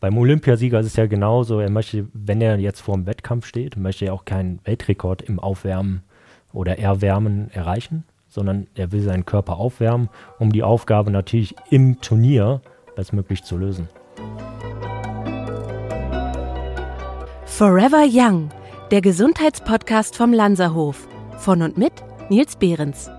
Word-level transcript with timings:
beim 0.00 0.16
Olympiasieger 0.16 0.80
ist 0.80 0.86
es 0.86 0.96
ja 0.96 1.06
genauso. 1.06 1.60
Er 1.60 1.70
möchte, 1.70 2.06
wenn 2.12 2.40
er 2.40 2.58
jetzt 2.58 2.80
vor 2.80 2.94
dem 2.94 3.06
Wettkampf 3.06 3.46
steht, 3.46 3.76
möchte 3.76 4.06
er 4.06 4.14
auch 4.14 4.24
keinen 4.24 4.60
Weltrekord 4.64 5.22
im 5.22 5.40
Aufwärmen 5.40 6.02
oder 6.52 6.78
Erwärmen 6.78 7.50
erreichen, 7.50 8.04
sondern 8.28 8.68
er 8.74 8.92
will 8.92 9.02
seinen 9.02 9.24
Körper 9.24 9.56
aufwärmen, 9.56 10.08
um 10.38 10.52
die 10.52 10.62
Aufgabe 10.62 11.10
natürlich 11.10 11.56
im 11.70 12.00
Turnier 12.00 12.60
bestmöglich 12.94 13.42
zu 13.42 13.56
lösen. 13.56 13.88
Forever 17.44 18.06
Young, 18.08 18.50
der 18.90 19.00
Gesundheitspodcast 19.00 20.14
vom 20.14 20.32
Lanzerhof. 20.32 21.08
Von 21.38 21.62
und 21.62 21.76
mit 21.76 21.92
Nils 22.30 22.56
Behrens. 22.56 23.10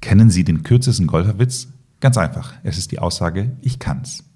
Kennen 0.00 0.30
Sie 0.30 0.44
den 0.44 0.62
kürzesten 0.62 1.06
Golferwitz? 1.06 1.68
Ganz 2.00 2.18
einfach. 2.18 2.54
Es 2.62 2.76
ist 2.76 2.92
die 2.92 2.98
Aussage, 2.98 3.56
ich 3.62 3.78
kann's. 3.78 4.33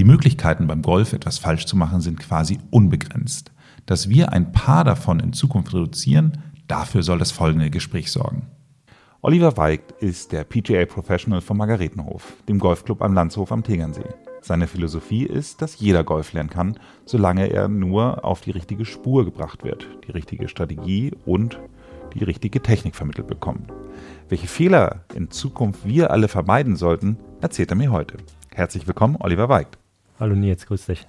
Die 0.00 0.06
Möglichkeiten 0.06 0.66
beim 0.66 0.80
Golf 0.80 1.12
etwas 1.12 1.36
falsch 1.36 1.66
zu 1.66 1.76
machen 1.76 2.00
sind 2.00 2.18
quasi 2.18 2.58
unbegrenzt. 2.70 3.52
Dass 3.84 4.08
wir 4.08 4.32
ein 4.32 4.50
paar 4.50 4.82
davon 4.82 5.20
in 5.20 5.34
Zukunft 5.34 5.74
reduzieren, 5.74 6.38
dafür 6.68 7.02
soll 7.02 7.18
das 7.18 7.32
folgende 7.32 7.68
Gespräch 7.68 8.10
sorgen. 8.10 8.46
Oliver 9.20 9.58
Weigt 9.58 9.92
ist 10.00 10.32
der 10.32 10.44
PGA 10.44 10.86
Professional 10.86 11.42
vom 11.42 11.58
Margaretenhof, 11.58 12.32
dem 12.48 12.58
Golfclub 12.58 13.02
am 13.02 13.12
Landshof 13.12 13.52
am 13.52 13.62
Tegernsee. 13.62 14.08
Seine 14.40 14.68
Philosophie 14.68 15.24
ist, 15.24 15.60
dass 15.60 15.78
jeder 15.78 16.02
Golf 16.02 16.32
lernen 16.32 16.48
kann, 16.48 16.78
solange 17.04 17.50
er 17.50 17.68
nur 17.68 18.24
auf 18.24 18.40
die 18.40 18.52
richtige 18.52 18.86
Spur 18.86 19.26
gebracht 19.26 19.64
wird, 19.64 19.86
die 20.08 20.12
richtige 20.12 20.48
Strategie 20.48 21.12
und 21.26 21.60
die 22.14 22.24
richtige 22.24 22.62
Technik 22.62 22.96
vermittelt 22.96 23.26
bekommt. 23.26 23.70
Welche 24.30 24.46
Fehler 24.46 25.04
in 25.14 25.30
Zukunft 25.30 25.86
wir 25.86 26.10
alle 26.10 26.28
vermeiden 26.28 26.76
sollten, 26.76 27.18
erzählt 27.42 27.70
er 27.70 27.76
mir 27.76 27.92
heute. 27.92 28.16
Herzlich 28.54 28.86
willkommen, 28.86 29.18
Oliver 29.20 29.50
Weigt. 29.50 29.79
Hallo 30.20 30.34
Nils, 30.34 30.66
grüß 30.66 30.84
dich. 30.84 31.08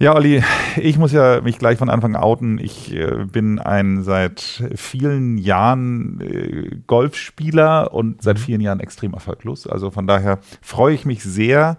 Ja, 0.00 0.16
Olli, 0.16 0.42
ich 0.76 0.98
muss 0.98 1.12
ja 1.12 1.40
mich 1.42 1.60
gleich 1.60 1.78
von 1.78 1.88
Anfang 1.88 2.16
outen. 2.16 2.58
Ich 2.58 2.92
äh, 2.92 3.24
bin 3.24 3.60
ein 3.60 4.02
seit 4.02 4.64
vielen 4.74 5.38
Jahren 5.38 6.20
äh, 6.20 6.76
Golfspieler 6.88 7.94
und 7.94 8.20
seit 8.20 8.38
mhm. 8.38 8.42
vielen 8.42 8.60
Jahren 8.62 8.80
extrem 8.80 9.14
erfolglos. 9.14 9.68
Also 9.68 9.92
von 9.92 10.08
daher 10.08 10.40
freue 10.60 10.92
ich 10.92 11.04
mich 11.04 11.22
sehr, 11.22 11.76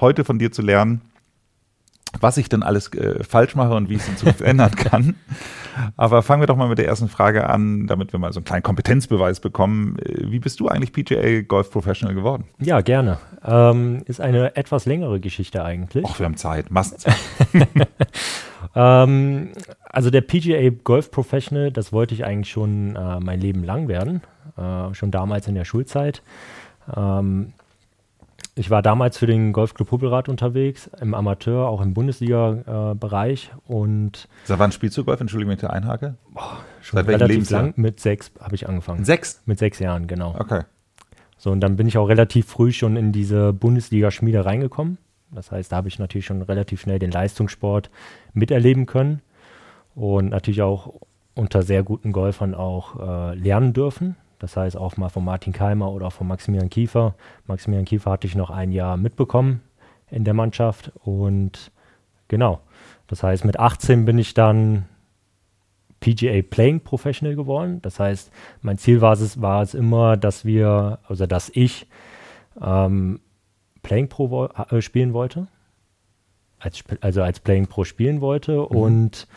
heute 0.00 0.24
von 0.24 0.38
dir 0.38 0.52
zu 0.52 0.62
lernen, 0.62 1.02
was 2.20 2.36
ich 2.36 2.48
denn 2.48 2.62
alles 2.62 2.92
äh, 2.94 3.22
falsch 3.24 3.54
mache 3.54 3.74
und 3.74 3.88
wie 3.88 3.94
ich 3.94 4.02
es 4.02 4.08
in 4.08 4.16
Zukunft 4.16 4.40
ändern 4.42 4.74
kann. 4.74 5.16
Aber 5.96 6.22
fangen 6.22 6.42
wir 6.42 6.46
doch 6.46 6.56
mal 6.56 6.68
mit 6.68 6.78
der 6.78 6.86
ersten 6.86 7.08
Frage 7.08 7.48
an, 7.48 7.86
damit 7.86 8.12
wir 8.12 8.20
mal 8.20 8.32
so 8.32 8.38
einen 8.38 8.44
kleinen 8.44 8.62
Kompetenzbeweis 8.62 9.40
bekommen. 9.40 9.98
Äh, 9.98 10.30
wie 10.30 10.38
bist 10.38 10.60
du 10.60 10.68
eigentlich 10.68 10.92
PGA 10.92 11.42
Golf 11.42 11.70
Professional 11.70 12.14
geworden? 12.14 12.44
Ja, 12.60 12.80
gerne. 12.80 13.18
Ähm, 13.44 14.02
ist 14.06 14.20
eine 14.20 14.56
etwas 14.56 14.86
längere 14.86 15.20
Geschichte 15.20 15.64
eigentlich. 15.64 16.04
Ach, 16.08 16.18
wir 16.18 16.26
haben 16.26 16.36
Zeit, 16.36 16.70
Massenzeit. 16.70 17.16
ähm, 18.74 19.52
also 19.84 20.10
der 20.10 20.20
PGA 20.20 20.70
Golf 20.82 21.10
Professional, 21.10 21.70
das 21.70 21.92
wollte 21.92 22.14
ich 22.14 22.24
eigentlich 22.24 22.50
schon 22.50 22.96
äh, 22.96 23.20
mein 23.20 23.40
Leben 23.40 23.64
lang 23.64 23.88
werden. 23.88 24.22
Äh, 24.56 24.94
schon 24.94 25.10
damals 25.10 25.48
in 25.48 25.54
der 25.54 25.64
Schulzeit. 25.64 26.22
Ähm, 26.94 27.52
ich 28.56 28.70
war 28.70 28.82
damals 28.82 29.18
für 29.18 29.26
den 29.26 29.52
Golfclub 29.52 29.90
Hubbelrad 29.90 30.28
unterwegs, 30.28 30.88
im 31.00 31.14
Amateur, 31.14 31.68
auch 31.68 31.80
im 31.80 31.92
Bundesliga-Bereich. 31.92 33.50
Äh, 33.52 33.72
und 33.72 34.28
Seit 34.44 34.58
wann 34.58 34.70
spielst 34.70 34.96
du 34.96 35.04
Golf? 35.04 35.20
Entschuldigung, 35.20 35.50
wenn 35.50 35.56
ich 35.56 35.62
da 35.62 35.70
einhake. 35.70 36.14
Boah, 36.32 36.58
schon 36.80 36.98
Seit 36.98 37.08
relativ 37.08 37.50
lang. 37.50 37.74
Mit 37.76 37.98
sechs 37.98 38.30
habe 38.40 38.54
ich 38.54 38.68
angefangen. 38.68 39.04
Sechs? 39.04 39.42
Mit 39.46 39.58
sechs 39.58 39.80
Jahren, 39.80 40.06
genau. 40.06 40.36
Okay. 40.38 40.62
So, 41.36 41.50
und 41.50 41.60
dann 41.60 41.76
bin 41.76 41.88
ich 41.88 41.98
auch 41.98 42.08
relativ 42.08 42.46
früh 42.46 42.72
schon 42.72 42.96
in 42.96 43.10
diese 43.10 43.52
Bundesliga-Schmiede 43.52 44.44
reingekommen. 44.44 44.98
Das 45.32 45.50
heißt, 45.50 45.72
da 45.72 45.76
habe 45.76 45.88
ich 45.88 45.98
natürlich 45.98 46.26
schon 46.26 46.42
relativ 46.42 46.80
schnell 46.80 47.00
den 47.00 47.10
Leistungssport 47.10 47.90
miterleben 48.34 48.86
können 48.86 49.20
und 49.96 50.30
natürlich 50.30 50.62
auch 50.62 50.94
unter 51.34 51.62
sehr 51.62 51.82
guten 51.82 52.12
Golfern 52.12 52.54
auch 52.54 53.00
äh, 53.00 53.34
lernen 53.34 53.72
dürfen. 53.72 54.16
Das 54.38 54.56
heißt 54.56 54.76
auch 54.76 54.96
mal 54.96 55.08
von 55.08 55.24
Martin 55.24 55.52
Keimer 55.52 55.90
oder 55.92 56.08
auch 56.08 56.12
von 56.12 56.26
Maximilian 56.26 56.70
Kiefer. 56.70 57.14
Maximilian 57.46 57.84
Kiefer 57.84 58.10
hatte 58.10 58.26
ich 58.26 58.34
noch 58.34 58.50
ein 58.50 58.72
Jahr 58.72 58.96
mitbekommen 58.96 59.62
in 60.10 60.24
der 60.24 60.34
Mannschaft 60.34 60.92
und 61.02 61.70
genau. 62.28 62.60
Das 63.06 63.22
heißt, 63.22 63.44
mit 63.44 63.58
18 63.58 64.04
bin 64.04 64.18
ich 64.18 64.34
dann 64.34 64.86
PGA 66.00 66.42
Playing 66.42 66.80
Professional 66.80 67.34
geworden. 67.34 67.80
Das 67.82 67.98
heißt, 67.98 68.30
mein 68.60 68.76
Ziel 68.78 69.00
war 69.00 69.14
es, 69.14 69.40
war 69.40 69.62
es 69.62 69.74
immer, 69.74 70.16
dass 70.16 70.44
wir, 70.44 70.98
also 71.08 71.26
dass 71.26 71.50
ich 71.54 71.86
ähm, 72.60 73.20
Playing 73.82 74.08
Pro 74.08 74.30
wo 74.30 74.46
äh, 74.46 74.82
spielen 74.82 75.12
wollte. 75.12 75.46
Als, 76.58 76.82
also 77.00 77.22
als 77.22 77.40
Playing 77.40 77.66
Pro 77.66 77.84
spielen 77.84 78.20
wollte 78.20 78.52
mhm. 78.52 78.64
und 78.76 79.28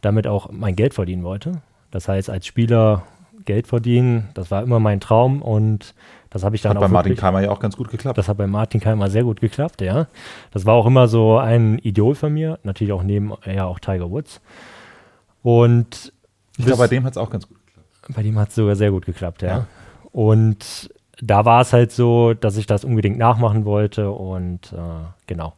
damit 0.00 0.26
auch 0.26 0.50
mein 0.50 0.76
Geld 0.76 0.94
verdienen 0.94 1.24
wollte. 1.24 1.62
Das 1.90 2.08
heißt, 2.08 2.30
als 2.30 2.46
Spieler 2.46 3.04
Geld 3.48 3.66
verdienen. 3.66 4.28
Das 4.34 4.50
war 4.50 4.62
immer 4.62 4.78
mein 4.78 5.00
Traum 5.00 5.40
und 5.40 5.94
das 6.28 6.44
habe 6.44 6.54
ich 6.54 6.60
dann 6.60 6.70
hat 6.70 6.76
auch. 6.76 6.82
Hat 6.82 6.88
bei 6.90 6.92
Martin 6.92 7.16
Keimer 7.16 7.40
ja 7.40 7.50
auch 7.50 7.60
ganz 7.60 7.78
gut 7.78 7.90
geklappt. 7.90 8.18
Das 8.18 8.28
hat 8.28 8.36
bei 8.36 8.46
Martin 8.46 8.78
Keimer 8.78 9.08
sehr 9.08 9.24
gut 9.24 9.40
geklappt, 9.40 9.80
ja. 9.80 10.06
Das 10.50 10.66
war 10.66 10.74
auch 10.74 10.84
immer 10.84 11.08
so 11.08 11.38
ein 11.38 11.78
Idol 11.78 12.14
von 12.14 12.34
mir, 12.34 12.58
natürlich 12.62 12.92
auch 12.92 13.02
neben 13.02 13.32
ja 13.46 13.64
auch 13.64 13.78
Tiger 13.78 14.10
Woods. 14.10 14.42
Und 15.42 16.12
ich 16.58 16.66
glaube, 16.66 16.80
bei 16.82 16.88
dem 16.88 17.04
hat 17.04 17.12
es 17.12 17.16
auch 17.16 17.30
ganz 17.30 17.48
gut 17.48 17.56
geklappt. 17.64 18.14
Bei 18.14 18.22
dem 18.22 18.38
hat 18.38 18.50
es 18.50 18.54
sogar 18.54 18.76
sehr 18.76 18.90
gut 18.90 19.06
geklappt, 19.06 19.40
ja. 19.40 19.48
ja. 19.48 19.66
Und 20.12 20.90
da 21.22 21.46
war 21.46 21.62
es 21.62 21.72
halt 21.72 21.90
so, 21.90 22.34
dass 22.34 22.58
ich 22.58 22.66
das 22.66 22.84
unbedingt 22.84 23.16
nachmachen 23.16 23.64
wollte 23.64 24.10
und 24.10 24.74
äh, 24.74 24.76
genau. 25.26 25.54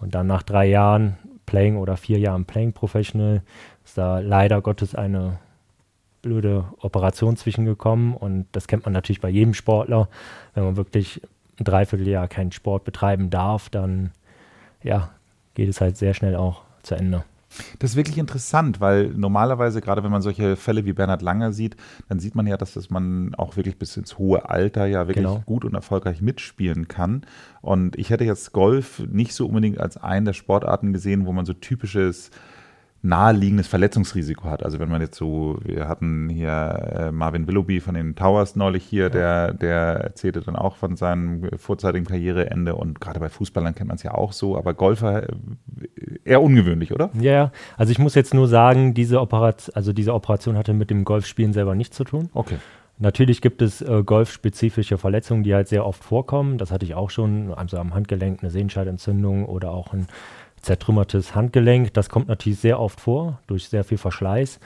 Und 0.00 0.16
dann 0.16 0.26
nach 0.26 0.42
drei 0.42 0.66
Jahren 0.66 1.18
Playing 1.46 1.76
oder 1.76 1.96
vier 1.96 2.18
Jahren 2.18 2.46
Playing 2.46 2.72
Professional 2.72 3.42
ist 3.84 3.96
da 3.96 4.18
leider 4.18 4.60
Gottes 4.60 4.96
eine 4.96 5.38
blöde 6.28 6.64
Operation 6.80 7.36
zwischengekommen 7.36 8.14
und 8.14 8.46
das 8.52 8.66
kennt 8.66 8.84
man 8.84 8.92
natürlich 8.92 9.20
bei 9.20 9.30
jedem 9.30 9.54
Sportler. 9.54 10.08
Wenn 10.54 10.64
man 10.64 10.76
wirklich 10.76 11.22
ein 11.58 11.64
Dreivierteljahr 11.64 12.28
keinen 12.28 12.52
Sport 12.52 12.84
betreiben 12.84 13.30
darf, 13.30 13.70
dann 13.70 14.10
ja, 14.82 15.10
geht 15.54 15.68
es 15.68 15.80
halt 15.80 15.96
sehr 15.96 16.14
schnell 16.14 16.36
auch 16.36 16.62
zu 16.82 16.94
Ende. 16.94 17.24
Das 17.78 17.90
ist 17.90 17.96
wirklich 17.96 18.18
interessant, 18.18 18.78
weil 18.78 19.08
normalerweise, 19.08 19.80
gerade 19.80 20.04
wenn 20.04 20.10
man 20.10 20.20
solche 20.20 20.56
Fälle 20.56 20.84
wie 20.84 20.92
Bernhard 20.92 21.22
Langer 21.22 21.52
sieht, 21.52 21.76
dann 22.08 22.20
sieht 22.20 22.34
man 22.34 22.46
ja, 22.46 22.58
dass 22.58 22.74
das 22.74 22.90
man 22.90 23.34
auch 23.36 23.56
wirklich 23.56 23.78
bis 23.78 23.96
ins 23.96 24.18
hohe 24.18 24.50
Alter 24.50 24.84
ja 24.84 25.08
wirklich 25.08 25.24
genau. 25.24 25.42
gut 25.46 25.64
und 25.64 25.74
erfolgreich 25.74 26.20
mitspielen 26.20 26.88
kann. 26.88 27.22
Und 27.62 27.96
ich 27.96 28.10
hätte 28.10 28.24
jetzt 28.24 28.52
Golf 28.52 29.02
nicht 29.10 29.32
so 29.32 29.46
unbedingt 29.46 29.80
als 29.80 29.96
einen 29.96 30.26
der 30.26 30.34
Sportarten 30.34 30.92
gesehen, 30.92 31.24
wo 31.24 31.32
man 31.32 31.46
so 31.46 31.54
typisches 31.54 32.30
naheliegendes 33.02 33.68
Verletzungsrisiko 33.68 34.44
hat. 34.44 34.64
Also 34.64 34.80
wenn 34.80 34.88
man 34.88 35.00
jetzt 35.00 35.16
so, 35.16 35.58
wir 35.62 35.88
hatten 35.88 36.28
hier 36.28 36.50
äh, 36.50 37.12
Marvin 37.12 37.46
Willoughby 37.46 37.80
von 37.80 37.94
den 37.94 38.16
Towers 38.16 38.56
neulich 38.56 38.84
hier, 38.84 39.04
ja. 39.04 39.08
der, 39.08 39.54
der 39.54 39.76
erzählte 39.76 40.40
dann 40.40 40.56
auch 40.56 40.76
von 40.76 40.96
seinem 40.96 41.48
vorzeitigen 41.56 42.06
Karriereende 42.06 42.74
und 42.74 43.00
gerade 43.00 43.20
bei 43.20 43.28
Fußballern 43.28 43.74
kennt 43.74 43.88
man 43.88 43.96
es 43.96 44.02
ja 44.02 44.14
auch 44.14 44.32
so, 44.32 44.56
aber 44.56 44.74
Golfer 44.74 45.28
äh, 45.28 45.28
eher 46.24 46.42
ungewöhnlich, 46.42 46.92
oder? 46.92 47.10
Ja, 47.20 47.52
also 47.76 47.92
ich 47.92 48.00
muss 48.00 48.16
jetzt 48.16 48.34
nur 48.34 48.48
sagen, 48.48 48.94
diese 48.94 49.20
Operation, 49.20 49.74
also 49.76 49.92
diese 49.92 50.12
Operation 50.12 50.56
hatte 50.56 50.74
mit 50.74 50.90
dem 50.90 51.04
Golfspielen 51.04 51.52
selber 51.52 51.76
nichts 51.76 51.96
zu 51.96 52.04
tun. 52.04 52.30
Okay. 52.34 52.56
Natürlich 53.00 53.40
gibt 53.40 53.62
es 53.62 53.80
äh, 53.80 54.02
golfspezifische 54.04 54.98
Verletzungen, 54.98 55.44
die 55.44 55.54
halt 55.54 55.68
sehr 55.68 55.86
oft 55.86 56.02
vorkommen. 56.02 56.58
Das 56.58 56.72
hatte 56.72 56.84
ich 56.84 56.96
auch 56.96 57.10
schon, 57.10 57.54
also 57.54 57.78
am 57.78 57.94
Handgelenk 57.94 58.42
eine 58.42 58.50
Sehenscheidentzündung 58.50 59.46
oder 59.46 59.70
auch 59.70 59.92
ein 59.92 60.08
zertrümmertes 60.62 61.34
Handgelenk. 61.34 61.94
Das 61.94 62.08
kommt 62.08 62.28
natürlich 62.28 62.58
sehr 62.58 62.80
oft 62.80 63.00
vor, 63.00 63.40
durch 63.46 63.68
sehr 63.68 63.84
viel 63.84 63.98
Verschleiß. 63.98 64.60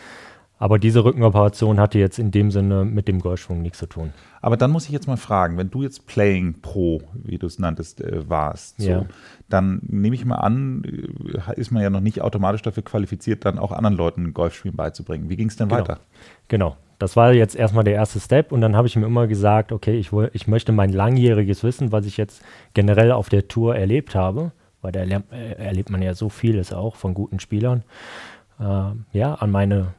Aber 0.62 0.78
diese 0.78 1.04
Rückenoperation 1.04 1.80
hatte 1.80 1.98
jetzt 1.98 2.20
in 2.20 2.30
dem 2.30 2.53
Sinne 2.53 2.84
mit 2.84 3.08
dem 3.08 3.19
Golfschwung 3.19 3.62
nichts 3.62 3.78
zu 3.78 3.86
tun. 3.86 4.12
Aber 4.41 4.56
dann 4.56 4.70
muss 4.70 4.84
ich 4.84 4.92
jetzt 4.92 5.08
mal 5.08 5.16
fragen, 5.16 5.58
wenn 5.58 5.70
du 5.70 5.82
jetzt 5.82 6.06
Playing 6.06 6.60
Pro, 6.62 7.03
wie 7.14 7.36
du 7.36 7.48
es 7.48 7.58
nanntest, 7.58 8.00
äh, 8.00 8.28
warst, 8.30 8.80
so, 8.80 8.88
ja. 8.88 9.04
dann 9.48 9.80
nehme 9.82 10.14
ich 10.14 10.25
mal 10.25 10.36
an, 10.36 10.84
äh, 10.84 11.60
ist 11.60 11.72
man 11.72 11.83
ja 11.83 11.91
noch 11.91 12.00
nicht 12.00 12.21
automatisch 12.21 12.62
dafür 12.62 12.84
qualifiziert, 12.84 13.45
dann 13.45 13.59
auch 13.59 13.72
anderen 13.72 13.97
Leuten 13.97 14.34
Golfspielen 14.34 14.77
beizubringen. 14.77 15.28
Wie 15.28 15.34
ging 15.34 15.48
es 15.48 15.56
denn 15.56 15.68
genau. 15.68 15.80
weiter? 15.80 15.98
Genau. 16.47 16.77
Das 17.00 17.16
war 17.16 17.33
jetzt 17.33 17.56
erstmal 17.56 17.83
der 17.83 17.95
erste 17.95 18.21
Step 18.21 18.53
und 18.53 18.60
dann 18.60 18.77
habe 18.77 18.86
ich 18.86 18.95
mir 18.95 19.06
immer 19.06 19.27
gesagt, 19.27 19.72
okay, 19.72 19.98
ich, 19.98 20.12
ich 20.33 20.47
möchte 20.47 20.71
mein 20.71 20.92
langjähriges 20.92 21.65
Wissen, 21.65 21.91
was 21.91 22.06
ich 22.06 22.16
jetzt 22.16 22.41
generell 22.74 23.10
auf 23.10 23.28
der 23.28 23.48
Tour 23.48 23.74
erlebt 23.74 24.15
habe, 24.15 24.53
weil 24.83 24.93
da 24.93 25.01
erlebt, 25.01 25.33
äh, 25.33 25.53
erlebt 25.55 25.91
man 25.91 26.03
ja 26.03 26.15
so 26.15 26.29
vieles 26.29 26.73
auch 26.73 26.97
von 26.97 27.15
guten 27.15 27.41
Spielern, 27.41 27.84
äh, 28.61 28.91
ja, 29.13 29.34
an 29.34 29.51
meine 29.51 29.95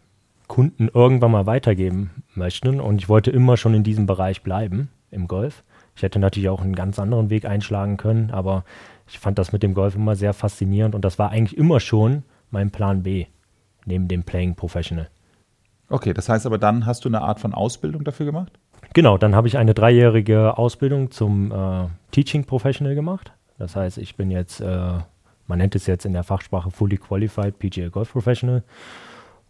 Kunden 0.48 0.90
irgendwann 0.94 1.32
mal 1.32 1.46
weitergeben 1.46 2.12
möchten. 2.36 2.80
Und 2.80 3.02
ich 3.02 3.10
wollte 3.10 3.32
immer 3.32 3.58
schon 3.58 3.74
in 3.74 3.84
diesem 3.84 4.06
Bereich 4.06 4.44
bleiben, 4.44 4.90
im 5.10 5.28
Golf. 5.28 5.64
Ich 5.96 6.04
hätte 6.04 6.20
natürlich 6.20 6.50
auch 6.50 6.62
einen 6.62 6.76
ganz 6.76 7.00
anderen 7.00 7.30
Weg 7.30 7.46
einschlagen 7.46 7.98
können, 7.98 8.32
aber 8.32 8.64
ich 9.08 9.20
fand 9.20 9.38
das 9.38 9.52
mit 9.52 9.64
dem 9.64 9.74
Golf 9.74 9.96
immer 9.96 10.16
sehr 10.16 10.34
faszinierend 10.34 10.96
und 10.96 11.06
das 11.06 11.20
war 11.20 11.30
eigentlich 11.30 11.58
immer 11.58 11.80
schon 11.80 12.24
mein 12.52 12.72
Plan 12.72 13.04
B, 13.04 13.26
neben 13.86 14.08
dem 14.08 14.24
Playing 14.24 14.56
Professional. 14.56 15.10
Okay, 15.90 16.14
das 16.14 16.30
heißt 16.30 16.46
aber 16.46 16.58
dann 16.58 16.86
hast 16.86 17.06
du 17.06 17.10
eine 17.10 17.22
Art 17.22 17.40
von 17.40 17.54
Ausbildung 17.54 18.04
dafür 18.04 18.26
gemacht? 18.26 18.54
Genau, 18.94 19.18
dann 19.18 19.36
habe 19.36 19.48
ich 19.48 19.58
eine 19.58 19.74
dreijährige 19.74 20.58
Ausbildung 20.58 21.12
zum 21.12 21.52
äh, 21.52 21.88
Teaching 22.12 22.46
Professional 22.46 22.96
gemacht. 22.96 23.32
Das 23.64 23.78
heißt, 23.78 23.98
ich 23.98 24.18
bin 24.18 24.30
jetzt 24.30 24.60
äh, 24.60 24.98
Man 25.48 25.58
nennt 25.58 25.74
es 25.74 25.88
jetzt 25.88 26.06
in 26.06 26.12
der 26.12 26.24
Fachsprache 26.24 26.70
Fully 26.70 26.98
Qualified 26.98 27.58
PGA 27.60 27.88
Golf 27.88 28.12
Professional. 28.12 28.64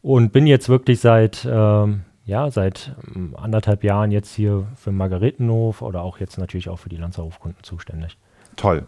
Und 0.04 0.32
bin 0.32 0.46
jetzt 0.46 0.70
wirklich 0.70 1.00
seit, 1.00 1.48
ähm, 1.50 2.02
ja, 2.26 2.52
seit 2.52 2.96
ähm, 3.16 3.36
anderthalb 3.36 3.84
Jahren 3.84 4.12
jetzt 4.12 4.36
hier 4.36 4.68
für 4.76 4.92
Margaretenhof 4.92 5.82
oder 5.82 6.04
auch 6.04 6.20
jetzt 6.20 6.38
natürlich 6.38 6.70
auch 6.70 6.78
für 6.78 6.90
die 6.90 6.98
Lanzerhofkunden 6.98 7.64
zuständig. 7.64 8.18
Toll. 8.56 8.86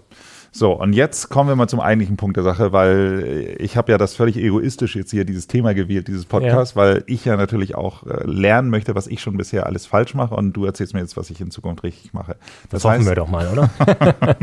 So, 0.57 0.71
und 0.71 0.93
jetzt 0.93 1.27
kommen 1.27 1.49
wir 1.49 1.57
mal 1.57 1.67
zum 1.67 1.81
eigentlichen 1.81 2.15
Punkt 2.15 2.37
der 2.37 2.43
Sache, 2.45 2.71
weil 2.71 3.57
ich 3.59 3.75
habe 3.75 3.91
ja 3.91 3.97
das 3.97 4.15
völlig 4.15 4.37
egoistisch 4.37 4.95
jetzt 4.95 5.11
hier 5.11 5.25
dieses 5.25 5.47
Thema 5.47 5.73
gewählt, 5.73 6.07
dieses 6.07 6.25
Podcast, 6.25 6.77
ja. 6.77 6.81
weil 6.81 7.03
ich 7.07 7.25
ja 7.25 7.35
natürlich 7.35 7.75
auch 7.75 8.05
äh, 8.05 8.23
lernen 8.25 8.69
möchte, 8.69 8.95
was 8.95 9.07
ich 9.07 9.19
schon 9.19 9.35
bisher 9.35 9.65
alles 9.65 9.85
falsch 9.85 10.13
mache 10.13 10.33
und 10.33 10.53
du 10.53 10.63
erzählst 10.63 10.93
mir 10.93 11.01
jetzt, 11.01 11.17
was 11.17 11.29
ich 11.29 11.41
in 11.41 11.51
Zukunft 11.51 11.83
richtig 11.83 12.13
mache. 12.13 12.37
Das, 12.69 12.83
das 12.83 12.85
hoffen 12.85 13.05
wir 13.05 13.15
doch 13.15 13.27
mal, 13.27 13.49
oder? 13.49 13.69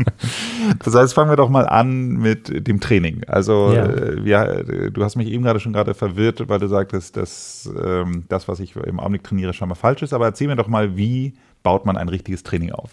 das 0.85 0.93
heißt, 0.93 1.15
fangen 1.15 1.31
wir 1.31 1.35
doch 1.35 1.49
mal 1.49 1.67
an 1.67 2.09
mit 2.09 2.67
dem 2.67 2.79
Training. 2.79 3.23
Also, 3.25 3.73
ja. 3.73 3.85
äh, 3.87 4.21
ja 4.21 4.63
du 4.91 5.03
hast 5.03 5.15
mich 5.15 5.29
eben 5.29 5.43
gerade 5.43 5.59
schon 5.59 5.73
gerade 5.73 5.95
verwirrt, 5.95 6.47
weil 6.47 6.59
du 6.59 6.67
sagtest, 6.67 7.17
dass 7.17 7.67
ähm, 7.83 8.25
das, 8.29 8.47
was 8.47 8.59
ich 8.59 8.75
im 8.75 8.99
Augenblick 8.99 9.23
trainiere, 9.23 9.53
schon 9.53 9.67
mal 9.67 9.73
falsch 9.73 10.03
ist. 10.03 10.13
Aber 10.13 10.25
erzähl 10.25 10.45
mir 10.45 10.57
doch 10.57 10.67
mal, 10.67 10.95
wie 10.95 11.33
baut 11.63 11.87
man 11.87 11.97
ein 11.97 12.07
richtiges 12.07 12.43
Training 12.43 12.71
auf? 12.71 12.91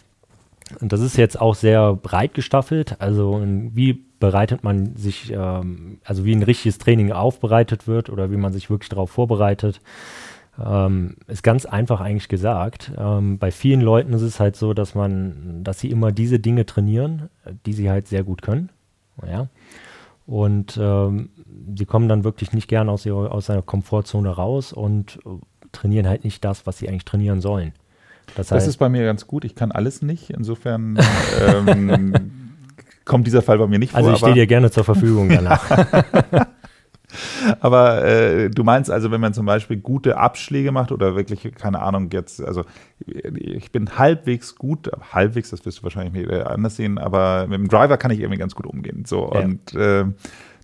Und 0.81 0.93
das 0.93 1.01
ist 1.01 1.17
jetzt 1.17 1.41
auch 1.41 1.55
sehr 1.55 1.95
breit 1.95 2.35
gestaffelt. 2.35 2.97
Also 3.01 3.43
wie 3.45 4.05
bereitet 4.21 4.63
man 4.63 4.97
sich, 4.97 5.33
ähm, 5.33 5.99
also 6.05 6.25
wie 6.25 6.35
ein 6.35 6.43
richtiges 6.43 6.79
Training 6.79 7.13
aufbereitet 7.13 7.87
wird 7.87 8.11
oder 8.11 8.31
wie 8.31 8.37
man 8.37 8.53
sich 8.53 8.71
wirklich 8.71 8.89
darauf 8.89 9.11
vorbereitet, 9.11 9.81
ähm, 10.63 11.17
ist 11.27 11.43
ganz 11.43 11.65
einfach 11.65 12.01
eigentlich 12.01 12.29
gesagt. 12.29 12.93
Ähm, 12.97 13.39
bei 13.39 13.51
vielen 13.51 13.81
Leuten 13.81 14.13
ist 14.13 14.23
es 14.23 14.39
halt 14.41 14.57
so, 14.57 14.75
dass 14.75 14.95
man, 14.95 15.65
dass 15.65 15.81
sie 15.81 15.91
immer 15.91 16.13
diese 16.13 16.39
Dinge 16.39 16.67
trainieren, 16.67 17.31
die 17.67 17.73
sie 17.73 17.91
halt 17.91 18.09
sehr 18.09 18.25
gut 18.25 18.43
können. 18.43 18.69
Ja. 19.27 19.49
Und 20.27 20.79
ähm, 20.81 21.31
sie 21.77 21.87
kommen 21.87 22.09
dann 22.09 22.25
wirklich 22.25 22.53
nicht 22.53 22.69
gern 22.69 22.89
aus, 22.89 23.07
ihrer, 23.07 23.33
aus 23.33 23.47
seiner 23.47 23.63
Komfortzone 23.63 24.29
raus 24.29 24.73
und 24.73 25.19
trainieren 25.73 26.07
halt 26.07 26.25
nicht 26.25 26.45
das, 26.45 26.67
was 26.67 26.79
sie 26.79 26.89
eigentlich 26.89 27.05
trainieren 27.05 27.41
sollen. 27.41 27.73
Das, 28.37 28.51
heißt, 28.51 28.53
das 28.53 28.67
ist 28.67 28.77
bei 28.77 28.89
mir 28.89 29.05
ganz 29.05 29.27
gut. 29.27 29.45
Ich 29.45 29.55
kann 29.55 29.73
alles 29.73 30.03
nicht. 30.03 30.31
Insofern 30.31 30.99
ähm, 31.41 32.15
kommt 33.05 33.27
dieser 33.27 33.43
Fall 33.43 33.59
bei 33.59 33.67
mir 33.67 33.79
nicht 33.79 33.93
vor. 33.93 33.99
Also 33.99 34.13
ich 34.13 34.19
stehe 34.19 34.35
dir 34.35 34.47
gerne 34.47 34.71
zur 34.71 34.85
Verfügung 34.85 35.29
danach. 35.35 35.65
aber 37.61 38.05
äh, 38.05 38.51
du 38.51 38.63
meinst 38.65 38.91
also, 38.91 39.11
wenn 39.11 39.21
man 39.21 39.35
zum 39.35 39.47
Beispiel 39.47 39.79
gute 39.79 40.17
Abschläge 40.17 40.73
macht 40.73 40.93
oder 40.93 41.17
wirklich, 41.17 41.53
keine 41.55 41.81
Ahnung, 41.81 42.11
jetzt, 42.13 42.43
also 42.43 42.65
ich 43.07 43.73
bin 43.73 43.99
halbwegs 43.99 44.55
gut, 44.55 44.91
halbwegs, 45.13 45.51
das 45.51 45.65
wirst 45.67 45.81
du 45.81 45.83
wahrscheinlich 45.83 46.31
anders 46.47 46.77
sehen, 46.77 46.99
aber 46.99 47.47
mit 47.49 47.59
dem 47.59 47.69
Driver 47.69 47.97
kann 47.97 48.11
ich 48.11 48.21
irgendwie 48.21 48.39
ganz 48.39 48.55
gut 48.55 48.67
umgehen. 48.67 49.05
So 49.07 49.31
ja. 49.35 49.41
und 49.41 49.75
äh, 49.75 50.05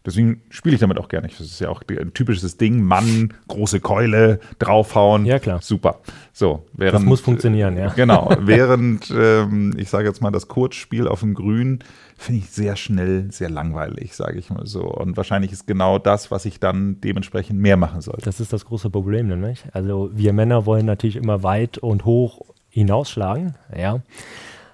Deswegen 0.07 0.43
spiele 0.51 0.77
ich 0.77 0.81
damit 0.81 0.99
auch 0.99 1.09
gerne. 1.09 1.27
Das 1.27 1.41
ist 1.41 1.59
ja 1.61 1.69
auch 1.69 1.83
ein 1.89 2.15
typisches 2.15 2.57
Ding. 2.57 2.81
Mann, 2.81 3.35
große 3.49 3.81
Keule, 3.81 4.39
draufhauen. 4.61 5.27
Ja, 5.27 5.41
klar. 5.41 5.61
Super. 5.61 5.99
So, 6.33 6.65
während, 6.75 6.95
das 6.95 7.03
muss 7.03 7.21
funktionieren, 7.21 7.77
ja. 7.77 7.89
Genau. 7.89 8.31
Während, 8.41 9.11
ähm, 9.11 9.75
ich 9.77 9.91
sage 9.91 10.07
jetzt 10.07 10.23
mal, 10.23 10.31
das 10.31 10.47
Kurzspiel 10.47 11.09
auf 11.09 11.21
dem 11.21 11.35
Grün 11.35 11.81
finde 12.17 12.41
ich 12.41 12.51
sehr 12.51 12.77
schnell, 12.77 13.33
sehr 13.33 13.51
langweilig, 13.51 14.15
sage 14.15 14.39
ich 14.39 14.49
mal 14.51 14.65
so. 14.67 14.85
Und 14.85 15.17
wahrscheinlich 15.17 15.51
ist 15.51 15.67
genau 15.67 15.99
das, 15.99 16.31
was 16.31 16.45
ich 16.45 16.61
dann 16.61 17.01
dementsprechend 17.01 17.59
mehr 17.59 17.77
machen 17.77 18.01
soll. 18.01 18.19
Das 18.23 18.39
ist 18.39 18.53
das 18.53 18.65
große 18.65 18.91
Problem, 18.91 19.27
nämlich. 19.27 19.65
Also 19.73 20.11
wir 20.15 20.33
Männer 20.33 20.67
wollen 20.67 20.87
natürlich 20.87 21.17
immer 21.17 21.43
weit 21.43 21.79
und 21.79 22.05
hoch 22.05 22.43
hinausschlagen, 22.69 23.57
ja. 23.77 24.03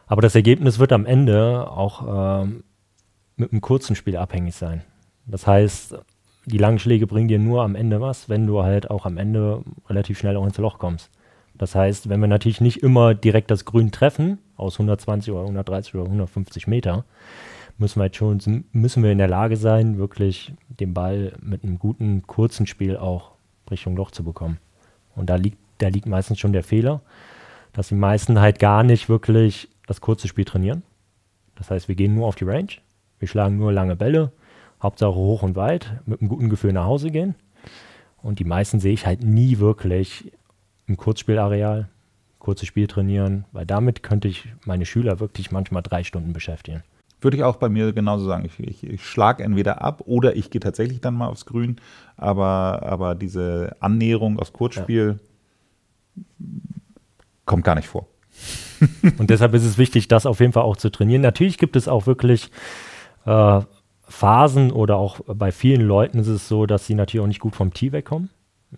Aber 0.07 0.21
das 0.21 0.35
Ergebnis 0.35 0.79
wird 0.79 0.93
am 0.93 1.07
Ende 1.07 1.71
auch 1.71 2.43
ähm, 2.43 2.65
mit 3.37 3.53
einem 3.53 3.63
kurzen 3.63 3.97
Spiel 3.97 4.17
abhängig 4.17 4.55
sein. 4.55 4.83
Das 5.27 5.47
heißt, 5.47 5.97
die 6.47 6.59
langen 6.59 6.79
Schläge 6.79 7.07
bringen 7.07 7.29
dir 7.29 7.39
nur 7.39 7.63
am 7.63 7.75
Ende 7.75 8.01
was, 8.01 8.29
wenn 8.29 8.47
du 8.47 8.63
halt 8.63 8.91
auch 8.91 9.07
am 9.07 9.17
Ende 9.17 9.63
relativ 9.89 10.19
schnell 10.19 10.37
auch 10.37 10.45
ins 10.45 10.59
Loch 10.59 10.79
kommst. 10.79 11.11
Das 11.55 11.75
heißt, 11.75 12.09
wenn 12.09 12.21
wir 12.21 12.29
natürlich 12.29 12.61
nicht 12.61 12.83
immer 12.83 13.15
direkt 13.15 13.51
das 13.51 13.65
Grün 13.65 13.93
treffen, 13.93 14.39
aus 14.57 14.75
120 14.75 15.33
oder 15.33 15.43
130 15.43 15.95
oder 15.95 16.05
150 16.05 16.67
Meter, 16.67 17.05
müssen 17.79 17.99
wir 17.99 18.05
halt 18.05 18.17
schon, 18.17 18.65
müssen 18.73 19.03
wir 19.03 19.13
in 19.13 19.19
der 19.19 19.29
Lage 19.29 19.57
sein, 19.57 19.99
wirklich 19.99 20.53
den 20.69 20.95
Ball 20.95 21.35
mit 21.41 21.63
einem 21.63 21.79
guten, 21.79 22.23
kurzen 22.27 22.67
Spiel 22.67 22.97
auch 22.97 23.33
Richtung 23.71 23.97
Loch 23.97 24.11
zu 24.11 24.25
bekommen. 24.25 24.59
Und 25.15 25.31
da 25.31 25.37
liegt, 25.37 25.59
da 25.79 25.89
liegt 25.89 26.07
meistens 26.07 26.39
schon 26.39 26.53
der 26.53 26.65
Fehler, 26.65 27.01
dass 27.73 27.89
die 27.89 27.95
meisten 27.95 28.41
halt 28.41 28.59
gar 28.59 28.83
nicht 28.83 29.09
wirklich 29.09 29.69
das 29.87 30.01
kurze 30.01 30.29
Spiel 30.29 30.45
trainieren. 30.45 30.83
Das 31.57 31.71
heißt, 31.71 31.89
wir 31.89 31.95
gehen 31.95 32.15
nur 32.15 32.27
auf 32.27 32.35
die 32.35 32.45
Range, 32.45 32.73
wir 33.19 33.29
schlagen 33.29 33.57
nur 33.57 33.73
lange 33.73 33.97
Bälle, 33.97 34.33
Hauptsache 34.83 35.15
hoch 35.15 35.43
und 35.43 35.57
weit, 35.57 36.01
mit 36.07 36.21
einem 36.21 36.29
guten 36.29 36.51
Gefühl 36.51 36.73
nach 36.73 36.87
Hause 36.87 37.11
gehen. 37.11 37.35
Und 38.23 38.39
die 38.39 38.45
meisten 38.45 38.81
sehe 38.81 38.93
ich 38.93 39.07
halt 39.07 39.23
nie 39.23 39.59
wirklich 39.59 40.33
im 40.87 40.97
Kurzspielareal, 40.97 41.89
kurzes 42.39 42.67
Spiel 42.67 42.87
trainieren, 42.87 43.45
weil 43.53 43.67
damit 43.67 44.03
könnte 44.03 44.29
ich 44.29 44.49
meine 44.65 44.85
Schüler 44.85 45.21
wirklich 45.21 45.51
manchmal 45.53 45.83
drei 45.83 46.05
Stunden 46.05 46.33
beschäftigen. 46.33 46.83
Würde 47.21 47.37
ich 47.37 47.45
auch 47.45 47.57
bei 47.57 47.69
mir 47.69 47.93
genauso 47.93 48.25
sagen. 48.27 48.45
Ich, 48.45 48.59
ich, 48.59 48.85
ich 48.85 49.07
schlage 49.07 49.45
entweder 49.45 49.81
ab 49.81 50.03
oder 50.07 50.35
ich 50.35 50.51
gehe 50.51 50.61
tatsächlich 50.61 51.01
dann 51.01 51.15
mal 51.15 51.29
aufs 51.29 51.47
Grün. 51.47 51.77
Aber, 52.17 52.83
aber 52.83 53.15
diese 53.15 53.77
Annäherung 53.79 54.41
aufs 54.41 54.53
Kurzspiel 54.53 55.21
ja. 56.17 56.25
kommt 57.47 57.65
gar 57.65 57.77
nicht 57.77 57.87
vor. 57.87 58.09
Und 59.19 59.31
deshalb 59.31 59.55
ist 59.55 59.65
es 59.65 59.79
wichtig, 59.79 60.09
das 60.09 60.27
auf 60.27 60.41
jeden 60.41 60.53
Fall 60.53 60.65
auch 60.65 60.77
zu 60.77 60.91
trainieren. 60.91 61.23
Natürlich 61.23 61.59
gibt 61.59 61.77
es 61.77 61.87
auch 61.87 62.09
wirklich 62.09 62.51
äh, 63.25 63.61
Phasen 64.13 64.71
oder 64.71 64.97
auch 64.97 65.21
bei 65.27 65.51
vielen 65.51 65.81
Leuten 65.81 66.19
ist 66.19 66.29
es 66.29 66.47
so, 66.47 66.67
dass 66.67 66.87
sie 66.87 66.95
natürlich 66.95 67.25
auch 67.25 67.29
nicht 67.29 67.41
gut 67.41 67.57
vom 67.57 67.73
Tee 67.73 67.93
wegkommen. 67.93 68.31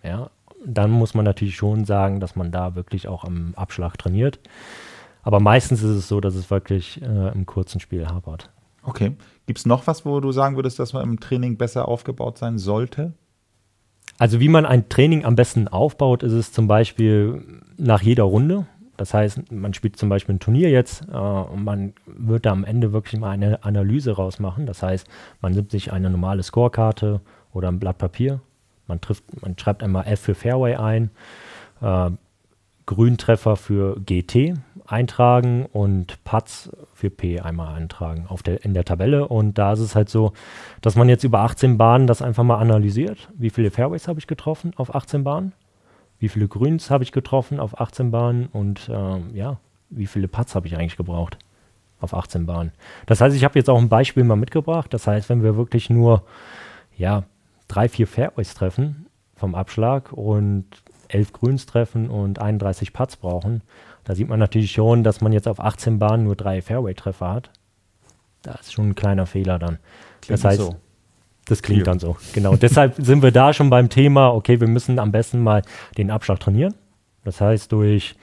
Ja, 0.02 0.31
dann 0.64 0.90
muss 0.90 1.14
man 1.14 1.25
natürlich 1.25 1.56
schon 1.56 1.84
sagen, 1.84 2.20
dass 2.20 2.36
man 2.36 2.50
da 2.50 2.75
wirklich 2.75 3.08
auch 3.08 3.25
am 3.25 3.52
Abschlag 3.56 3.98
trainiert. 3.98 4.38
Aber 5.22 5.40
meistens 5.40 5.82
ist 5.82 5.96
es 5.96 6.08
so, 6.08 6.20
dass 6.20 6.34
es 6.34 6.50
wirklich 6.50 7.02
äh, 7.02 7.32
im 7.32 7.46
kurzen 7.46 7.81
Spiel 7.81 8.06
hapert. 8.06 8.50
Okay. 8.82 9.16
Gibt 9.46 9.58
es 9.58 9.66
noch 9.66 9.86
was, 9.86 10.06
wo 10.06 10.20
du 10.20 10.32
sagen 10.32 10.56
würdest, 10.56 10.78
dass 10.78 10.92
man 10.92 11.02
im 11.02 11.20
Training 11.20 11.56
besser 11.56 11.88
aufgebaut 11.88 12.38
sein 12.38 12.58
sollte? 12.58 13.12
Also 14.19 14.38
wie 14.38 14.48
man 14.48 14.64
ein 14.64 14.88
Training 14.88 15.25
am 15.25 15.34
besten 15.34 15.66
aufbaut, 15.66 16.22
ist 16.22 16.32
es 16.32 16.52
zum 16.52 16.69
Beispiel 16.69 17.42
nach 17.76 18.02
jeder 18.02 18.25
Runde. 18.25 18.66
Das 18.96 19.12
heißt, 19.12 19.50
man 19.50 19.75
spielt 19.75 19.96
zum 19.96 20.08
Beispiel 20.08 20.37
ein 20.37 20.41
Turnier 20.41 20.70
jetzt 20.70 21.06
äh, 21.12 21.17
und 21.17 21.64
man 21.64 21.94
wird 22.06 22.46
da 22.46 22.52
am 22.52 22.64
Ende 22.64 22.93
wirklich 22.93 23.20
mal 23.20 23.31
eine 23.31 23.64
Analyse 23.64 24.12
rausmachen. 24.12 24.67
Das 24.67 24.82
heißt, 24.82 25.06
man 25.41 25.52
nimmt 25.52 25.70
sich 25.70 25.93
eine 25.93 26.11
normale 26.11 26.43
Scorekarte 26.43 27.20
oder 27.52 27.69
ein 27.69 27.79
Blatt 27.79 27.98
Papier. 27.98 28.41
Man, 28.86 29.01
trifft, 29.01 29.24
man 29.43 29.58
schreibt 29.58 29.82
einmal 29.82 30.06
F 30.06 30.20
für 30.20 30.34
Fairway 30.34 30.77
ein, 30.77 31.10
äh, 31.81 32.10
Grüntreffer 32.86 33.56
für 33.56 33.98
GT 34.01 34.55
eintragen 34.86 35.65
und 35.72 36.22
Putts 36.24 36.70
für 36.93 37.08
P 37.08 37.41
einmal 37.41 37.74
eintragen 37.74 38.27
auf 38.29 38.43
der, 38.43 38.63
in 38.65 38.74
der 38.74 38.84
Tabelle. 38.84 39.27
Und 39.29 39.56
da 39.56 39.72
ist 39.72 39.81
es 39.81 39.94
halt 39.94 40.10
so, 40.10 40.32
dass 40.82 40.94
man 40.94 41.08
jetzt 41.08 41.24
über 41.24 41.41
18 41.41 41.79
Bahnen 41.79 42.06
das 42.06 42.20
einfach 42.20 42.44
mal 42.44 42.58
analysiert. 42.58 43.31
Wie 43.34 43.51
viele 43.51 43.70
Fairways 43.70 44.06
habe 44.06 44.19
ich 44.19 44.27
getroffen 44.27 44.72
auf 44.77 44.94
18 44.94 45.24
Bahnen? 45.24 45.53
Wie 46.24 46.31
viele 46.31 46.48
Grüns 46.48 46.90
habe 46.90 47.04
ich 47.04 47.12
getroffen 47.12 47.60
auf 47.60 47.78
18 47.78 48.10
Bahnen 48.10 48.46
und 48.46 48.88
ähm, 48.90 49.34
ja, 49.34 49.58
wie 49.90 50.06
viele 50.06 50.26
Putts 50.26 50.54
habe 50.54 50.66
ich 50.66 50.74
eigentlich 50.74 50.96
gebraucht 50.96 51.36
auf 52.00 52.14
18 52.14 52.46
Bahnen. 52.46 52.72
Das 53.04 53.20
heißt, 53.20 53.36
ich 53.36 53.44
habe 53.44 53.58
jetzt 53.58 53.69
auch 53.69 53.76
ein 53.76 53.90
Beispiel 53.90 54.24
mal 54.24 54.34
mitgebracht. 54.34 54.94
Das 54.94 55.06
heißt, 55.06 55.28
wenn 55.28 55.43
wir 55.43 55.58
wirklich 55.58 55.90
nur 55.90 56.24
ja, 56.96 57.24
drei, 57.69 57.90
vier 57.90 58.06
Fairways 58.06 58.54
treffen 58.54 59.04
vom 59.36 59.54
Abschlag 59.54 60.14
und 60.14 60.64
elf 61.08 61.34
Grüns 61.34 61.66
treffen 61.66 62.08
und 62.08 62.38
31 62.38 62.94
Putts 62.94 63.19
brauchen, 63.19 63.60
da 64.04 64.14
sieht 64.14 64.31
man 64.31 64.38
natürlich 64.38 64.72
schon, 64.72 65.04
dass 65.04 65.20
man 65.20 65.31
jetzt 65.34 65.46
auf 65.46 65.60
18 65.60 65.98
Bahnen 65.98 66.24
nur 66.24 66.36
drei 66.36 66.62
Fairway-Treffer 66.62 67.34
hat. 67.34 67.50
Das 68.40 68.62
ist 68.62 68.72
schon 68.72 68.88
ein 68.88 68.94
kleiner 68.94 69.26
Fehler 69.26 69.58
dann. 69.58 69.78
Klingt 70.22 70.43
das 70.43 70.44
heißt, 70.44 70.60
so. 70.62 70.76
Das 71.46 71.63
klingt 71.63 71.81
Viel. 71.81 71.84
dann 71.84 71.98
so. 71.98 72.17
Genau. 72.32 72.56
Deshalb 72.56 72.94
sind 72.98 73.22
wir 73.22 73.31
da 73.31 73.53
schon 73.53 73.70
beim 73.70 73.89
Thema, 73.89 74.32
okay, 74.34 74.60
wir 74.60 74.69
müssen 74.69 74.98
am 74.98 75.13
besten 75.13 75.41
mal 75.41 75.63
den 75.98 76.10
Abschlag 76.10 76.41
trainieren. 76.41 76.74
Das 77.24 77.41
heißt, 77.41 77.72
durch 77.72 78.15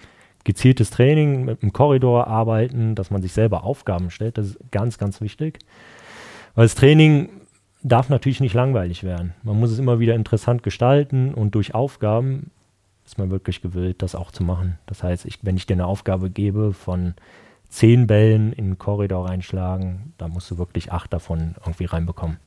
gezieltes 0.43 0.89
Training 0.89 1.45
mit 1.45 1.61
einem 1.61 1.73
Korridor 1.73 2.27
arbeiten, 2.27 2.95
dass 2.95 3.11
man 3.11 3.21
sich 3.21 3.33
selber 3.33 3.63
Aufgaben 3.63 4.09
stellt, 4.09 4.37
das 4.37 4.47
ist 4.47 4.59
ganz, 4.71 4.97
ganz 4.97 5.21
wichtig. 5.21 5.59
Weil 6.55 6.65
das 6.65 6.75
Training 6.75 7.29
darf 7.83 8.09
natürlich 8.09 8.41
nicht 8.41 8.53
langweilig 8.53 9.03
werden. 9.03 9.33
Man 9.43 9.59
muss 9.59 9.71
es 9.71 9.79
immer 9.79 9.99
wieder 9.99 10.15
interessant 10.15 10.63
gestalten 10.63 11.33
und 11.33 11.55
durch 11.55 11.73
Aufgaben 11.73 12.51
ist 13.05 13.17
man 13.17 13.31
wirklich 13.31 13.61
gewillt, 13.61 14.01
das 14.01 14.15
auch 14.15 14.31
zu 14.31 14.43
machen. 14.43 14.77
Das 14.85 15.03
heißt, 15.03 15.25
ich, 15.25 15.39
wenn 15.41 15.57
ich 15.57 15.65
dir 15.65 15.73
eine 15.73 15.87
Aufgabe 15.87 16.29
gebe 16.29 16.73
von 16.73 17.15
zehn 17.69 18.05
Bällen 18.05 18.53
in 18.53 18.71
den 18.71 18.77
Korridor 18.77 19.29
reinschlagen, 19.29 20.13
dann 20.17 20.31
musst 20.31 20.51
du 20.51 20.57
wirklich 20.57 20.91
acht 20.91 21.11
davon 21.13 21.55
irgendwie 21.65 21.85
reinbekommen. 21.85 22.37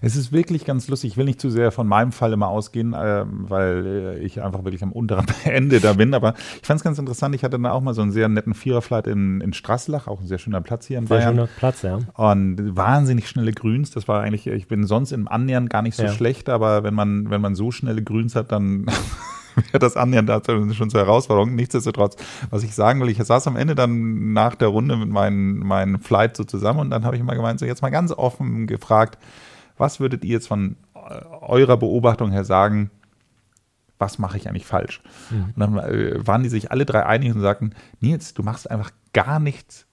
Es 0.00 0.16
ist 0.16 0.32
wirklich 0.32 0.64
ganz 0.64 0.88
lustig. 0.88 1.12
Ich 1.12 1.16
will 1.16 1.24
nicht 1.24 1.40
zu 1.40 1.50
sehr 1.50 1.70
von 1.72 1.86
meinem 1.86 2.12
Fall 2.12 2.32
immer 2.32 2.48
ausgehen, 2.48 2.92
äh, 2.92 3.24
weil 3.26 3.86
äh, 3.86 4.18
ich 4.18 4.42
einfach 4.42 4.64
wirklich 4.64 4.82
am 4.82 4.92
unteren 4.92 5.26
Ende 5.44 5.80
da 5.80 5.94
bin. 5.94 6.14
Aber 6.14 6.34
ich 6.60 6.66
fand 6.66 6.78
es 6.78 6.84
ganz 6.84 6.98
interessant. 6.98 7.34
Ich 7.34 7.42
hatte 7.42 7.58
dann 7.58 7.66
auch 7.66 7.80
mal 7.80 7.94
so 7.94 8.02
einen 8.02 8.12
sehr 8.12 8.28
netten 8.28 8.54
Viererflight 8.54 9.06
in, 9.06 9.40
in 9.40 9.52
Straßlach, 9.52 10.08
auch 10.08 10.20
ein 10.20 10.26
sehr 10.26 10.38
schöner 10.38 10.60
Platz 10.60 10.86
hier 10.86 10.98
in 10.98 11.06
sehr 11.06 11.18
Bayern. 11.18 11.36
Sehr 11.36 11.46
schöner 11.46 11.58
Platz, 11.58 11.82
ja. 11.82 11.98
Und 12.14 12.76
wahnsinnig 12.76 13.28
schnelle 13.28 13.52
Grüns. 13.52 13.90
Das 13.90 14.08
war 14.08 14.22
eigentlich, 14.22 14.46
ich 14.46 14.68
bin 14.68 14.86
sonst 14.86 15.12
im 15.12 15.28
Annähern 15.28 15.68
gar 15.68 15.82
nicht 15.82 15.96
so 15.96 16.04
ja. 16.04 16.12
schlecht, 16.12 16.48
aber 16.48 16.82
wenn 16.82 16.94
man, 16.94 17.30
wenn 17.30 17.40
man 17.40 17.54
so 17.54 17.70
schnelle 17.70 18.02
Grüns 18.02 18.36
hat, 18.36 18.52
dann 18.52 18.86
wäre 19.54 19.78
das 19.78 19.96
Annähern 19.96 20.26
da 20.26 20.42
schon 20.44 20.90
zur 20.90 21.00
Herausforderung. 21.00 21.54
Nichtsdestotrotz, 21.54 22.16
was 22.50 22.62
ich 22.62 22.74
sagen 22.74 23.00
will, 23.00 23.08
ich 23.08 23.18
saß 23.18 23.46
am 23.46 23.56
Ende 23.56 23.74
dann 23.74 24.32
nach 24.32 24.54
der 24.54 24.68
Runde 24.68 24.96
mit 24.96 25.08
meinem 25.08 25.58
meinen 25.60 25.98
Flight 25.98 26.36
so 26.36 26.44
zusammen 26.44 26.80
und 26.80 26.90
dann 26.90 27.04
habe 27.04 27.16
ich 27.16 27.22
mal 27.22 27.34
gemeint, 27.34 27.60
so 27.60 27.66
jetzt 27.66 27.82
mal 27.82 27.90
ganz 27.90 28.12
offen 28.12 28.66
gefragt, 28.66 29.18
was 29.76 30.00
würdet 30.00 30.24
ihr 30.24 30.32
jetzt 30.32 30.48
von 30.48 30.76
äh, 30.94 30.98
eurer 31.40 31.76
Beobachtung 31.76 32.30
her 32.30 32.44
sagen, 32.44 32.90
was 33.98 34.18
mache 34.18 34.36
ich 34.36 34.48
eigentlich 34.48 34.66
falsch? 34.66 35.00
Mhm. 35.30 35.44
Und 35.54 35.58
dann 35.58 35.78
äh, 35.78 36.26
waren 36.26 36.42
die 36.42 36.48
sich 36.48 36.70
alle 36.70 36.84
drei 36.84 37.06
einig 37.06 37.34
und 37.34 37.40
sagten, 37.40 37.74
Nils, 38.00 38.34
du 38.34 38.42
machst 38.42 38.70
einfach 38.70 38.90
gar 39.12 39.38
nichts 39.38 39.86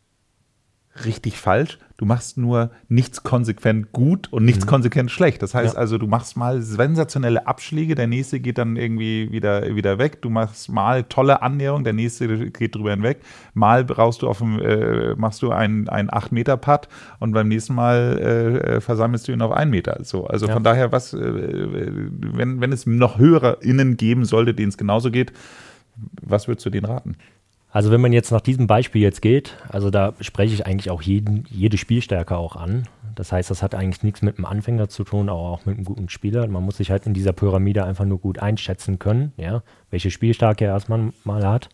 richtig 1.05 1.38
falsch. 1.38 1.77
Du 1.99 2.05
machst 2.05 2.37
nur 2.37 2.71
nichts 2.87 3.23
konsequent 3.23 3.91
gut 3.91 4.31
und 4.31 4.45
nichts 4.45 4.63
mhm. 4.63 4.69
konsequent 4.69 5.11
schlecht. 5.11 5.41
Das 5.41 5.53
heißt 5.53 5.73
ja. 5.73 5.79
also, 5.81 5.97
du 5.97 6.07
machst 6.07 6.37
mal 6.37 6.61
sensationelle 6.61 7.45
Abschläge, 7.45 7.93
der 7.93 8.07
nächste 8.07 8.39
geht 8.39 8.57
dann 8.57 8.77
irgendwie 8.77 9.29
wieder, 9.33 9.75
wieder 9.75 9.97
weg. 9.97 10.21
Du 10.21 10.29
machst 10.29 10.69
mal 10.69 11.03
tolle 11.03 11.41
Annäherung, 11.41 11.83
der 11.83 11.91
nächste 11.91 12.51
geht 12.51 12.75
drüber 12.75 12.91
hinweg. 12.91 13.19
Mal 13.53 13.83
brauchst 13.83 14.21
du 14.21 14.29
auf 14.29 14.37
dem, 14.37 14.61
äh, 14.61 15.13
machst 15.15 15.41
du 15.41 15.51
einen, 15.51 15.89
einen 15.89 16.09
8-Meter-Putt 16.09 16.87
und 17.19 17.33
beim 17.33 17.49
nächsten 17.49 17.75
Mal 17.75 18.17
äh, 18.17 18.75
äh, 18.75 18.79
versammelst 18.79 19.27
du 19.27 19.33
ihn 19.33 19.41
auf 19.41 19.51
einen 19.51 19.71
Meter. 19.71 19.99
So, 20.03 20.25
also 20.25 20.47
ja. 20.47 20.53
von 20.53 20.63
daher, 20.63 20.93
was, 20.93 21.13
äh, 21.13 21.19
wenn, 21.19 22.61
wenn 22.61 22.71
es 22.71 22.85
noch 22.85 23.17
HörerInnen 23.17 23.97
geben 23.97 24.23
sollte, 24.23 24.53
denen 24.53 24.69
es 24.69 24.77
genauso 24.77 25.11
geht, 25.11 25.33
was 26.21 26.47
würdest 26.47 26.65
du 26.65 26.69
denen 26.69 26.85
raten? 26.85 27.17
Also 27.71 27.91
wenn 27.91 28.01
man 28.01 28.13
jetzt 28.13 28.31
nach 28.31 28.41
diesem 28.41 28.65
Beispiel 28.65 29.01
jetzt 29.01 29.21
geht, 29.21 29.55
also 29.69 29.91
da 29.91 30.13
spreche 30.21 30.55
ich 30.55 30.65
eigentlich 30.65 30.89
auch 30.89 31.03
jeden, 31.03 31.45
jede 31.49 31.77
Spielstärke 31.77 32.35
auch 32.35 32.55
an. 32.55 32.88
Das 33.13 33.31
heißt, 33.31 33.51
das 33.51 33.61
hat 33.61 33.75
eigentlich 33.75 34.01
nichts 34.01 34.21
mit 34.21 34.38
einem 34.38 34.45
Anfänger 34.45 34.89
zu 34.89 35.03
tun, 35.03 35.29
aber 35.29 35.39
auch 35.39 35.65
mit 35.65 35.75
einem 35.75 35.85
guten 35.85 36.09
Spieler. 36.09 36.47
Man 36.47 36.63
muss 36.63 36.77
sich 36.77 36.89
halt 36.89 37.05
in 37.05 37.13
dieser 37.13 37.33
Pyramide 37.33 37.83
einfach 37.83 38.05
nur 38.05 38.17
gut 38.17 38.39
einschätzen 38.39 38.97
können, 38.97 39.33
ja, 39.38 39.61
welche 39.91 40.09
Spielstärke 40.09 40.65
er 40.65 40.73
erstmal 40.73 41.13
mal 41.23 41.45
hat. 41.45 41.69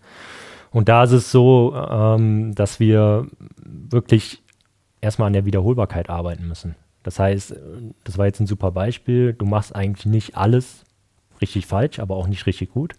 Und 0.72 0.90
da 0.90 1.06
ist 1.06 1.12
es 1.12 1.32
so, 1.32 1.74
ähm, 1.74 2.54
dass 2.56 2.82
wir 2.82 3.28
wirklich 3.64 4.44
erstmal 5.00 5.28
an 5.28 5.34
der 5.34 5.46
Wiederholbarkeit 5.46 6.10
arbeiten 6.10 6.48
müssen. 6.48 6.75
Das 7.04 7.20
heißt, 7.20 7.56
das 8.04 8.18
war 8.18 8.25
jetzt 8.25 8.42
ein 8.42 8.48
super 8.48 8.72
Beispiel. 8.72 9.32
Du 9.34 9.46
machst 9.46 9.74
eigentlich 9.74 10.06
nicht 10.06 10.36
alles 10.36 10.84
richtig 11.40 11.68
falsch, 11.68 12.00
aber 12.00 12.16
auch 12.16 12.28
nicht 12.28 12.48
richtig 12.48 12.72
gut. 12.72 12.96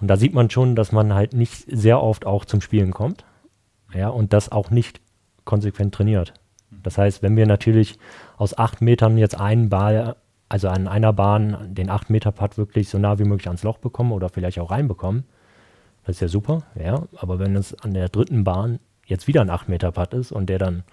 Und 0.00 0.08
da 0.08 0.16
sieht 0.16 0.34
man 0.34 0.50
schon, 0.50 0.76
dass 0.76 0.92
man 0.92 1.14
halt 1.14 1.32
nicht 1.32 1.64
sehr 1.66 2.02
oft 2.02 2.26
auch 2.26 2.44
zum 2.44 2.60
Spielen 2.60 2.92
kommt. 2.92 3.24
Ja, 3.94 4.08
und 4.08 4.32
das 4.32 4.52
auch 4.52 4.70
nicht 4.70 5.00
konsequent 5.44 5.94
trainiert. 5.94 6.34
Das 6.70 6.98
heißt, 6.98 7.22
wenn 7.22 7.36
wir 7.36 7.46
natürlich 7.46 7.98
aus 8.36 8.56
acht 8.56 8.82
Metern 8.82 9.16
jetzt 9.16 9.38
einen 9.38 9.70
Ball, 9.70 10.16
also 10.48 10.68
an 10.68 10.86
einer 10.86 11.12
Bahn 11.12 11.74
den 11.74 11.90
acht 11.90 12.10
Meter 12.10 12.32
Putt 12.32 12.58
wirklich 12.58 12.88
so 12.88 12.98
nah 12.98 13.18
wie 13.18 13.24
möglich 13.24 13.46
ans 13.46 13.62
Loch 13.62 13.78
bekommen 13.78 14.12
oder 14.12 14.28
vielleicht 14.28 14.58
auch 14.58 14.70
reinbekommen, 14.70 15.24
das 16.04 16.16
ist 16.16 16.20
ja 16.20 16.28
super, 16.28 16.62
ja. 16.74 17.02
Aber 17.16 17.38
wenn 17.38 17.56
es 17.56 17.74
an 17.80 17.94
der 17.94 18.08
dritten 18.08 18.44
Bahn 18.44 18.78
jetzt 19.06 19.26
wieder 19.26 19.40
ein 19.40 19.50
acht 19.50 19.68
Meter 19.68 19.92
Putt 19.92 20.12
ist 20.12 20.32
und 20.32 20.48
der 20.48 20.58
dann 20.58 20.84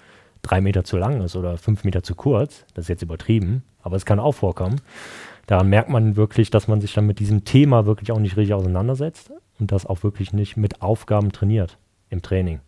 drei 0.41 0.61
Meter 0.61 0.83
zu 0.83 0.97
lang 0.97 1.21
ist 1.21 1.35
oder 1.35 1.57
fünf 1.57 1.83
Meter 1.83 2.03
zu 2.03 2.15
kurz, 2.15 2.65
das 2.73 2.85
ist 2.85 2.89
jetzt 2.89 3.01
übertrieben, 3.01 3.63
aber 3.81 3.97
es 3.97 4.05
kann 4.05 4.19
auch 4.19 4.33
vorkommen, 4.33 4.81
daran 5.47 5.69
merkt 5.69 5.89
man 5.89 6.15
wirklich, 6.15 6.49
dass 6.49 6.67
man 6.67 6.81
sich 6.81 6.93
dann 6.93 7.05
mit 7.05 7.19
diesem 7.19 7.45
Thema 7.45 7.85
wirklich 7.85 8.11
auch 8.11 8.19
nicht 8.19 8.37
richtig 8.37 8.53
auseinandersetzt 8.53 9.31
und 9.59 9.71
das 9.71 9.85
auch 9.85 10.03
wirklich 10.03 10.33
nicht 10.33 10.57
mit 10.57 10.81
Aufgaben 10.81 11.31
trainiert 11.31 11.77
im 12.09 12.21
Training. 12.21 12.59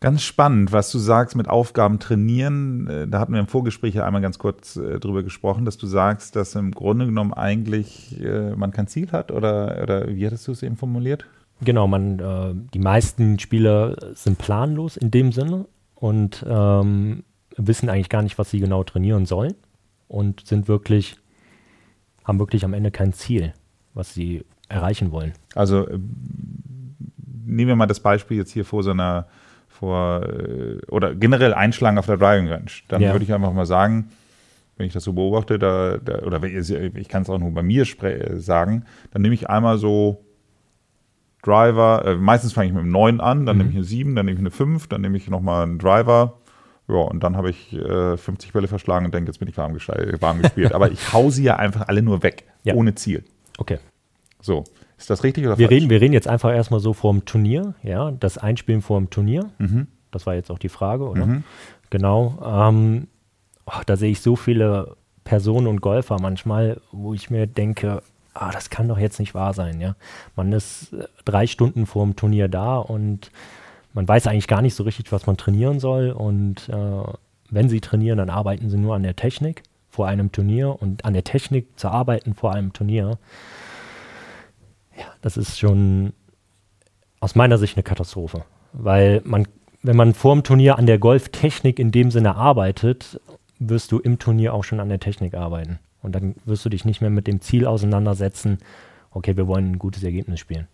Ganz 0.00 0.22
spannend, 0.22 0.70
was 0.70 0.92
du 0.92 0.98
sagst 0.98 1.34
mit 1.34 1.48
Aufgaben 1.48 1.98
trainieren. 1.98 2.86
Äh, 2.88 3.08
da 3.08 3.20
hatten 3.20 3.32
wir 3.32 3.40
im 3.40 3.46
Vorgespräch 3.46 3.94
ja 3.94 4.04
einmal 4.04 4.20
ganz 4.20 4.38
kurz 4.38 4.76
äh, 4.76 5.00
drüber 5.00 5.22
gesprochen, 5.22 5.64
dass 5.64 5.78
du 5.78 5.86
sagst, 5.86 6.36
dass 6.36 6.54
im 6.56 6.72
Grunde 6.72 7.06
genommen 7.06 7.32
eigentlich 7.32 8.20
äh, 8.20 8.54
man 8.54 8.70
kein 8.70 8.86
Ziel 8.86 9.12
hat 9.12 9.30
oder, 9.30 9.80
oder 9.82 10.08
wie 10.08 10.26
hattest 10.26 10.46
du 10.46 10.52
es 10.52 10.62
eben 10.62 10.76
formuliert? 10.76 11.24
Genau, 11.62 11.86
man, 11.86 12.18
äh, 12.18 12.54
die 12.74 12.80
meisten 12.80 13.38
Spieler 13.38 13.96
sind 14.14 14.36
planlos 14.36 14.98
in 14.98 15.10
dem 15.10 15.32
Sinne 15.32 15.66
und 15.94 16.44
ähm, 16.46 17.24
wissen 17.56 17.88
eigentlich 17.88 18.10
gar 18.10 18.22
nicht, 18.22 18.36
was 18.36 18.50
sie 18.50 18.60
genau 18.60 18.84
trainieren 18.84 19.24
sollen 19.24 19.54
und 20.08 20.46
sind 20.46 20.68
wirklich 20.68 21.16
haben 22.24 22.38
wirklich 22.38 22.64
am 22.64 22.74
Ende 22.74 22.90
kein 22.90 23.12
Ziel, 23.12 23.52
was 23.92 24.14
sie 24.14 24.44
erreichen 24.68 25.12
wollen. 25.12 25.32
Also 25.54 25.86
äh, 25.86 25.98
nehmen 27.44 27.68
wir 27.68 27.76
mal 27.76 27.86
das 27.86 28.00
Beispiel 28.00 28.38
jetzt 28.38 28.50
hier 28.52 28.64
vor 28.64 28.82
so 28.82 28.90
einer, 28.90 29.26
vor, 29.68 30.22
äh, 30.22 30.78
oder 30.88 31.14
generell 31.14 31.54
einschlagen 31.54 31.98
auf 31.98 32.06
der 32.06 32.16
Driving 32.16 32.48
Range. 32.48 32.70
Dann 32.88 33.02
ja. 33.02 33.12
würde 33.12 33.24
ich 33.24 33.32
einfach 33.32 33.52
mal 33.52 33.66
sagen, 33.66 34.10
wenn 34.76 34.86
ich 34.86 34.92
das 34.92 35.04
so 35.04 35.12
beobachte, 35.12 35.58
da, 35.58 35.98
da 35.98 36.20
oder 36.20 36.42
ich 36.42 37.08
kann 37.08 37.22
es 37.22 37.30
auch 37.30 37.38
nur 37.38 37.52
bei 37.52 37.62
mir 37.62 37.84
sagen, 38.34 38.84
dann 39.12 39.22
nehme 39.22 39.34
ich 39.34 39.48
einmal 39.48 39.78
so 39.78 40.24
Driver, 41.42 42.04
äh, 42.04 42.16
meistens 42.16 42.54
fange 42.54 42.68
ich 42.68 42.72
mit 42.72 42.82
einem 42.82 42.90
9 42.90 43.20
an, 43.20 43.46
dann 43.46 43.56
mhm. 43.56 43.58
nehme 43.58 43.70
ich 43.70 43.76
eine 43.76 43.84
7, 43.84 44.16
dann 44.16 44.26
nehme 44.26 44.36
ich 44.36 44.40
eine 44.40 44.50
5, 44.50 44.88
dann 44.88 45.02
nehme 45.02 45.16
ich 45.16 45.28
nochmal 45.28 45.62
einen 45.62 45.78
Driver, 45.78 46.40
ja, 46.88 46.96
und 46.96 47.24
dann 47.24 47.36
habe 47.36 47.50
ich 47.50 47.72
äh, 47.72 48.16
50 48.16 48.52
Bälle 48.52 48.68
verschlagen 48.68 49.06
und 49.06 49.14
denke, 49.14 49.30
jetzt 49.30 49.38
bin 49.38 49.48
ich 49.48 49.56
warm, 49.56 49.74
warm 49.74 50.42
gespielt. 50.42 50.72
Aber 50.74 50.90
ich 50.90 51.12
hau 51.12 51.30
sie 51.30 51.44
ja 51.44 51.56
einfach 51.56 51.88
alle 51.88 52.02
nur 52.02 52.22
weg, 52.22 52.44
ja. 52.62 52.74
ohne 52.74 52.94
Ziel. 52.94 53.24
Okay. 53.58 53.78
So. 54.40 54.64
Ist 54.98 55.10
das 55.10 55.24
richtig 55.24 55.46
oder 55.46 55.58
wir 55.58 55.68
falsch? 55.68 55.76
Reden, 55.76 55.90
wir 55.90 56.00
reden 56.00 56.12
jetzt 56.12 56.28
einfach 56.28 56.52
erstmal 56.52 56.80
so 56.80 56.92
vorm 56.92 57.24
Turnier, 57.24 57.74
ja, 57.82 58.10
das 58.12 58.38
Einspielen 58.38 58.82
vorm 58.82 59.10
Turnier. 59.10 59.50
Mhm. 59.58 59.88
Das 60.10 60.26
war 60.26 60.34
jetzt 60.34 60.50
auch 60.50 60.58
die 60.58 60.68
Frage, 60.68 61.08
oder? 61.08 61.26
Mhm. 61.26 61.44
Genau. 61.90 62.38
Ähm, 62.44 63.08
oh, 63.66 63.80
da 63.86 63.96
sehe 63.96 64.10
ich 64.10 64.20
so 64.20 64.36
viele 64.36 64.96
Personen 65.24 65.66
und 65.66 65.80
Golfer 65.80 66.18
manchmal, 66.20 66.80
wo 66.92 67.14
ich 67.14 67.30
mir 67.30 67.46
denke, 67.46 68.02
ah, 68.34 68.50
das 68.52 68.70
kann 68.70 68.88
doch 68.88 68.98
jetzt 68.98 69.18
nicht 69.18 69.34
wahr 69.34 69.54
sein, 69.54 69.80
ja. 69.80 69.96
Man 70.36 70.52
ist 70.52 70.92
äh, 70.92 71.06
drei 71.24 71.46
Stunden 71.46 71.86
vorm 71.86 72.14
Turnier 72.14 72.48
da 72.48 72.76
und 72.76 73.30
man 73.94 74.06
weiß 74.06 74.26
eigentlich 74.26 74.48
gar 74.48 74.60
nicht 74.60 74.74
so 74.74 74.82
richtig, 74.82 75.10
was 75.12 75.26
man 75.26 75.36
trainieren 75.36 75.80
soll. 75.80 76.10
Und 76.10 76.68
äh, 76.68 77.12
wenn 77.50 77.68
sie 77.68 77.80
trainieren, 77.80 78.18
dann 78.18 78.30
arbeiten 78.30 78.68
sie 78.68 78.76
nur 78.76 78.94
an 78.94 79.02
der 79.02 79.16
Technik 79.16 79.62
vor 79.88 80.08
einem 80.08 80.32
Turnier 80.32 80.76
und 80.82 81.04
an 81.04 81.14
der 81.14 81.24
Technik 81.24 81.78
zu 81.78 81.88
arbeiten 81.88 82.34
vor 82.34 82.52
einem 82.52 82.72
Turnier. 82.72 83.18
Ja, 84.98 85.06
das 85.22 85.36
ist 85.36 85.58
schon 85.58 86.12
aus 87.20 87.36
meiner 87.36 87.58
Sicht 87.58 87.76
eine 87.76 87.84
Katastrophe, 87.84 88.44
weil 88.72 89.22
man, 89.24 89.46
wenn 89.82 89.96
man 89.96 90.12
vor 90.12 90.34
dem 90.34 90.42
Turnier 90.42 90.78
an 90.78 90.86
der 90.86 90.98
Golftechnik 90.98 91.78
in 91.78 91.92
dem 91.92 92.10
Sinne 92.10 92.34
arbeitet, 92.34 93.20
wirst 93.60 93.92
du 93.92 94.00
im 94.00 94.18
Turnier 94.18 94.52
auch 94.52 94.64
schon 94.64 94.80
an 94.80 94.88
der 94.88 95.00
Technik 95.00 95.34
arbeiten. 95.34 95.78
Und 96.02 96.14
dann 96.14 96.34
wirst 96.44 96.64
du 96.64 96.68
dich 96.68 96.84
nicht 96.84 97.00
mehr 97.00 97.10
mit 97.10 97.26
dem 97.26 97.40
Ziel 97.40 97.66
auseinandersetzen, 97.66 98.58
okay, 99.10 99.36
wir 99.36 99.46
wollen 99.46 99.72
ein 99.72 99.78
gutes 99.78 100.02
Ergebnis 100.02 100.40
spielen. 100.40 100.66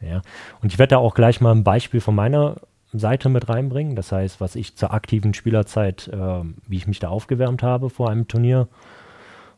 Ja. 0.00 0.22
Und 0.60 0.72
ich 0.72 0.78
werde 0.78 0.90
da 0.90 0.98
auch 0.98 1.14
gleich 1.14 1.40
mal 1.40 1.52
ein 1.52 1.64
Beispiel 1.64 2.00
von 2.00 2.14
meiner 2.14 2.56
Seite 2.92 3.28
mit 3.28 3.48
reinbringen. 3.48 3.96
Das 3.96 4.12
heißt, 4.12 4.40
was 4.40 4.56
ich 4.56 4.76
zur 4.76 4.92
aktiven 4.92 5.34
Spielerzeit, 5.34 6.08
äh, 6.08 6.42
wie 6.66 6.76
ich 6.76 6.86
mich 6.86 6.98
da 6.98 7.08
aufgewärmt 7.08 7.62
habe 7.62 7.90
vor 7.90 8.10
einem 8.10 8.28
Turnier. 8.28 8.68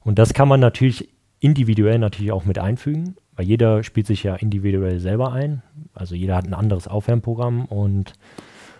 Und 0.02 0.18
das 0.18 0.34
kann 0.34 0.48
man 0.48 0.60
natürlich 0.60 1.10
individuell 1.40 1.98
natürlich 1.98 2.32
auch 2.32 2.44
mit 2.44 2.58
einfügen, 2.58 3.16
weil 3.36 3.46
jeder 3.46 3.82
spielt 3.82 4.06
sich 4.06 4.22
ja 4.22 4.34
individuell 4.34 5.00
selber 5.00 5.32
ein. 5.32 5.62
Also 5.94 6.14
jeder 6.14 6.36
hat 6.36 6.46
ein 6.46 6.54
anderes 6.54 6.88
Aufwärmprogramm 6.88 7.64
und 7.66 8.14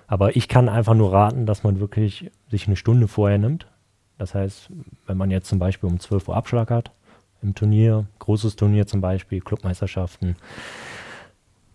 aber 0.06 0.34
ich 0.34 0.48
kann 0.48 0.68
einfach 0.68 0.94
nur 0.94 1.12
raten, 1.12 1.46
dass 1.46 1.62
man 1.62 1.78
wirklich 1.78 2.32
sich 2.50 2.66
eine 2.66 2.74
Stunde 2.74 3.06
vorher 3.06 3.38
nimmt. 3.38 3.68
Das 4.18 4.34
heißt, 4.34 4.68
wenn 5.06 5.16
man 5.16 5.30
jetzt 5.30 5.48
zum 5.48 5.60
Beispiel 5.60 5.88
um 5.88 6.00
12 6.00 6.28
Uhr 6.28 6.36
Abschlag 6.36 6.70
hat 6.70 6.90
im 7.42 7.54
Turnier, 7.54 8.06
großes 8.18 8.56
Turnier 8.56 8.86
zum 8.86 9.00
Beispiel, 9.00 9.40
Clubmeisterschaften, 9.40 10.36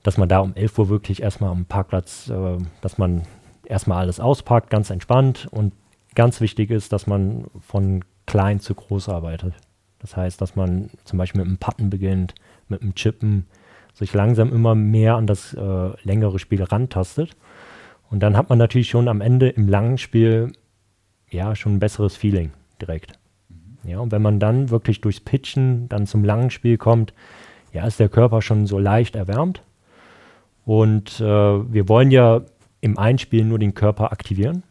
dass 0.06 0.20
man 0.20 0.30
da 0.30 0.38
um 0.40 0.54
11 0.54 0.78
Uhr 0.78 0.90
wirklich 0.90 1.24
erstmal 1.24 1.50
am 1.50 1.66
Parkplatz, 1.66 2.30
äh, 2.30 2.58
dass 2.82 3.00
man 3.00 3.24
erstmal 3.66 3.98
alles 3.98 4.20
auspackt, 4.20 4.70
ganz 4.70 4.92
entspannt. 4.92 5.48
Und 5.50 5.74
ganz 6.14 6.42
wichtig 6.42 6.70
ist, 6.70 6.94
dass 6.94 7.08
man 7.08 7.46
von 7.60 8.06
klein 8.28 8.60
zu 8.60 8.76
groß 8.76 9.10
arbeitet. 9.10 9.56
Das 9.98 10.16
heißt, 10.16 10.40
dass 10.40 10.56
man 10.56 10.92
zum 11.06 11.18
Beispiel 11.18 11.42
mit 11.42 11.48
einem 11.48 11.58
Patten 11.58 11.90
beginnt, 11.90 12.36
mit 12.68 12.84
einem 12.84 12.94
Chippen, 12.94 13.48
sich 13.96 14.14
langsam 14.14 14.54
immer 14.54 14.76
mehr 14.76 15.16
an 15.16 15.26
das 15.26 15.56
äh, 15.56 15.90
längere 16.04 16.38
Spiel 16.38 16.62
rantastet. 16.62 17.36
Und 18.12 18.20
dann 18.20 18.38
hat 18.38 18.50
man 18.50 18.60
natürlich 18.60 18.90
schon 18.90 19.08
am 19.08 19.22
Ende 19.22 19.50
im 19.50 19.68
langen 19.68 19.98
Spiel 19.98 20.52
ja 21.32 21.56
schon 21.56 21.78
ein 21.78 21.80
besseres 21.80 22.16
Feeling 22.16 22.52
direkt. 22.80 23.14
Mhm. 23.50 23.90
Ja, 23.90 24.00
und 24.02 24.12
wenn 24.12 24.22
man 24.22 24.40
dann 24.40 24.70
wirklich 24.70 25.02
durchs 25.02 25.20
Pitchen 25.20 25.90
dann 25.90 26.06
zum 26.06 26.24
langen 26.24 26.52
Spiel 26.52 26.78
kommt, 26.78 27.12
ja, 27.74 27.88
ist 27.88 28.00
der 28.00 28.10
Körper 28.10 28.44
schon 28.44 28.68
so 28.68 28.78
leicht 28.78 29.16
erwärmt 29.16 29.64
und 30.66 31.20
äh, 31.22 31.24
wir 31.24 31.88
wollen 31.88 32.12
ja 32.12 32.42
im 32.82 32.98
Einspielen 32.98 33.48
nur 33.48 33.60
den 33.60 33.74
Körper 33.74 34.12
aktivieren. 34.12 34.64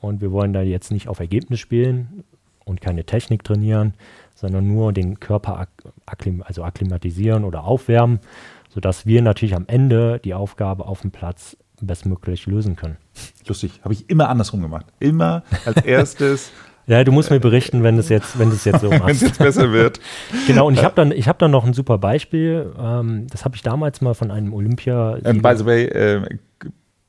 Und 0.00 0.20
wir 0.20 0.32
wollen 0.32 0.52
da 0.52 0.62
jetzt 0.62 0.90
nicht 0.90 1.08
auf 1.08 1.20
Ergebnis 1.20 1.60
spielen. 1.60 2.24
und 2.64 2.80
keine 2.80 3.04
Technik 3.04 3.42
trainieren, 3.42 3.94
sondern 4.36 4.68
nur 4.68 4.92
den 4.92 5.18
Körper 5.18 5.66
akklim 6.06 6.42
also 6.42 6.62
akklimatisieren 6.62 7.42
oder 7.44 7.64
aufwärmen, 7.64 8.20
sodass 8.68 9.04
wir 9.04 9.20
natürlich 9.20 9.56
am 9.56 9.64
Ende 9.66 10.20
die 10.22 10.34
Aufgabe 10.34 10.86
auf 10.86 11.00
dem 11.00 11.10
Platz 11.10 11.56
bestmöglich 11.80 12.46
lösen 12.46 12.76
können. 12.76 12.98
Lustig, 13.46 13.80
habe 13.82 13.94
ich 13.94 14.08
immer 14.08 14.28
andersrum 14.28 14.62
gemacht. 14.62 14.86
Immer 15.00 15.42
als 15.64 15.82
erstes 15.84 16.52
Ja, 16.86 17.04
du 17.04 17.12
musst 17.12 17.30
mir 17.30 17.40
berichten, 17.40 17.82
wenn 17.82 17.98
es 17.98 18.08
jetzt, 18.08 18.38
wenn 18.38 18.48
es 18.48 18.64
jetzt 18.64 18.80
so 18.80 18.90
machst. 18.90 19.06
wenn 19.06 19.14
es 19.14 19.20
jetzt 19.20 19.38
besser 19.38 19.72
wird. 19.72 20.00
genau, 20.46 20.66
und 20.66 20.74
ich 20.74 20.84
habe 20.84 20.94
dann, 20.94 21.12
ich 21.12 21.28
habe 21.28 21.38
dann 21.38 21.50
noch 21.50 21.64
ein 21.64 21.74
super 21.74 21.98
Beispiel. 21.98 22.72
Ähm, 22.78 23.26
das 23.30 23.44
habe 23.44 23.56
ich 23.56 23.62
damals 23.62 24.00
mal 24.00 24.14
von 24.14 24.30
einem 24.30 24.52
Olympia. 24.52 25.18
Ähm, 25.24 25.42
by 25.42 25.54
the 25.56 25.64
way, 25.64 25.84
äh, 25.84 26.38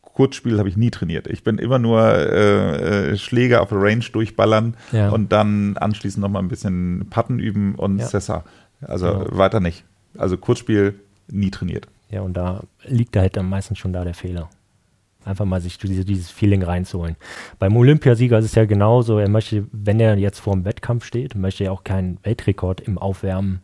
Kurzspiel 0.02 0.60
habe 0.60 0.70
ich 0.70 0.78
nie 0.78 0.92
trainiert. 0.92 1.28
Ich 1.28 1.44
bin 1.44 1.58
immer 1.58 1.80
nur 1.80 2.02
äh, 2.04 3.12
äh, 3.12 3.18
Schläge 3.18 3.62
auf 3.62 3.70
der 3.70 3.82
Range 3.82 4.06
durchballern 4.12 4.78
ja. 4.92 5.10
und 5.10 5.32
dann 5.32 5.76
anschließend 5.78 6.22
nochmal 6.22 6.44
ein 6.44 6.50
bisschen 6.50 7.08
Patten 7.10 7.40
üben 7.40 7.76
und 7.76 7.98
ja. 7.98 8.06
Sessa. 8.06 8.44
Also 8.82 9.08
genau. 9.08 9.38
weiter 9.38 9.60
nicht. 9.60 9.86
Also 10.18 10.38
Kurzspiel 10.38 11.00
nie 11.28 11.50
trainiert. 11.50 11.88
Ja, 12.10 12.22
und 12.22 12.34
da 12.34 12.62
liegt 12.84 13.16
da 13.16 13.22
halt 13.22 13.38
am 13.38 13.50
meisten 13.50 13.76
schon 13.76 13.92
da 13.92 14.04
der 14.04 14.14
Fehler. 14.14 14.50
Einfach 15.26 15.46
mal 15.46 15.62
sich 15.62 15.78
diese, 15.78 16.06
dieses 16.06 16.32
Feeling 16.32 16.64
reinzuholen. 16.64 17.16
Beim 17.60 17.76
Olympiasieger 17.78 18.40
ist 18.40 18.46
es 18.46 18.56
ja 18.56 18.66
genauso, 18.66 19.20
er 19.20 19.30
möchte, 19.30 19.68
wenn 19.72 20.00
er 20.00 20.18
jetzt 20.18 20.40
vor 20.40 20.54
dem 20.54 20.66
Wettkampf 20.66 21.06
steht, 21.06 21.36
möchte 21.36 21.64
er 21.64 21.72
auch 21.72 21.84
keinen 21.84 22.18
Weltrekord 22.24 22.82
im 22.82 22.98
Aufwärmen 22.98 23.62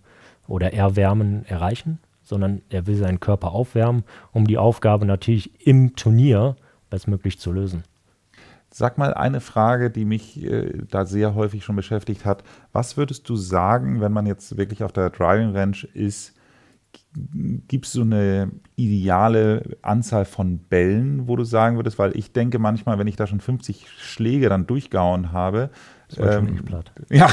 oder 0.47 0.73
Erwärmen 0.73 1.45
erreichen, 1.45 1.99
sondern 2.23 2.61
er 2.69 2.87
will 2.87 2.95
seinen 2.95 3.19
Körper 3.19 3.51
aufwärmen, 3.51 4.03
um 4.31 4.47
die 4.47 4.57
Aufgabe 4.57 5.05
natürlich 5.05 5.65
im 5.65 5.95
Turnier 5.95 6.55
bestmöglich 6.89 7.39
zu 7.39 7.51
lösen. 7.51 7.83
Sag 8.71 8.97
mal 8.97 9.13
eine 9.13 9.41
Frage, 9.41 9.89
die 9.89 10.05
mich 10.05 10.43
äh, 10.43 10.83
da 10.89 11.05
sehr 11.05 11.33
häufig 11.33 11.63
schon 11.63 11.75
beschäftigt 11.75 12.23
hat. 12.23 12.43
Was 12.71 12.97
würdest 12.97 13.27
du 13.27 13.35
sagen, 13.35 13.99
wenn 13.99 14.11
man 14.11 14.27
jetzt 14.27 14.57
wirklich 14.57 14.83
auf 14.83 14.91
der 14.91 15.09
Driving 15.09 15.55
Range 15.55 15.77
ist, 15.93 16.35
gibt 17.67 17.85
es 17.85 17.93
so 17.93 18.01
eine 18.01 18.51
ideale 18.75 19.77
Anzahl 19.81 20.25
von 20.25 20.59
Bällen, 20.59 21.27
wo 21.27 21.35
du 21.35 21.43
sagen 21.43 21.75
würdest, 21.77 21.97
weil 21.97 22.15
ich 22.15 22.31
denke 22.33 22.59
manchmal, 22.59 22.99
wenn 22.99 23.07
ich 23.07 23.15
da 23.15 23.27
schon 23.27 23.39
50 23.39 23.87
Schläge 23.97 24.49
dann 24.49 24.67
durchgehauen 24.67 25.31
habe, 25.31 25.69
ähm, 26.17 26.63
platt. 26.65 26.91
Ja, 27.11 27.29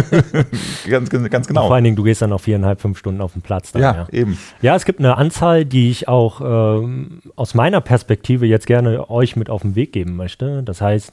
ganz, 0.88 1.08
ganz 1.10 1.46
genau. 1.46 1.62
Und 1.62 1.66
vor 1.68 1.74
allen 1.74 1.84
Dingen, 1.84 1.96
du 1.96 2.02
gehst 2.02 2.20
dann 2.20 2.30
noch 2.30 2.40
viereinhalb, 2.40 2.80
fünf 2.80 2.98
Stunden 2.98 3.20
auf 3.20 3.32
den 3.32 3.42
Platz. 3.42 3.72
Dann, 3.72 3.82
ja, 3.82 3.94
ja, 3.94 4.08
eben. 4.10 4.38
Ja, 4.60 4.74
es 4.74 4.84
gibt 4.84 4.98
eine 4.98 5.16
Anzahl, 5.16 5.64
die 5.64 5.90
ich 5.90 6.08
auch 6.08 6.40
ähm, 6.82 7.20
aus 7.36 7.54
meiner 7.54 7.80
Perspektive 7.80 8.46
jetzt 8.46 8.66
gerne 8.66 9.08
euch 9.08 9.36
mit 9.36 9.50
auf 9.50 9.62
den 9.62 9.76
Weg 9.76 9.92
geben 9.92 10.16
möchte. 10.16 10.64
Das 10.64 10.80
heißt, 10.80 11.12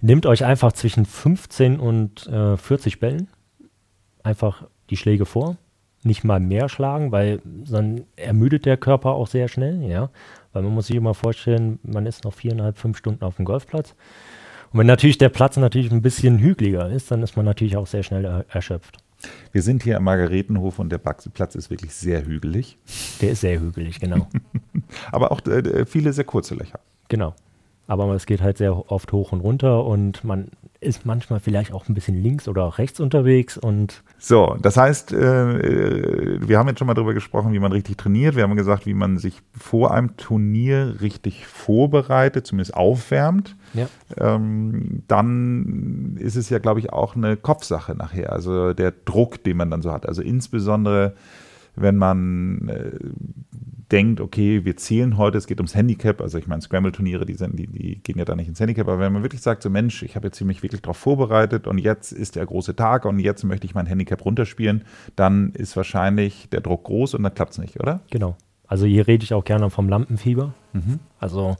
nehmt 0.00 0.26
euch 0.26 0.44
einfach 0.44 0.72
zwischen 0.72 1.04
15 1.04 1.80
und 1.80 2.28
äh, 2.28 2.56
40 2.56 3.00
Bällen 3.00 3.28
einfach 4.22 4.64
die 4.90 4.96
Schläge 4.96 5.26
vor 5.26 5.56
nicht 6.02 6.24
mal 6.24 6.40
mehr 6.40 6.68
schlagen, 6.68 7.12
weil 7.12 7.40
dann 7.44 8.02
ermüdet 8.16 8.66
der 8.66 8.76
Körper 8.76 9.10
auch 9.10 9.26
sehr 9.26 9.48
schnell, 9.48 9.82
ja. 9.82 10.10
Weil 10.52 10.62
man 10.62 10.74
muss 10.74 10.88
sich 10.88 10.96
immer 10.96 11.14
vorstellen, 11.14 11.78
man 11.82 12.06
ist 12.06 12.24
noch 12.24 12.34
viereinhalb, 12.34 12.78
fünf 12.78 12.96
Stunden 12.96 13.22
auf 13.24 13.36
dem 13.36 13.44
Golfplatz. 13.44 13.94
Und 14.72 14.78
wenn 14.78 14.86
natürlich 14.86 15.18
der 15.18 15.28
Platz 15.28 15.56
natürlich 15.56 15.92
ein 15.92 16.02
bisschen 16.02 16.38
hügeliger 16.38 16.88
ist, 16.90 17.10
dann 17.10 17.22
ist 17.22 17.36
man 17.36 17.44
natürlich 17.44 17.76
auch 17.76 17.86
sehr 17.86 18.02
schnell 18.02 18.24
er 18.24 18.44
erschöpft. 18.48 18.98
Wir 19.52 19.62
sind 19.62 19.82
hier 19.82 19.98
am 19.98 20.04
Margaretenhof 20.04 20.78
und 20.78 20.90
der 20.90 20.98
Platz 20.98 21.54
ist 21.54 21.70
wirklich 21.70 21.92
sehr 21.92 22.24
hügelig. 22.24 22.78
Der 23.20 23.32
ist 23.32 23.42
sehr 23.42 23.60
hügelig, 23.60 24.00
genau. 24.00 24.28
Aber 25.12 25.32
auch 25.32 25.44
äh, 25.46 25.84
viele 25.84 26.12
sehr 26.12 26.24
kurze 26.24 26.54
Löcher. 26.54 26.80
Genau. 27.08 27.34
Aber 27.90 28.14
es 28.14 28.24
geht 28.24 28.40
halt 28.40 28.56
sehr 28.56 28.92
oft 28.92 29.10
hoch 29.10 29.32
und 29.32 29.40
runter 29.40 29.84
und 29.84 30.22
man 30.22 30.46
ist 30.78 31.04
manchmal 31.04 31.40
vielleicht 31.40 31.72
auch 31.72 31.88
ein 31.88 31.94
bisschen 31.94 32.22
links 32.22 32.46
oder 32.46 32.62
auch 32.62 32.78
rechts 32.78 33.00
unterwegs 33.00 33.58
und 33.58 34.04
so, 34.16 34.56
das 34.62 34.76
heißt, 34.76 35.12
äh, 35.12 36.38
wir 36.46 36.56
haben 36.56 36.68
jetzt 36.68 36.78
schon 36.78 36.86
mal 36.86 36.94
darüber 36.94 37.14
gesprochen, 37.14 37.52
wie 37.52 37.58
man 37.58 37.72
richtig 37.72 37.96
trainiert. 37.96 38.36
Wir 38.36 38.44
haben 38.44 38.54
gesagt, 38.54 38.86
wie 38.86 38.94
man 38.94 39.18
sich 39.18 39.42
vor 39.58 39.92
einem 39.92 40.16
Turnier 40.16 40.98
richtig 41.00 41.48
vorbereitet, 41.48 42.46
zumindest 42.46 42.74
aufwärmt. 42.74 43.56
Ja. 43.74 43.88
Ähm, 44.16 45.02
dann 45.08 46.16
ist 46.20 46.36
es 46.36 46.48
ja, 46.48 46.60
glaube 46.60 46.78
ich, 46.78 46.92
auch 46.92 47.16
eine 47.16 47.36
Kopfsache 47.36 47.96
nachher. 47.96 48.32
Also 48.32 48.72
der 48.72 48.92
Druck, 48.92 49.42
den 49.42 49.56
man 49.56 49.68
dann 49.68 49.82
so 49.82 49.90
hat. 49.90 50.06
Also 50.06 50.22
insbesondere, 50.22 51.14
wenn 51.80 51.96
man 51.96 52.68
äh, 52.68 52.90
denkt, 53.90 54.20
okay, 54.20 54.64
wir 54.64 54.76
zählen 54.76 55.16
heute, 55.16 55.38
es 55.38 55.46
geht 55.46 55.58
ums 55.58 55.74
Handicap, 55.74 56.20
also 56.20 56.38
ich 56.38 56.46
meine, 56.46 56.62
Scramble-Turniere, 56.62 57.26
die, 57.26 57.34
die, 57.34 57.66
die, 57.66 57.96
gehen 58.02 58.18
ja 58.18 58.24
da 58.24 58.36
nicht 58.36 58.48
ins 58.48 58.60
Handicap, 58.60 58.86
aber 58.88 59.00
wenn 59.00 59.12
man 59.12 59.22
wirklich 59.22 59.42
sagt, 59.42 59.62
so 59.62 59.70
Mensch, 59.70 60.02
ich 60.02 60.16
habe 60.16 60.28
jetzt 60.28 60.40
mich 60.42 60.62
wirklich 60.62 60.82
darauf 60.82 60.96
vorbereitet 60.96 61.66
und 61.66 61.78
jetzt 61.78 62.12
ist 62.12 62.36
der 62.36 62.46
große 62.46 62.76
Tag 62.76 63.04
und 63.04 63.18
jetzt 63.18 63.44
möchte 63.44 63.66
ich 63.66 63.74
mein 63.74 63.86
Handicap 63.86 64.24
runterspielen, 64.24 64.84
dann 65.16 65.50
ist 65.52 65.76
wahrscheinlich 65.76 66.48
der 66.50 66.60
Druck 66.60 66.84
groß 66.84 67.14
und 67.14 67.22
dann 67.22 67.34
klappt 67.34 67.52
es 67.52 67.58
nicht, 67.58 67.80
oder? 67.80 68.00
Genau. 68.10 68.36
Also 68.66 68.86
hier 68.86 69.08
rede 69.08 69.24
ich 69.24 69.34
auch 69.34 69.44
gerne 69.44 69.68
vom 69.70 69.88
Lampenfieber. 69.88 70.54
Mhm. 70.72 71.00
Also 71.18 71.56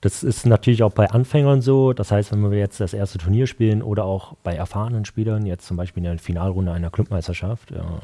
das 0.00 0.22
ist 0.22 0.46
natürlich 0.46 0.82
auch 0.82 0.92
bei 0.92 1.10
Anfängern 1.10 1.60
so. 1.60 1.92
Das 1.92 2.12
heißt, 2.12 2.32
wenn 2.32 2.50
wir 2.50 2.58
jetzt 2.58 2.80
das 2.80 2.94
erste 2.94 3.18
Turnier 3.18 3.46
spielen 3.46 3.82
oder 3.82 4.04
auch 4.04 4.34
bei 4.42 4.54
erfahrenen 4.54 5.04
Spielern, 5.04 5.44
jetzt 5.44 5.66
zum 5.66 5.76
Beispiel 5.76 6.04
in 6.04 6.10
der 6.10 6.18
Finalrunde 6.18 6.72
einer 6.72 6.90
Clubmeisterschaft, 6.90 7.72
ja, 7.72 8.00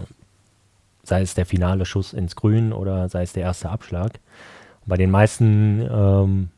sei 1.03 1.23
es 1.23 1.35
der 1.35 1.47
finale 1.47 1.85
Schuss 1.85 2.13
ins 2.13 2.37
Grün 2.37 2.73
oder 2.73 3.09
sei 3.09 3.23
es 3.23 3.33
der 3.33 3.43
erste 3.43 3.71
Abschlag. 3.71 4.21
Bei 4.87 4.97
den 4.97 5.11
meisten 5.11 5.81
ähm, 5.91 6.49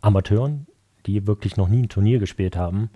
Amateuren, 0.00 0.66
die 1.06 1.26
wirklich 1.26 1.56
noch 1.56 1.68
nie 1.68 1.82
ein 1.82 1.88
Turnier 1.88 2.18
gespielt 2.18 2.56
haben, 2.56 2.90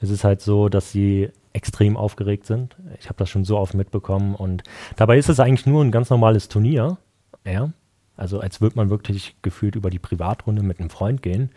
ist 0.00 0.10
es 0.10 0.24
halt 0.24 0.40
so, 0.40 0.68
dass 0.68 0.92
sie 0.92 1.30
extrem 1.52 1.96
aufgeregt 1.96 2.46
sind. 2.46 2.76
Ich 3.00 3.06
habe 3.06 3.18
das 3.18 3.30
schon 3.30 3.44
so 3.44 3.58
oft 3.58 3.74
mitbekommen 3.74 4.34
und 4.34 4.62
dabei 4.96 5.16
ist 5.16 5.28
es 5.28 5.40
eigentlich 5.40 5.66
nur 5.66 5.82
ein 5.82 5.90
ganz 5.90 6.10
normales 6.10 6.48
Turnier, 6.48 6.98
ja. 7.44 7.70
Also 8.16 8.40
als 8.40 8.60
würde 8.60 8.76
man 8.76 8.88
wirklich 8.88 9.36
gefühlt 9.42 9.76
über 9.76 9.90
die 9.90 9.98
Privatrunde 9.98 10.62
mit 10.62 10.80
einem 10.80 10.90
Freund 10.90 11.22
gehen. 11.22 11.50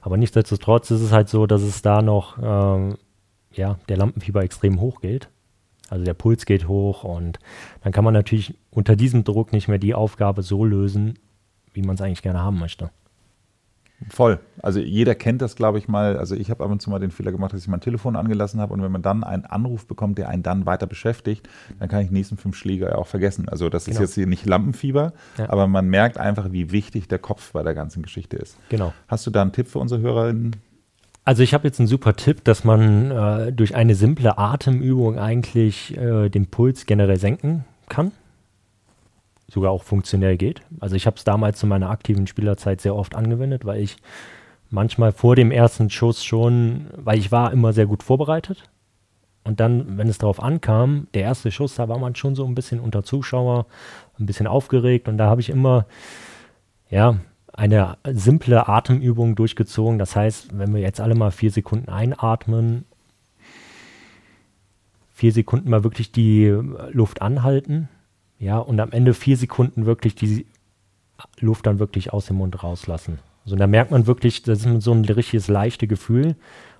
Aber 0.00 0.16
nichtsdestotrotz 0.16 0.90
ist 0.90 1.02
es 1.02 1.12
halt 1.12 1.28
so, 1.28 1.46
dass 1.46 1.60
es 1.60 1.82
da 1.82 2.00
noch, 2.00 2.38
ähm, 2.42 2.96
ja, 3.52 3.78
der 3.88 3.98
Lampenfieber 3.98 4.42
extrem 4.42 4.80
hoch 4.80 5.00
geht. 5.00 5.28
Also 5.90 6.04
der 6.04 6.14
Puls 6.14 6.46
geht 6.46 6.68
hoch 6.68 7.04
und 7.04 7.38
dann 7.82 7.92
kann 7.92 8.04
man 8.04 8.14
natürlich 8.14 8.56
unter 8.70 8.96
diesem 8.96 9.24
Druck 9.24 9.52
nicht 9.52 9.68
mehr 9.68 9.78
die 9.78 9.94
Aufgabe 9.94 10.42
so 10.42 10.64
lösen, 10.64 11.18
wie 11.74 11.82
man 11.82 11.96
es 11.96 12.00
eigentlich 12.00 12.22
gerne 12.22 12.40
haben 12.40 12.58
möchte. 12.58 12.90
Voll. 14.08 14.40
Also 14.62 14.80
jeder 14.80 15.14
kennt 15.14 15.42
das, 15.42 15.56
glaube 15.56 15.78
ich 15.78 15.86
mal. 15.88 16.16
Also 16.16 16.34
ich 16.34 16.50
habe 16.50 16.64
ab 16.64 16.70
und 16.70 16.80
zu 16.80 16.88
mal 16.88 17.00
den 17.00 17.10
Fehler 17.10 17.32
gemacht, 17.32 17.52
dass 17.52 17.60
ich 17.60 17.68
mein 17.68 17.80
Telefon 17.80 18.16
angelassen 18.16 18.60
habe 18.60 18.72
und 18.72 18.82
wenn 18.82 18.92
man 18.92 19.02
dann 19.02 19.24
einen 19.24 19.44
Anruf 19.44 19.86
bekommt, 19.86 20.16
der 20.16 20.28
einen 20.28 20.42
dann 20.42 20.64
weiter 20.64 20.86
beschäftigt, 20.86 21.48
dann 21.78 21.88
kann 21.88 22.00
ich 22.00 22.08
die 22.08 22.14
nächsten 22.14 22.38
fünf 22.38 22.56
Schläge 22.56 22.86
ja 22.86 22.94
auch 22.94 23.06
vergessen. 23.06 23.48
Also 23.48 23.68
das 23.68 23.84
genau. 23.84 23.96
ist 23.96 24.00
jetzt 24.00 24.14
hier 24.14 24.26
nicht 24.26 24.46
Lampenfieber, 24.46 25.12
ja. 25.36 25.50
aber 25.50 25.66
man 25.66 25.88
merkt 25.88 26.16
einfach, 26.16 26.50
wie 26.52 26.70
wichtig 26.70 27.08
der 27.08 27.18
Kopf 27.18 27.52
bei 27.52 27.62
der 27.62 27.74
ganzen 27.74 28.02
Geschichte 28.02 28.36
ist. 28.36 28.56
Genau. 28.70 28.94
Hast 29.08 29.26
du 29.26 29.30
da 29.30 29.42
einen 29.42 29.52
Tipp 29.52 29.66
für 29.66 29.80
unsere 29.80 30.00
Hörerinnen? 30.00 30.56
Also 31.24 31.42
ich 31.42 31.54
habe 31.54 31.68
jetzt 31.68 31.78
einen 31.78 31.86
super 31.86 32.16
Tipp, 32.16 32.44
dass 32.44 32.64
man 32.64 33.10
äh, 33.10 33.52
durch 33.52 33.74
eine 33.74 33.94
simple 33.94 34.38
Atemübung 34.38 35.18
eigentlich 35.18 35.96
äh, 35.96 36.28
den 36.28 36.46
Puls 36.46 36.86
generell 36.86 37.18
senken 37.18 37.64
kann. 37.88 38.12
Sogar 39.48 39.70
auch 39.70 39.82
funktionell 39.82 40.36
geht. 40.36 40.62
Also 40.80 40.96
ich 40.96 41.06
habe 41.06 41.16
es 41.16 41.24
damals 41.24 41.58
zu 41.58 41.66
meiner 41.66 41.90
aktiven 41.90 42.26
Spielerzeit 42.26 42.80
sehr 42.80 42.94
oft 42.96 43.14
angewendet, 43.14 43.64
weil 43.64 43.82
ich 43.82 43.98
manchmal 44.70 45.12
vor 45.12 45.36
dem 45.36 45.50
ersten 45.50 45.90
Schuss 45.90 46.24
schon, 46.24 46.86
weil 46.96 47.18
ich 47.18 47.30
war 47.30 47.52
immer 47.52 47.72
sehr 47.72 47.86
gut 47.86 48.02
vorbereitet. 48.02 48.64
Und 49.44 49.60
dann, 49.60 49.98
wenn 49.98 50.08
es 50.08 50.18
darauf 50.18 50.42
ankam, 50.42 51.08
der 51.14 51.22
erste 51.22 51.50
Schuss, 51.50 51.74
da 51.74 51.88
war 51.88 51.98
man 51.98 52.14
schon 52.14 52.34
so 52.34 52.46
ein 52.46 52.54
bisschen 52.54 52.78
unter 52.78 53.02
Zuschauer, 53.02 53.66
ein 54.18 54.26
bisschen 54.26 54.46
aufgeregt. 54.46 55.08
Und 55.08 55.18
da 55.18 55.26
habe 55.26 55.40
ich 55.40 55.50
immer, 55.50 55.86
ja, 56.88 57.16
eine 57.52 57.96
simple 58.04 58.68
Atemübung 58.68 59.34
durchgezogen. 59.34 59.98
Das 59.98 60.16
heißt, 60.16 60.58
wenn 60.58 60.74
wir 60.74 60.80
jetzt 60.80 61.00
alle 61.00 61.14
mal 61.14 61.30
vier 61.30 61.50
Sekunden 61.50 61.88
einatmen, 61.88 62.84
vier 65.12 65.32
Sekunden 65.32 65.70
mal 65.70 65.84
wirklich 65.84 66.12
die 66.12 66.46
Luft 66.92 67.22
anhalten, 67.22 67.88
ja, 68.38 68.58
und 68.58 68.80
am 68.80 68.90
Ende 68.92 69.12
vier 69.12 69.36
Sekunden 69.36 69.84
wirklich 69.84 70.14
die 70.14 70.46
Luft 71.40 71.66
dann 71.66 71.78
wirklich 71.78 72.12
aus 72.12 72.26
dem 72.26 72.36
Mund 72.36 72.62
rauslassen. 72.62 73.18
Also 73.44 73.56
da 73.56 73.66
merkt 73.66 73.90
man 73.90 74.06
wirklich, 74.06 74.42
das 74.42 74.64
ist 74.64 74.82
so 74.82 74.92
ein 74.92 75.04
richtiges 75.04 75.48
leichte 75.48 75.86
Gefühl. 75.86 76.36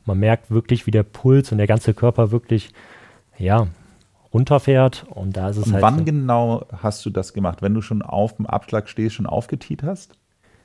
Man 0.06 0.18
merkt 0.18 0.50
wirklich, 0.50 0.86
wie 0.86 0.90
der 0.90 1.02
Puls 1.02 1.52
und 1.52 1.58
der 1.58 1.66
ganze 1.66 1.92
Körper 1.92 2.30
wirklich, 2.30 2.72
ja, 3.36 3.66
runterfährt. 4.32 5.04
Und 5.10 5.36
da 5.36 5.50
ist 5.50 5.58
es 5.58 5.66
und 5.66 5.74
halt. 5.74 5.82
Wann 5.82 5.98
so 5.98 6.04
genau 6.04 6.66
hast 6.78 7.04
du 7.04 7.10
das 7.10 7.32
gemacht? 7.32 7.60
Wenn 7.60 7.74
du 7.74 7.82
schon 7.82 8.02
auf 8.02 8.36
dem 8.36 8.46
Abschlag 8.46 8.88
stehst, 8.88 9.16
schon 9.16 9.26
aufgetiet 9.26 9.82
hast? 9.82 10.16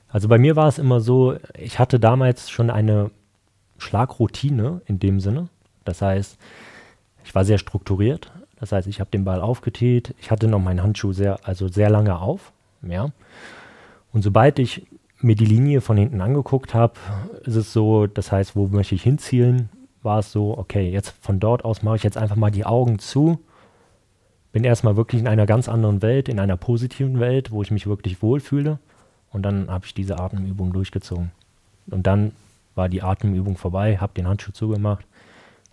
Also 0.08 0.28
bei 0.28 0.38
mir 0.38 0.56
war 0.56 0.68
es 0.68 0.78
immer 0.78 1.00
so, 1.00 1.36
ich 1.58 1.78
hatte 1.78 2.00
damals 2.00 2.50
schon 2.50 2.70
eine 2.70 3.10
Schlagroutine 3.78 4.80
in 4.86 4.98
dem 4.98 5.20
Sinne. 5.20 5.48
Das 5.84 6.02
heißt, 6.02 6.38
ich 7.24 7.34
war 7.34 7.44
sehr 7.44 7.58
strukturiert. 7.58 8.30
Das 8.58 8.72
heißt, 8.72 8.88
ich 8.88 9.00
habe 9.00 9.10
den 9.10 9.24
Ball 9.24 9.40
aufgetiet. 9.40 10.14
Ich 10.20 10.30
hatte 10.30 10.48
noch 10.48 10.60
meinen 10.60 10.82
Handschuh 10.82 11.12
sehr, 11.12 11.38
also 11.42 11.68
sehr 11.68 11.90
lange 11.90 12.18
auf. 12.18 12.52
Ja. 12.82 13.10
Und 14.12 14.22
sobald 14.22 14.58
ich 14.58 14.86
mir 15.20 15.34
die 15.34 15.44
Linie 15.44 15.80
von 15.80 15.96
hinten 15.96 16.20
angeguckt 16.20 16.72
habe, 16.72 16.94
ist 17.44 17.56
es 17.56 17.72
so, 17.72 18.06
das 18.06 18.32
heißt, 18.32 18.56
wo 18.56 18.68
möchte 18.68 18.94
ich 18.94 19.02
hinzielen? 19.02 19.68
war 20.06 20.20
es 20.20 20.32
so, 20.32 20.56
okay, 20.56 20.88
jetzt 20.88 21.14
von 21.20 21.38
dort 21.38 21.66
aus 21.66 21.82
mache 21.82 21.96
ich 21.96 22.02
jetzt 22.02 22.16
einfach 22.16 22.36
mal 22.36 22.50
die 22.50 22.64
Augen 22.64 22.98
zu, 22.98 23.40
bin 24.52 24.64
erstmal 24.64 24.96
wirklich 24.96 25.20
in 25.20 25.28
einer 25.28 25.44
ganz 25.44 25.68
anderen 25.68 26.00
Welt, 26.00 26.30
in 26.30 26.40
einer 26.40 26.56
positiven 26.56 27.20
Welt, 27.20 27.50
wo 27.50 27.60
ich 27.60 27.70
mich 27.70 27.86
wirklich 27.86 28.22
wohlfühle. 28.22 28.78
Und 29.30 29.42
dann 29.42 29.68
habe 29.68 29.86
ich 29.86 29.94
diese 29.94 30.18
Atemübung 30.18 30.72
durchgezogen. 30.72 31.30
Und 31.86 32.06
dann 32.06 32.32
war 32.74 32.88
die 32.88 33.02
Atemübung 33.02 33.56
vorbei, 33.56 33.98
habe 33.98 34.14
den 34.14 34.26
Handschuh 34.26 34.52
zugemacht 34.52 35.06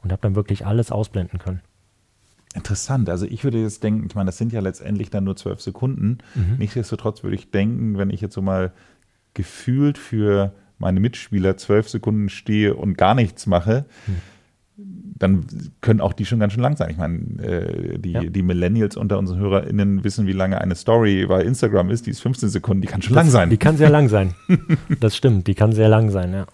und 0.01 0.11
habe 0.11 0.21
dann 0.21 0.35
wirklich 0.35 0.65
alles 0.65 0.91
ausblenden 0.91 1.39
können. 1.39 1.61
Interessant. 2.55 3.09
Also 3.09 3.25
ich 3.25 3.43
würde 3.43 3.61
jetzt 3.61 3.83
denken, 3.83 4.05
ich 4.07 4.15
meine, 4.15 4.27
das 4.27 4.37
sind 4.37 4.53
ja 4.53 4.59
letztendlich 4.59 5.09
dann 5.09 5.23
nur 5.23 5.35
zwölf 5.35 5.59
Sekunden. 5.61 6.19
Mhm. 6.35 6.57
Nichtsdestotrotz 6.59 7.23
würde 7.23 7.35
ich 7.35 7.51
denken, 7.51 7.97
wenn 7.97 8.09
ich 8.09 8.21
jetzt 8.21 8.35
so 8.35 8.41
mal 8.41 8.71
gefühlt 9.33 9.97
für 9.97 10.53
meine 10.77 10.99
Mitspieler 10.99 11.57
zwölf 11.57 11.89
Sekunden 11.89 12.29
stehe 12.29 12.75
und 12.75 12.97
gar 12.97 13.15
nichts 13.15 13.47
mache, 13.47 13.85
mhm 14.05 14.21
dann 15.17 15.45
können 15.81 16.01
auch 16.01 16.13
die 16.13 16.25
schon 16.25 16.39
ganz 16.39 16.53
schön 16.53 16.61
lang 16.61 16.77
sein. 16.77 16.89
Ich 16.89 16.97
meine, 16.97 17.17
äh, 17.41 17.97
die, 17.97 18.11
ja. 18.11 18.23
die 18.23 18.41
Millennials 18.41 18.97
unter 18.97 19.17
unseren 19.17 19.39
HörerInnen 19.39 20.03
wissen, 20.03 20.27
wie 20.27 20.33
lange 20.33 20.59
eine 20.59 20.75
Story 20.75 21.25
bei 21.27 21.43
Instagram 21.43 21.89
ist. 21.89 22.05
Die 22.07 22.11
ist 22.11 22.21
15 22.21 22.49
Sekunden, 22.49 22.81
die 22.81 22.87
kann 22.87 23.01
schon 23.01 23.13
das, 23.13 23.25
lang 23.25 23.31
sein. 23.31 23.49
Die 23.49 23.57
kann 23.57 23.77
sehr 23.77 23.89
lang 23.89 24.09
sein. 24.09 24.33
das 24.99 25.15
stimmt, 25.15 25.47
die 25.47 25.55
kann 25.55 25.73
sehr 25.73 25.89
lang 25.89 26.09
sein, 26.09 26.33
ja. 26.33 26.45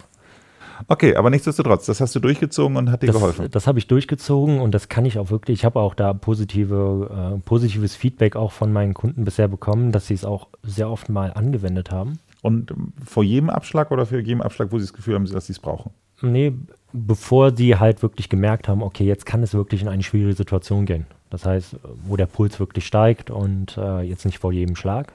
Okay, 0.88 1.14
aber 1.14 1.30
nichtsdestotrotz, 1.30 1.86
das 1.86 2.00
hast 2.00 2.14
du 2.14 2.20
durchgezogen 2.20 2.76
und 2.76 2.90
hat 2.90 3.02
dir 3.02 3.08
das, 3.08 3.16
geholfen. 3.16 3.48
Das 3.50 3.66
habe 3.66 3.78
ich 3.78 3.86
durchgezogen 3.86 4.60
und 4.60 4.74
das 4.74 4.88
kann 4.88 5.04
ich 5.04 5.18
auch 5.18 5.30
wirklich. 5.30 5.60
Ich 5.60 5.64
habe 5.64 5.78
auch 5.80 5.94
da 5.94 6.14
positive, 6.14 7.34
äh, 7.36 7.38
positives 7.40 7.94
Feedback 7.94 8.34
auch 8.34 8.52
von 8.52 8.72
meinen 8.72 8.94
Kunden 8.94 9.24
bisher 9.24 9.48
bekommen, 9.48 9.92
dass 9.92 10.06
sie 10.06 10.14
es 10.14 10.24
auch 10.24 10.48
sehr 10.62 10.90
oft 10.90 11.08
mal 11.08 11.32
angewendet 11.32 11.90
haben. 11.90 12.18
Und 12.42 12.72
vor 13.04 13.22
jedem 13.22 13.50
Abschlag 13.50 13.90
oder 13.90 14.06
für 14.06 14.20
jeden 14.20 14.40
Abschlag, 14.40 14.72
wo 14.72 14.78
sie 14.78 14.84
das 14.84 14.94
Gefühl 14.94 15.14
haben, 15.14 15.26
dass 15.26 15.46
sie 15.46 15.52
es 15.52 15.58
brauchen? 15.58 15.90
Nee, 16.22 16.54
bevor 16.92 17.56
sie 17.56 17.76
halt 17.76 18.02
wirklich 18.02 18.28
gemerkt 18.28 18.68
haben, 18.68 18.82
okay, 18.82 19.04
jetzt 19.04 19.26
kann 19.26 19.42
es 19.42 19.54
wirklich 19.54 19.82
in 19.82 19.88
eine 19.88 20.02
schwierige 20.02 20.34
Situation 20.34 20.86
gehen. 20.86 21.06
Das 21.30 21.46
heißt, 21.46 21.76
wo 22.04 22.16
der 22.16 22.26
Puls 22.26 22.58
wirklich 22.58 22.86
steigt 22.86 23.30
und 23.30 23.76
äh, 23.76 24.00
jetzt 24.02 24.24
nicht 24.24 24.38
vor 24.38 24.52
jedem 24.52 24.74
Schlag, 24.74 25.12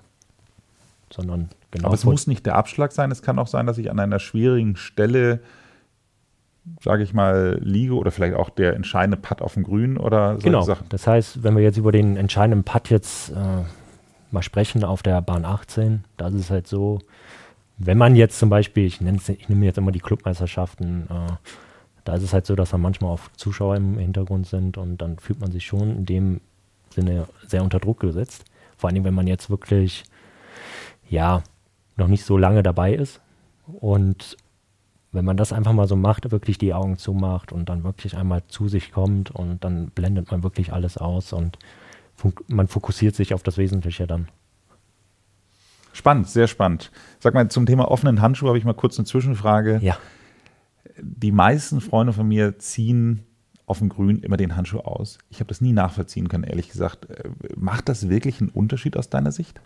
sondern 1.12 1.50
genau. 1.72 1.88
Aber 1.88 1.96
es 1.96 2.06
muss 2.06 2.28
nicht 2.28 2.46
der 2.46 2.56
Abschlag 2.56 2.94
sein, 2.94 3.12
es 3.12 3.22
kann 3.22 3.38
auch 3.38 3.48
sein, 3.48 3.66
dass 3.68 3.78
ich 3.78 3.92
an 3.92 4.00
einer 4.00 4.20
schwierigen 4.20 4.78
Stelle, 4.78 5.42
sage 6.82 7.04
ich 7.04 7.14
mal, 7.14 7.60
liege 7.62 7.96
oder 7.96 8.12
vielleicht 8.12 8.36
auch 8.36 8.50
der 8.50 8.76
entscheidende 8.76 9.18
Putt 9.18 9.42
auf 9.42 9.56
dem 9.56 9.64
Grün 9.64 9.98
oder 9.98 10.36
so. 10.36 10.44
Genau. 10.44 10.62
Sachen. 10.62 10.88
Das 10.90 11.06
heißt, 11.06 11.44
wenn 11.44 11.56
wir 11.58 11.64
jetzt 11.64 11.78
über 11.78 11.92
den 11.92 12.16
entscheidenden 12.16 12.64
Putt 12.64 12.90
jetzt 12.90 13.32
äh, 13.32 13.64
mal 14.32 14.42
sprechen 14.42 14.86
auf 14.86 15.04
der 15.04 15.22
Bahn 15.22 15.44
18, 15.44 16.06
da 16.16 16.30
ist 16.30 16.36
es 16.36 16.50
halt 16.50 16.68
so, 16.68 17.00
wenn 17.78 17.98
man 17.98 18.16
jetzt 18.16 18.40
zum 18.40 18.50
Beispiel, 18.50 18.86
ich, 18.86 19.02
ich 19.02 19.50
nehme 19.50 19.66
jetzt 19.66 19.78
immer 19.78 19.92
die 19.92 20.00
Clubmeisterschaften, 20.00 21.08
äh, 21.10 21.34
da 22.06 22.14
ist 22.14 22.24
es 22.24 22.34
halt 22.34 22.46
so, 22.46 22.56
dass 22.56 22.70
da 22.70 22.78
manchmal 22.78 23.12
auch 23.12 23.20
Zuschauer 23.36 23.76
im 23.76 23.98
Hintergrund 23.98 24.48
sind 24.48 24.78
und 24.78 24.98
dann 25.02 25.20
fühlt 25.20 25.42
man 25.42 25.52
sich 25.52 25.66
schon 25.66 25.98
in 25.98 26.06
dem 26.06 26.42
Sinne 26.92 27.28
sehr 27.46 27.64
unter 27.64 27.80
Druck 27.80 28.00
gesetzt. 28.00 28.46
Vor 28.78 28.90
allem, 28.90 29.04
wenn 29.04 29.14
man 29.14 29.28
jetzt 29.28 29.50
wirklich, 29.50 30.04
ja, 31.10 31.44
noch 31.98 32.08
nicht 32.08 32.24
so 32.24 32.38
lange 32.38 32.62
dabei 32.64 32.94
ist 32.94 33.22
und 33.80 34.38
wenn 35.12 35.26
man 35.26 35.38
das 35.38 35.52
einfach 35.52 35.74
mal 35.74 35.88
so 35.88 35.96
macht, 35.96 36.30
wirklich 36.32 36.58
die 36.58 36.74
Augen 36.74 36.98
zumacht 36.98 37.52
und 37.52 37.70
dann 37.70 37.84
wirklich 37.84 38.16
einmal 38.16 38.44
zu 38.48 38.68
sich 38.68 38.92
kommt 38.92 39.32
und 39.32 39.64
dann 39.64 39.88
blendet 39.88 40.30
man 40.30 40.44
wirklich 40.44 40.74
alles 40.74 40.98
aus 40.98 41.34
und 41.34 41.58
man 42.48 42.68
fokussiert 42.68 43.16
sich 43.16 43.34
auf 43.34 43.42
das 43.42 43.58
Wesentliche 43.58 44.08
dann. 44.08 44.28
Spannend, 45.94 46.28
sehr 46.28 46.48
spannend. 46.48 46.92
Sag 47.20 47.34
mal, 47.34 47.50
zum 47.50 47.66
Thema 47.66 47.90
offenen 47.90 48.22
Handschuh 48.22 48.48
habe 48.48 48.58
ich 48.58 48.66
mal 48.66 48.74
kurz 48.74 49.00
eine 49.00 49.06
Zwischenfrage. 49.06 49.80
Ja. 49.82 49.98
Die 51.02 51.32
meisten 51.32 51.82
Freunde 51.82 52.14
von 52.14 52.28
mir 52.28 52.58
ziehen 52.60 53.24
auf 53.66 53.80
dem 53.80 53.90
Grün 53.90 54.20
immer 54.20 54.38
den 54.38 54.56
Handschuh 54.56 54.80
aus. 54.80 55.18
Ich 55.30 55.40
habe 55.40 55.48
das 55.48 55.62
nie 55.62 55.74
nachvollziehen 55.74 56.28
können, 56.28 56.44
ehrlich 56.44 56.70
gesagt. 56.70 57.10
Äh, 57.10 57.30
macht 57.56 57.90
das 57.90 58.10
wirklich 58.10 58.40
einen 58.40 58.50
Unterschied 58.50 58.98
aus 58.98 59.10
deiner 59.10 59.32
Sicht? 59.32 59.60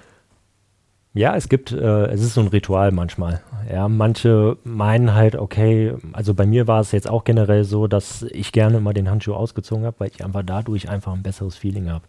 Ja, 1.14 1.36
es 1.36 1.50
gibt, 1.50 1.72
äh, 1.72 2.06
es 2.06 2.22
ist 2.22 2.36
so 2.36 2.42
ein 2.42 2.48
Ritual 2.48 2.92
manchmal. 2.92 3.42
Ja, 3.70 3.88
manche 3.88 4.58
meinen 4.64 5.16
halt, 5.16 5.36
okay, 5.36 5.96
also 6.14 6.34
bei 6.34 6.46
mir 6.46 6.68
war 6.68 6.82
es 6.82 6.92
jetzt 6.92 7.10
auch 7.10 7.24
generell 7.24 7.64
so, 7.64 7.88
dass 7.88 8.24
ich 8.24 8.52
gerne 8.52 8.78
immer 8.78 8.94
den 8.94 9.10
Handschuh 9.10 9.34
ausgezogen 9.34 9.86
habe, 9.86 10.00
weil 10.00 10.12
ich 10.14 10.24
einfach 10.24 10.44
dadurch 10.46 10.88
einfach 10.88 11.14
ein 11.14 11.24
besseres 11.24 11.56
Feeling 11.56 11.90
habe. 11.90 12.06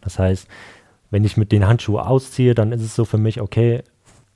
Das 0.00 0.18
heißt, 0.18 0.48
wenn 1.10 1.24
ich 1.24 1.36
mit 1.36 1.52
den 1.52 1.66
Handschuhen 1.66 2.00
ausziehe, 2.00 2.54
dann 2.54 2.72
ist 2.72 2.82
es 2.82 2.96
so 2.96 3.04
für 3.04 3.18
mich, 3.18 3.40
okay, 3.40 3.84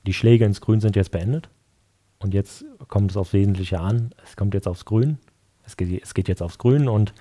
die 0.06 0.14
Schläge 0.14 0.44
ins 0.44 0.60
Grün 0.60 0.80
sind 0.80 0.94
jetzt 0.94 1.10
beendet. 1.10 1.48
Und 2.18 2.34
jetzt 2.34 2.64
kommt 2.88 3.10
es 3.10 3.16
aufs 3.16 3.32
Wesentliche 3.32 3.80
an. 3.80 4.10
Es 4.24 4.36
kommt 4.36 4.54
jetzt 4.54 4.66
aufs 4.66 4.84
Grün. 4.84 5.18
Es 5.64 5.76
geht, 5.76 6.02
es 6.02 6.14
geht 6.14 6.28
jetzt 6.28 6.42
aufs 6.42 6.58
Grün. 6.58 6.88
Und 6.88 7.12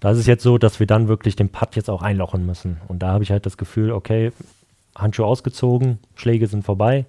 da 0.00 0.10
ist 0.10 0.18
es 0.18 0.26
jetzt 0.26 0.42
so, 0.42 0.58
dass 0.58 0.78
wir 0.80 0.86
dann 0.86 1.08
wirklich 1.08 1.36
den 1.36 1.48
Putt 1.48 1.76
jetzt 1.76 1.90
auch 1.90 2.02
einlochen 2.02 2.46
müssen. 2.46 2.78
Und 2.88 3.00
da 3.02 3.08
habe 3.08 3.24
ich 3.24 3.30
halt 3.30 3.46
das 3.46 3.56
Gefühl, 3.56 3.90
okay, 3.92 4.32
Handschuhe 4.94 5.26
ausgezogen, 5.26 5.98
Schläge 6.14 6.46
sind 6.46 6.64
vorbei. 6.64 7.06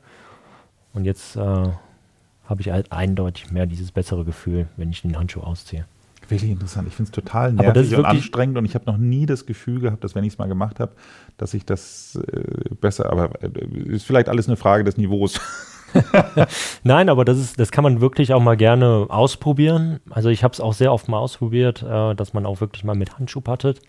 Und 0.93 1.05
jetzt 1.05 1.35
äh, 1.35 1.39
habe 1.39 2.61
ich 2.61 2.69
halt 2.69 2.91
eindeutig 2.91 3.51
mehr 3.51 3.65
dieses 3.65 3.91
bessere 3.91 4.25
Gefühl, 4.25 4.67
wenn 4.75 4.89
ich 4.89 5.01
den 5.01 5.17
Handschuh 5.17 5.41
ausziehe. 5.41 5.85
Wirklich 6.27 6.51
interessant. 6.51 6.87
Ich 6.87 6.93
finde 6.93 7.09
es 7.09 7.11
total 7.11 7.53
nervig 7.53 7.95
und 7.95 8.05
anstrengend 8.05 8.57
und 8.57 8.65
ich 8.65 8.75
habe 8.75 8.85
noch 8.85 8.97
nie 8.97 9.25
das 9.25 9.47
Gefühl 9.47 9.79
gehabt, 9.79 10.03
dass 10.03 10.13
wenn 10.13 10.23
ich 10.23 10.33
es 10.33 10.37
mal 10.37 10.47
gemacht 10.47 10.79
habe, 10.79 10.91
dass 11.37 11.55
ich 11.55 11.65
das 11.65 12.19
äh, 12.31 12.75
besser, 12.75 13.11
aber 13.11 13.31
äh, 13.41 13.49
ist 13.87 14.05
vielleicht 14.05 14.29
alles 14.29 14.47
eine 14.47 14.55
Frage 14.55 14.83
des 14.83 14.97
Niveaus. 14.97 15.39
Nein, 16.83 17.09
aber 17.09 17.25
das 17.25 17.37
ist, 17.37 17.59
das 17.59 17.71
kann 17.71 17.83
man 17.83 18.01
wirklich 18.01 18.33
auch 18.33 18.41
mal 18.41 18.57
gerne 18.57 19.07
ausprobieren. 19.09 19.99
Also 20.09 20.29
ich 20.29 20.43
habe 20.43 20.53
es 20.53 20.59
auch 20.59 20.73
sehr 20.73 20.93
oft 20.93 21.07
mal 21.07 21.19
ausprobiert, 21.19 21.83
äh, 21.83 22.15
dass 22.15 22.33
man 22.33 22.45
auch 22.45 22.61
wirklich 22.61 22.83
mal 22.83 22.95
mit 22.95 23.17
Handschuh 23.17 23.41
pattet. 23.41 23.81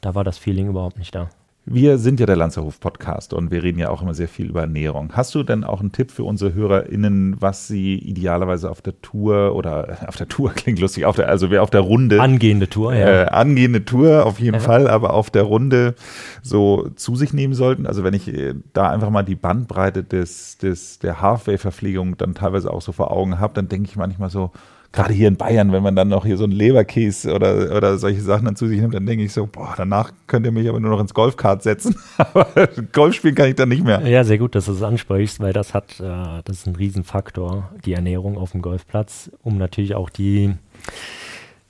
Da 0.00 0.14
war 0.14 0.24
das 0.24 0.38
Feeling 0.38 0.68
überhaupt 0.68 0.98
nicht 0.98 1.14
da. 1.14 1.30
Wir 1.66 1.96
sind 1.96 2.20
ja 2.20 2.26
der 2.26 2.36
Lanzerhof 2.36 2.78
Podcast 2.78 3.32
und 3.32 3.50
wir 3.50 3.62
reden 3.62 3.78
ja 3.78 3.88
auch 3.88 4.02
immer 4.02 4.12
sehr 4.12 4.28
viel 4.28 4.50
über 4.50 4.60
Ernährung. 4.60 5.12
Hast 5.14 5.34
du 5.34 5.42
denn 5.42 5.64
auch 5.64 5.80
einen 5.80 5.92
Tipp 5.92 6.10
für 6.10 6.24
unsere 6.24 6.52
HörerInnen, 6.52 7.36
was 7.40 7.68
sie 7.68 7.94
idealerweise 7.94 8.70
auf 8.70 8.82
der 8.82 9.00
Tour 9.00 9.56
oder 9.56 9.96
auf 10.06 10.16
der 10.16 10.28
Tour 10.28 10.50
klingt 10.54 10.78
lustig, 10.78 11.06
auf 11.06 11.16
der, 11.16 11.30
also 11.30 11.48
wer 11.48 11.62
auf 11.62 11.70
der 11.70 11.80
Runde. 11.80 12.20
Angehende 12.20 12.68
Tour, 12.68 12.92
ja. 12.92 13.22
Äh, 13.22 13.26
angehende 13.28 13.82
Tour 13.86 14.26
auf 14.26 14.40
jeden 14.40 14.56
ja. 14.56 14.60
Fall, 14.60 14.88
aber 14.88 15.14
auf 15.14 15.30
der 15.30 15.44
Runde 15.44 15.94
so 16.42 16.90
zu 16.96 17.16
sich 17.16 17.32
nehmen 17.32 17.54
sollten. 17.54 17.86
Also 17.86 18.04
wenn 18.04 18.12
ich 18.12 18.28
äh, 18.28 18.52
da 18.74 18.90
einfach 18.90 19.08
mal 19.08 19.22
die 19.22 19.34
Bandbreite 19.34 20.04
des, 20.04 20.58
des, 20.58 20.98
der 20.98 21.22
Halfway-Verpflegung 21.22 22.18
dann 22.18 22.34
teilweise 22.34 22.70
auch 22.70 22.82
so 22.82 22.92
vor 22.92 23.10
Augen 23.10 23.40
habe, 23.40 23.54
dann 23.54 23.70
denke 23.70 23.88
ich 23.88 23.96
manchmal 23.96 24.28
so, 24.28 24.50
gerade 24.94 25.12
hier 25.12 25.26
in 25.26 25.36
Bayern, 25.36 25.72
wenn 25.72 25.82
man 25.82 25.96
dann 25.96 26.08
noch 26.08 26.24
hier 26.24 26.36
so 26.36 26.44
einen 26.44 26.52
Leberkäse 26.52 27.34
oder, 27.34 27.76
oder 27.76 27.98
solche 27.98 28.20
Sachen 28.20 28.44
dann 28.44 28.56
zu 28.56 28.68
sich 28.68 28.80
nimmt, 28.80 28.94
dann 28.94 29.04
denke 29.04 29.24
ich 29.24 29.32
so, 29.32 29.46
boah, 29.46 29.74
danach 29.76 30.12
könnt 30.28 30.46
ihr 30.46 30.52
mich 30.52 30.68
aber 30.68 30.78
nur 30.78 30.92
noch 30.92 31.00
ins 31.00 31.12
Golfkart 31.12 31.62
setzen. 31.62 31.96
aber 32.16 32.46
Golf 32.92 33.16
spielen 33.16 33.34
kann 33.34 33.48
ich 33.48 33.56
dann 33.56 33.68
nicht 33.68 33.84
mehr. 33.84 34.06
Ja, 34.06 34.22
sehr 34.22 34.38
gut, 34.38 34.54
dass 34.54 34.66
du 34.66 34.72
es 34.72 34.82
ansprichst, 34.82 35.40
weil 35.40 35.52
das 35.52 35.74
hat, 35.74 35.98
äh, 35.98 36.42
das 36.44 36.58
ist 36.58 36.66
ein 36.66 36.76
Riesenfaktor, 36.76 37.70
die 37.84 37.92
Ernährung 37.92 38.38
auf 38.38 38.52
dem 38.52 38.62
Golfplatz, 38.62 39.32
um 39.42 39.58
natürlich 39.58 39.96
auch 39.96 40.10
die, 40.10 40.54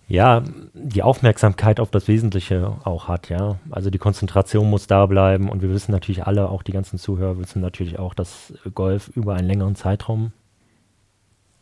ja, 0.07 0.43
die 0.75 1.03
Aufmerksamkeit 1.03 1.81
auf 1.81 1.91
das 1.91 2.07
Wesentliche 2.09 2.77
auch 2.85 3.09
hat, 3.09 3.31
ja. 3.31 3.57
Also 3.71 3.89
die 3.89 3.99
Konzentration 3.99 4.69
muss 4.69 4.87
da 4.87 5.07
bleiben 5.07 5.49
und 5.49 5.63
wir 5.63 5.71
wissen 5.71 5.93
natürlich 5.93 6.27
alle, 6.27 6.51
auch 6.51 6.63
die 6.63 6.73
ganzen 6.73 6.99
Zuhörer 6.99 7.39
wissen 7.39 7.63
natürlich 7.63 7.99
auch, 7.99 8.13
dass 8.13 8.53
Golf 8.75 9.09
über 9.09 9.35
einen 9.35 9.49
längeren 9.49 9.77
Zeitraum 9.77 10.33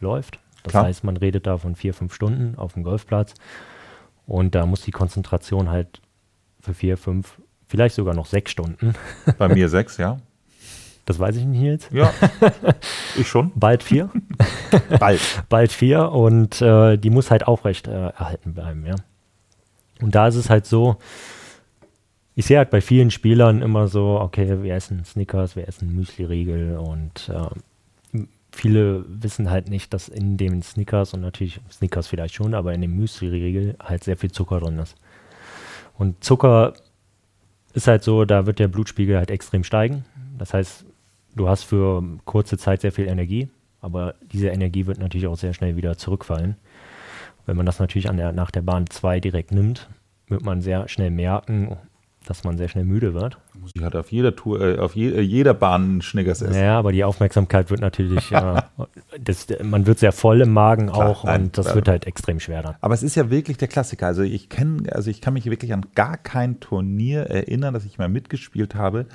läuft. 0.01 0.41
Das 0.62 0.72
Klar. 0.72 0.85
heißt, 0.85 1.05
man 1.05 1.16
redet 1.16 1.46
da 1.46 1.59
von 1.59 1.75
vier, 1.75 1.94
fünf 1.94 2.14
Stunden 2.14 2.57
auf 2.57 2.75
dem 2.75 2.83
Golfplatz 2.83 3.35
und 4.27 4.55
da 4.55 4.66
muss 4.66 4.83
die 4.83 4.90
Konzentration 4.90 5.70
halt 5.70 6.01
für 6.61 6.75
vier, 6.75 6.96
fünf, 6.96 7.40
vielleicht 7.66 7.94
sogar 7.94 8.14
noch 8.14 8.27
sechs 8.27 8.51
Stunden. 8.51 8.94
Bei 9.38 9.48
mir 9.48 9.68
sechs, 9.68 9.96
ja. 9.96 10.18
Das 11.05 11.18
weiß 11.18 11.37
ich 11.37 11.44
nicht 11.44 11.62
jetzt. 11.62 11.92
Ja, 11.92 12.12
ich 13.18 13.27
schon. 13.27 13.51
Bald 13.57 13.83
vier. 13.83 14.11
Bald. 15.01 15.20
Bald 15.48 15.72
vier 15.72 16.12
und 16.12 16.62
äh, 16.62 16.96
die 16.96 17.11
muss 17.11 17.33
halt 17.33 17.46
aufrecht 17.48 17.88
äh, 17.88 18.11
erhalten 18.11 18.55
bleiben, 18.55 18.87
ja. 18.87 18.94
Und 20.01 20.14
da 20.14 20.29
ist 20.29 20.37
es 20.37 20.48
halt 20.48 20.66
so, 20.66 20.96
ich 22.35 22.46
sehe 22.46 22.59
halt 22.59 22.70
bei 22.70 22.81
vielen 22.81 23.11
Spielern 23.11 23.62
immer 23.62 23.88
so, 23.88 24.20
okay, 24.20 24.62
wir 24.62 24.75
essen 24.75 25.05
Snickers, 25.05 25.57
wir 25.57 25.66
essen 25.66 25.94
Müsli-Riegel 25.94 26.79
und 26.79 27.29
äh, 27.29 27.48
viele 28.53 29.05
wissen 29.09 29.51
halt 29.51 29.69
nicht, 29.69 29.93
dass 29.93 30.09
in 30.09 30.37
den 30.37 30.62
Snickers 30.62 31.15
und 31.15 31.21
natürlich 31.21 31.61
Snickers 31.71 32.07
vielleicht 32.07 32.35
schon, 32.35 32.55
aber 32.55 32.73
in 32.75 32.83
dem 32.83 32.97
Müsli-Riegel 32.97 33.77
halt 33.83 34.05
sehr 34.05 34.17
viel 34.17 34.31
Zucker 34.31 34.61
drin 34.61 34.79
ist. 34.79 34.95
Und 35.99 36.23
Zucker 36.23 36.75
ist 37.73 37.88
halt 37.88 38.03
so, 38.03 38.25
da 38.25 38.47
wird 38.47 38.59
der 38.59 38.69
Blutspiegel 38.69 39.17
halt 39.17 39.31
extrem 39.31 39.65
steigen. 39.65 40.05
Das 40.38 40.55
heißt, 40.55 40.85
du 41.35 41.49
hast 41.49 41.65
für 41.65 42.03
kurze 42.25 42.59
Zeit 42.59 42.83
sehr 42.83 42.93
viel 42.93 43.09
Energie, 43.09 43.49
aber 43.81 44.15
diese 44.33 44.49
Energie 44.49 44.87
wird 44.87 44.99
natürlich 44.99 45.27
auch 45.27 45.38
sehr 45.38 45.55
schnell 45.55 45.77
wieder 45.77 45.97
zurückfallen. 45.97 46.57
Wenn 47.47 47.57
man 47.57 47.67
das 47.67 47.79
natürlich 47.79 48.09
der, 48.09 48.33
nach 48.33 48.51
der 48.51 48.62
Bahn 48.62 48.88
2 48.88 49.21
direkt 49.21 49.53
nimmt, 49.53 49.88
wird 50.29 50.43
man 50.43 50.62
sehr 50.62 50.88
schnell 50.88 51.11
merken, 51.11 51.77
dass 52.26 52.44
man 52.44 52.56
sehr 52.56 52.68
schnell 52.68 52.85
müde 52.85 53.14
wird. 53.14 53.38
Sie 53.74 53.85
hat 53.85 53.96
auf 53.96 54.12
jeder 54.12 54.35
Tour, 54.35 54.61
äh, 54.61 54.78
auf 54.78 54.94
je, 54.94 55.11
äh, 55.11 55.20
jeder 55.20 55.54
Bahn 55.54 56.02
Schnickers 56.02 56.42
essen. 56.42 56.61
Ja, 56.61 56.78
aber 56.78 56.92
die 56.92 57.04
Aufmerksamkeit 57.04 57.70
wird 57.70 57.80
natürlich, 57.80 58.30
äh, 58.32 58.62
das, 59.20 59.46
man 59.62 59.87
wird 59.87 59.98
sehr 59.98 60.12
voll 60.12 60.40
im 60.40 60.52
Magen 60.52 60.87
Klar, 60.87 61.08
auch 61.08 61.24
nein, 61.24 61.44
und 61.44 61.58
das 61.58 61.66
ja. 61.68 61.74
wird 61.74 61.88
halt 61.88 62.06
extrem 62.06 62.40
schwer 62.40 62.62
dann. 62.62 62.74
Aber 62.80 62.94
es 62.94 63.02
ist 63.02 63.14
ja 63.14 63.30
wirklich 63.30 63.56
der 63.56 63.68
Klassiker. 63.68 64.06
Also 64.06 64.22
ich 64.22 64.48
kenne, 64.48 64.92
also 64.92 65.11
ich 65.11 65.20
kann 65.20 65.35
mich 65.35 65.46
wirklich 65.46 65.72
an 65.72 65.87
gar 65.94 66.16
kein 66.16 66.61
Turnier 66.61 67.22
erinnern, 67.22 67.74
das 67.74 67.85
ich 67.85 67.98
mal 67.98 68.08
mitgespielt 68.08 68.74
habe, 68.74 69.06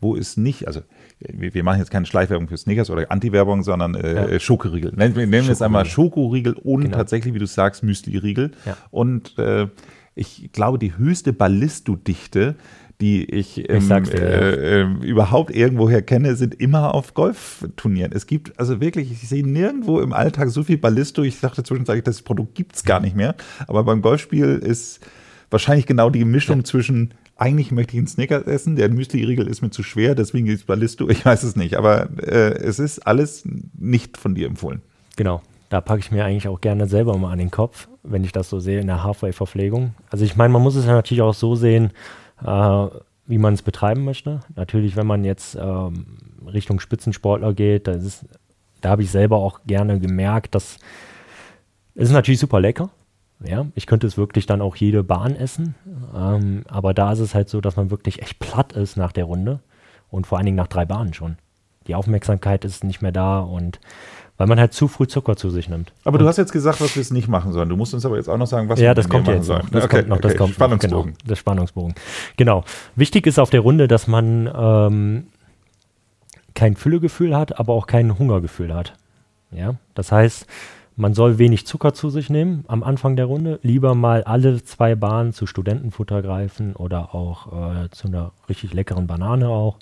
wo 0.00 0.14
es 0.14 0.36
nicht, 0.36 0.66
also 0.66 0.82
wir, 1.18 1.64
machen 1.64 1.78
jetzt 1.78 1.90
keine 1.90 2.04
Schleichwerbung 2.04 2.48
für 2.48 2.56
Snickers 2.56 2.90
oder 2.90 3.10
Anti-Werbung, 3.10 3.62
sondern 3.62 3.94
äh, 3.94 4.34
Ja. 4.34 4.40
Schokoriegel. 4.40 4.92
Nennen 4.94 5.16
wir 5.16 5.26
nennen 5.26 5.46
wir 5.46 5.52
es 5.52 5.62
einmal 5.62 5.86
Schokoriegel 5.86 6.52
und 6.54 6.82
Genau. 6.82 6.96
tatsächlich, 6.98 7.32
wie 7.32 7.38
du 7.38 7.46
sagst, 7.46 7.82
Müsli-Riegel. 7.82 8.50
Ja. 8.66 8.76
Und 8.90 9.38
äh, 9.38 9.68
ich 10.16 10.50
glaube, 10.50 10.78
die 10.78 10.96
höchste 10.96 11.32
Ballisto-Dichte, 11.32 12.56
die 13.00 13.24
ich, 13.26 13.68
ähm, 13.68 13.86
dir, 13.86 14.14
ja. 14.14 14.20
äh, 14.20 14.80
äh, 14.80 14.86
überhaupt 15.02 15.54
irgendwoher 15.54 16.00
kenne, 16.00 16.34
sind 16.34 16.54
immer 16.54 16.94
auf 16.94 17.12
Golfturnieren. 17.12 18.12
Es 18.12 18.26
gibt 18.26 18.58
also 18.58 18.80
wirklich, 18.80 19.12
ich 19.12 19.28
sehe 19.28 19.46
nirgendwo 19.46 20.00
im 20.00 20.14
Alltag 20.14 20.48
so 20.48 20.64
viel 20.64 20.78
Ballisto. 20.78 21.22
Ich 21.22 21.38
dachte 21.38 21.62
zwischenzeitlich, 21.62 22.04
das 22.04 22.22
Produkt 22.22 22.54
gibt's 22.54 22.84
gar 22.84 23.00
nicht 23.00 23.14
mehr. 23.14 23.34
Aber 23.68 23.84
beim 23.84 24.00
Golfspiel 24.00 24.56
ist 24.56 25.00
wahrscheinlich 25.50 25.84
genau 25.84 26.08
die 26.08 26.24
Mischung 26.24 26.64
zwischen 26.64 27.12
eigentlich 27.36 27.70
möchte 27.70 27.92
ich 27.92 27.98
einen 27.98 28.06
Snickers 28.06 28.44
essen, 28.44 28.76
der 28.76 28.88
Müsli-Riegel 28.88 29.46
ist 29.46 29.60
mir 29.60 29.68
zu 29.68 29.82
schwer, 29.82 30.14
deswegen 30.14 30.46
gibt's 30.46 30.64
Ballisto. 30.64 31.06
Ich 31.10 31.22
weiß 31.22 31.42
es 31.42 31.54
nicht, 31.54 31.76
aber 31.76 32.08
äh, 32.22 32.54
es 32.54 32.78
ist 32.78 33.06
alles 33.06 33.46
nicht 33.78 34.16
von 34.16 34.34
dir 34.34 34.46
empfohlen. 34.46 34.80
Genau. 35.16 35.42
Da 35.68 35.80
packe 35.80 35.98
ich 36.00 36.12
mir 36.12 36.24
eigentlich 36.24 36.46
auch 36.48 36.60
gerne 36.60 36.86
selber 36.86 37.18
mal 37.18 37.32
an 37.32 37.38
den 37.38 37.50
Kopf, 37.50 37.88
wenn 38.08 38.24
ich 38.24 38.32
das 38.32 38.48
so 38.48 38.60
sehe 38.60 38.80
in 38.80 38.86
der 38.86 39.02
Halfway-Verpflegung. 39.02 39.94
Also 40.10 40.24
ich 40.24 40.36
meine, 40.36 40.52
man 40.52 40.62
muss 40.62 40.76
es 40.76 40.86
ja 40.86 40.92
natürlich 40.92 41.22
auch 41.22 41.34
so 41.34 41.54
sehen, 41.54 41.90
äh, 42.44 42.86
wie 43.26 43.38
man 43.38 43.54
es 43.54 43.62
betreiben 43.62 44.04
möchte. 44.04 44.40
Natürlich, 44.54 44.96
wenn 44.96 45.06
man 45.06 45.24
jetzt 45.24 45.56
ähm, 45.60 46.18
Richtung 46.46 46.80
Spitzensportler 46.80 47.54
geht, 47.54 47.88
ist, 47.88 48.24
da 48.80 48.90
habe 48.90 49.02
ich 49.02 49.10
selber 49.10 49.38
auch 49.38 49.60
gerne 49.66 49.98
gemerkt, 49.98 50.54
dass 50.54 50.78
es 51.94 52.08
ist 52.08 52.12
natürlich 52.12 52.40
super 52.40 52.60
lecker. 52.60 52.90
Ja, 53.44 53.66
ich 53.74 53.86
könnte 53.86 54.06
es 54.06 54.16
wirklich 54.16 54.46
dann 54.46 54.62
auch 54.62 54.76
jede 54.76 55.02
Bahn 55.02 55.34
essen. 55.34 55.74
Ähm, 56.14 56.64
aber 56.68 56.94
da 56.94 57.12
ist 57.12 57.18
es 57.18 57.34
halt 57.34 57.48
so, 57.48 57.60
dass 57.60 57.76
man 57.76 57.90
wirklich 57.90 58.22
echt 58.22 58.38
platt 58.38 58.72
ist 58.72 58.96
nach 58.96 59.12
der 59.12 59.24
Runde 59.24 59.60
und 60.10 60.26
vor 60.26 60.38
allen 60.38 60.46
Dingen 60.46 60.56
nach 60.56 60.68
drei 60.68 60.84
Bahnen 60.84 61.14
schon. 61.14 61.36
Die 61.86 61.94
Aufmerksamkeit 61.94 62.64
ist 62.64 62.84
nicht 62.84 63.02
mehr 63.02 63.12
da 63.12 63.40
und 63.40 63.80
weil 64.38 64.46
man 64.46 64.58
halt 64.60 64.72
zu 64.72 64.88
früh 64.88 65.06
Zucker 65.06 65.36
zu 65.36 65.50
sich 65.50 65.68
nimmt. 65.68 65.92
Aber 66.04 66.18
du 66.18 66.26
hast 66.26 66.36
jetzt 66.36 66.52
gesagt, 66.52 66.80
was 66.80 66.94
wir 66.94 67.00
es 67.00 67.10
nicht 67.10 67.28
machen 67.28 67.52
sollen. 67.52 67.68
Du 67.68 67.76
musst 67.76 67.94
uns 67.94 68.04
aber 68.04 68.16
jetzt 68.16 68.28
auch 68.28 68.36
noch 68.36 68.46
sagen, 68.46 68.68
was 68.68 68.78
Ja, 68.78 68.90
wir 68.90 68.94
das 68.94 69.08
kommt 69.08 69.26
jetzt 69.28 69.36
machen 69.36 69.38
noch. 69.38 69.44
sollen. 69.44 69.68
Das 69.72 69.84
okay, 69.84 69.96
kommt 69.96 70.08
noch. 70.08 70.20
Das 70.20 70.30
okay. 70.32 70.38
kommt 70.38 70.54
Spannungsbogen. 70.54 70.96
Noch, 71.12 71.18
genau, 71.18 71.28
das 71.28 71.38
Spannungsbogen. 71.38 71.94
Genau. 72.36 72.64
Wichtig 72.94 73.26
ist 73.26 73.38
auf 73.38 73.50
der 73.50 73.60
Runde, 73.60 73.88
dass 73.88 74.06
man 74.06 74.50
ähm, 74.54 75.26
kein 76.54 76.76
Füllegefühl 76.76 77.36
hat, 77.36 77.58
aber 77.58 77.72
auch 77.72 77.86
kein 77.86 78.18
Hungergefühl 78.18 78.74
hat. 78.74 78.94
Ja, 79.50 79.74
das 79.94 80.12
heißt, 80.12 80.46
man 80.96 81.14
soll 81.14 81.38
wenig 81.38 81.66
Zucker 81.66 81.92
zu 81.94 82.10
sich 82.10 82.30
nehmen 82.30 82.64
am 82.68 82.82
Anfang 82.82 83.16
der 83.16 83.26
Runde. 83.26 83.58
Lieber 83.62 83.94
mal 83.94 84.24
alle 84.24 84.62
zwei 84.64 84.94
Bahnen 84.94 85.32
zu 85.32 85.46
Studentenfutter 85.46 86.22
greifen 86.22 86.74
oder 86.74 87.14
auch 87.14 87.84
äh, 87.84 87.90
zu 87.90 88.08
einer 88.08 88.32
richtig 88.48 88.72
leckeren 88.74 89.06
Banane 89.06 89.48
auch. 89.48 89.76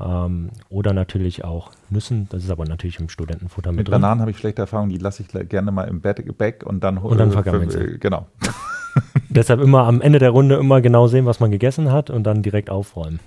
Ähm, 0.00 0.50
oder 0.70 0.92
natürlich 0.92 1.44
auch 1.44 1.70
Nüssen. 1.90 2.28
Das 2.30 2.42
ist 2.42 2.50
aber 2.50 2.64
natürlich 2.64 2.98
im 2.98 3.08
Studentenfutter 3.08 3.70
mit, 3.70 3.78
Mit 3.78 3.88
drin. 3.88 4.00
Bananen 4.00 4.20
habe 4.20 4.30
ich 4.30 4.38
schlechte 4.38 4.62
Erfahrungen, 4.62 4.90
die 4.90 4.98
lasse 4.98 5.22
ich 5.22 5.48
gerne 5.48 5.70
mal 5.70 5.84
im 5.84 6.00
Bett 6.00 6.24
Back 6.36 6.64
und 6.66 6.82
dann 6.82 6.98
Und 6.98 7.18
dann 7.18 7.30
äh, 7.30 7.32
vergammeln 7.32 7.70
sie. 7.70 7.98
Genau. 8.00 8.26
Deshalb 9.28 9.60
immer 9.60 9.86
am 9.86 10.00
Ende 10.00 10.18
der 10.18 10.30
Runde 10.30 10.56
immer 10.56 10.80
genau 10.80 11.06
sehen, 11.06 11.26
was 11.26 11.40
man 11.40 11.50
gegessen 11.50 11.90
hat 11.90 12.10
und 12.10 12.24
dann 12.24 12.42
direkt 12.42 12.70
aufräumen. 12.70 13.20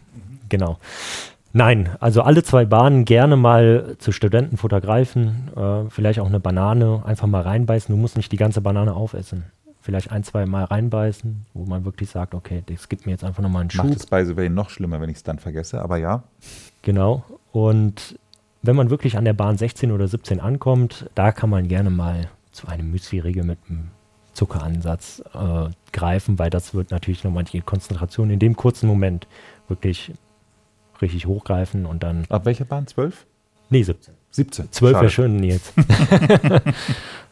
Genau. 0.49 0.77
Nein, 1.53 1.89
also 1.99 2.21
alle 2.21 2.43
zwei 2.43 2.65
Bahnen 2.65 3.05
gerne 3.05 3.35
mal 3.35 3.95
zu 3.99 4.11
Studentenfutter 4.11 4.81
greifen, 4.81 5.49
äh, 5.55 5.89
vielleicht 5.89 6.19
auch 6.19 6.27
eine 6.27 6.39
Banane 6.39 7.01
einfach 7.05 7.27
mal 7.27 7.41
reinbeißen. 7.41 7.93
Du 7.93 7.99
musst 7.99 8.17
nicht 8.17 8.31
die 8.31 8.37
ganze 8.37 8.61
Banane 8.61 8.93
aufessen. 8.93 9.45
Vielleicht 9.87 10.11
ein, 10.11 10.21
zwei 10.25 10.45
Mal 10.45 10.65
reinbeißen, 10.65 11.45
wo 11.53 11.65
man 11.65 11.85
wirklich 11.85 12.09
sagt, 12.09 12.35
okay, 12.35 12.61
das 12.65 12.89
gibt 12.89 13.05
mir 13.05 13.13
jetzt 13.13 13.23
einfach 13.23 13.41
nochmal 13.41 13.61
einen 13.61 13.69
Schub. 13.69 13.85
Macht 13.85 13.95
es 13.95 14.05
by 14.05 14.25
the 14.25 14.49
noch 14.49 14.69
schlimmer, 14.69 14.99
wenn 14.99 15.09
ich 15.09 15.15
es 15.15 15.23
dann 15.23 15.39
vergesse, 15.39 15.81
aber 15.81 15.95
ja. 15.95 16.23
Genau. 16.81 17.23
Und 17.53 18.19
wenn 18.63 18.75
man 18.75 18.89
wirklich 18.89 19.17
an 19.17 19.23
der 19.23 19.31
Bahn 19.31 19.57
16 19.57 19.93
oder 19.93 20.09
17 20.09 20.41
ankommt, 20.41 21.09
da 21.15 21.31
kann 21.31 21.49
man 21.49 21.69
gerne 21.69 21.89
mal 21.89 22.27
zu 22.51 22.67
einem 22.67 22.91
Müsli-Riegel 22.91 23.45
mit 23.45 23.59
einem 23.69 23.87
Zuckeransatz 24.33 25.23
äh, 25.33 25.69
greifen, 25.93 26.37
weil 26.37 26.49
das 26.49 26.73
wird 26.73 26.91
natürlich 26.91 27.23
nochmal 27.23 27.45
die 27.45 27.61
Konzentration 27.61 28.29
in 28.29 28.39
dem 28.39 28.57
kurzen 28.57 28.87
Moment 28.87 29.25
wirklich 29.69 30.11
richtig 31.01 31.27
hochgreifen 31.27 31.85
und 31.85 32.03
dann. 32.03 32.25
Ab 32.27 32.43
welcher 32.43 32.65
Bahn? 32.65 32.87
12? 32.87 33.25
Nee, 33.69 33.83
17. 33.83 34.13
17. 34.31 34.69
12 34.69 34.91
Schade. 34.91 35.01
wäre 35.01 35.11
schön 35.11 35.43
jetzt. 35.43 35.71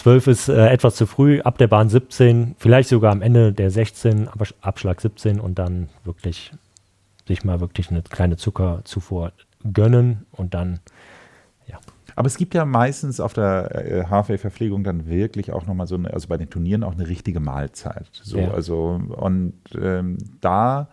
12 0.00 0.26
ist 0.28 0.48
äh, 0.48 0.68
etwas 0.68 0.96
zu 0.96 1.04
früh, 1.04 1.40
ab 1.42 1.58
der 1.58 1.68
Bahn 1.68 1.90
17, 1.90 2.54
vielleicht 2.58 2.88
sogar 2.88 3.12
am 3.12 3.20
Ende 3.20 3.52
der 3.52 3.70
16, 3.70 4.28
aber 4.28 4.46
Abschlag 4.62 4.98
17 4.98 5.38
und 5.38 5.58
dann 5.58 5.90
wirklich 6.04 6.52
sich 7.28 7.44
mal 7.44 7.60
wirklich 7.60 7.90
eine 7.90 8.00
kleine 8.00 8.36
Zuckerzufuhr 8.38 9.32
gönnen 9.62 10.24
und 10.32 10.54
dann, 10.54 10.80
ja. 11.66 11.78
Aber 12.16 12.26
es 12.26 12.38
gibt 12.38 12.54
ja 12.54 12.64
meistens 12.64 13.20
auf 13.20 13.34
der 13.34 13.74
äh, 13.74 14.04
Halfway-Verpflegung 14.06 14.84
dann 14.84 15.06
wirklich 15.06 15.52
auch 15.52 15.66
nochmal 15.66 15.86
so 15.86 15.96
eine, 15.96 16.12
also 16.12 16.28
bei 16.28 16.38
den 16.38 16.48
Turnieren 16.48 16.82
auch 16.82 16.94
eine 16.94 17.06
richtige 17.06 17.40
Mahlzeit. 17.40 18.08
So, 18.10 18.38
Ja. 18.38 18.50
also, 18.52 18.98
und 19.16 19.52
ähm, 19.78 20.16
da 20.40 20.88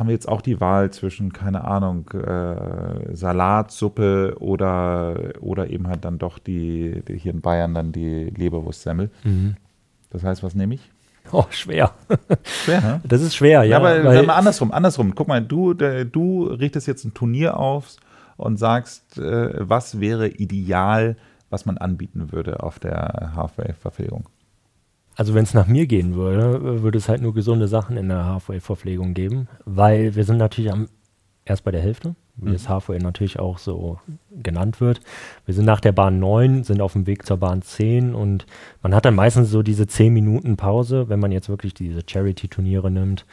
haben 0.00 0.08
wir 0.08 0.14
jetzt 0.14 0.28
auch 0.28 0.40
die 0.40 0.60
Wahl 0.60 0.90
zwischen, 0.90 1.32
keine 1.32 1.64
Ahnung, 1.64 2.10
äh, 2.10 3.14
Salatsuppe 3.14 4.36
oder, 4.40 5.34
oder 5.40 5.70
eben 5.70 5.86
halt 5.86 6.04
dann 6.04 6.18
doch 6.18 6.38
die, 6.38 7.02
die 7.06 7.18
hier 7.18 7.32
in 7.32 7.42
Bayern 7.42 7.74
dann 7.74 7.92
die 7.92 8.24
Leberwurstsemmel. 8.30 9.10
Das 10.10 10.24
heißt, 10.24 10.42
was 10.42 10.54
nehme 10.54 10.74
ich? 10.74 10.90
Oh, 11.32 11.44
schwer. 11.50 11.92
Schwer, 12.42 12.80
ne? 12.80 13.00
Das 13.08 13.22
ist 13.22 13.36
schwer, 13.36 13.62
ja. 13.62 13.70
Ja, 13.72 13.76
aber 13.76 14.02
weil, 14.04 14.22
mal 14.24 14.34
andersrum, 14.34 14.72
andersrum. 14.72 15.14
Guck 15.14 15.28
mal, 15.28 15.42
du, 15.42 15.74
der, 15.74 16.04
du 16.04 16.44
richtest 16.44 16.86
jetzt 16.86 17.04
ein 17.04 17.14
Turnier 17.14 17.56
auf 17.56 17.96
und 18.36 18.56
sagst, 18.56 19.18
äh, 19.18 19.52
was 19.60 20.00
wäre 20.00 20.28
ideal, 20.28 21.16
was 21.50 21.66
man 21.66 21.78
anbieten 21.78 22.32
würde 22.32 22.62
auf 22.62 22.78
der 22.78 23.32
Halfway-Verpflegung. 23.36 24.24
Also 25.16 25.34
wenn 25.34 25.44
es 25.44 25.54
nach 25.54 25.66
mir 25.66 25.86
gehen 25.86 26.14
würde, 26.14 26.82
würde 26.82 26.98
es 26.98 27.08
halt 27.08 27.22
nur 27.22 27.34
gesunde 27.34 27.68
Sachen 27.68 27.96
in 27.96 28.08
der 28.08 28.24
Halfway-Verpflegung 28.24 29.14
geben, 29.14 29.48
weil 29.64 30.14
wir 30.14 30.24
sind 30.24 30.38
natürlich 30.38 30.72
am, 30.72 30.88
erst 31.44 31.64
bei 31.64 31.70
der 31.70 31.82
Hälfte, 31.82 32.14
wie 32.36 32.52
das 32.52 32.68
Halfway 32.68 32.98
natürlich 32.98 33.38
auch 33.38 33.58
so 33.58 33.98
genannt 34.30 34.80
wird. 34.80 35.00
Wir 35.44 35.54
sind 35.54 35.66
nach 35.66 35.80
der 35.80 35.92
Bahn 35.92 36.18
9, 36.18 36.64
sind 36.64 36.80
auf 36.80 36.94
dem 36.94 37.06
Weg 37.06 37.26
zur 37.26 37.36
Bahn 37.36 37.60
10 37.62 38.14
und 38.14 38.46
man 38.82 38.94
hat 38.94 39.04
dann 39.04 39.14
meistens 39.14 39.50
so 39.50 39.62
diese 39.62 39.86
10 39.86 40.12
Minuten 40.12 40.56
Pause, 40.56 41.08
wenn 41.08 41.20
man 41.20 41.32
jetzt 41.32 41.48
wirklich 41.48 41.74
diese 41.74 42.02
Charity-Turniere 42.06 42.90
nimmt. 42.90 43.26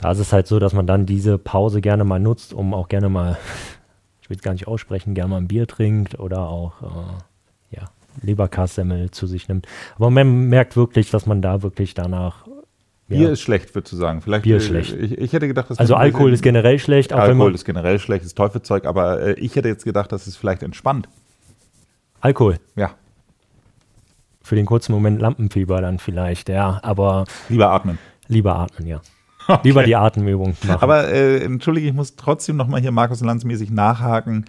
Da 0.00 0.12
ist 0.12 0.18
es 0.18 0.32
halt 0.32 0.46
so, 0.46 0.58
dass 0.58 0.72
man 0.72 0.86
dann 0.86 1.06
diese 1.06 1.38
Pause 1.38 1.80
gerne 1.80 2.04
mal 2.04 2.20
nutzt, 2.20 2.52
um 2.52 2.74
auch 2.74 2.88
gerne 2.88 3.08
mal, 3.08 3.38
ich 4.20 4.28
will 4.28 4.36
es 4.36 4.42
gar 4.42 4.52
nicht 4.52 4.66
aussprechen, 4.66 5.14
gerne 5.14 5.30
mal 5.30 5.38
ein 5.38 5.48
Bier 5.48 5.66
trinkt 5.66 6.18
oder 6.18 6.48
auch 6.48 6.82
äh, 6.82 7.76
ja, 7.76 7.84
Leberkassemmel 8.20 9.10
zu 9.10 9.26
sich 9.26 9.48
nimmt. 9.48 9.66
Aber 9.96 10.10
man 10.10 10.48
merkt 10.48 10.76
wirklich, 10.76 11.10
dass 11.10 11.26
man 11.26 11.42
da 11.42 11.62
wirklich 11.62 11.94
danach. 11.94 12.46
ja, 13.08 13.18
Bier 13.18 13.30
ist 13.30 13.40
schlecht, 13.40 13.74
würdest 13.74 13.92
du 13.92 13.96
sagen. 13.96 14.20
Vielleicht, 14.20 14.44
Bier 14.44 14.58
ist 14.58 14.64
äh, 14.64 14.68
schlecht. 14.68 14.92
Ich, 14.92 15.18
ich 15.18 15.32
hätte 15.32 15.48
gedacht, 15.48 15.70
dass 15.70 15.78
also 15.78 15.94
Alkohol 15.94 16.32
ist 16.32 16.42
generell 16.42 16.78
schlecht, 16.78 17.12
Alkohol 17.12 17.54
ist 17.54 17.64
generell 17.64 17.98
schlechtes 17.98 18.34
Teufelzeug, 18.34 18.86
aber 18.86 19.20
äh, 19.20 19.32
ich 19.34 19.56
hätte 19.56 19.68
jetzt 19.68 19.84
gedacht, 19.84 20.12
dass 20.12 20.26
es 20.26 20.36
vielleicht 20.36 20.62
entspannt. 20.62 21.08
Alkohol 22.20 22.58
Ja, 22.76 22.94
für 24.42 24.56
den 24.56 24.66
kurzen 24.66 24.92
Moment 24.92 25.20
Lampenfieber 25.20 25.80
dann 25.80 25.98
vielleicht, 25.98 26.48
ja, 26.48 26.80
aber 26.82 27.24
lieber 27.48 27.70
atmen. 27.70 27.98
lieber 28.28 28.56
atmen, 28.56 28.86
ja. 28.86 29.00
Lieber 29.64 29.82
die 29.82 29.96
Atemübung 29.96 30.54
machen. 30.62 30.82
Aber 30.82 31.08
äh, 31.08 31.42
entschuldige, 31.42 31.88
ich 31.88 31.92
muss 31.92 32.14
trotzdem 32.14 32.56
nochmal 32.56 32.80
hier 32.80 32.92
Markus 32.92 33.22
Lanz-mäßig 33.22 33.72
nachhaken. 33.72 34.44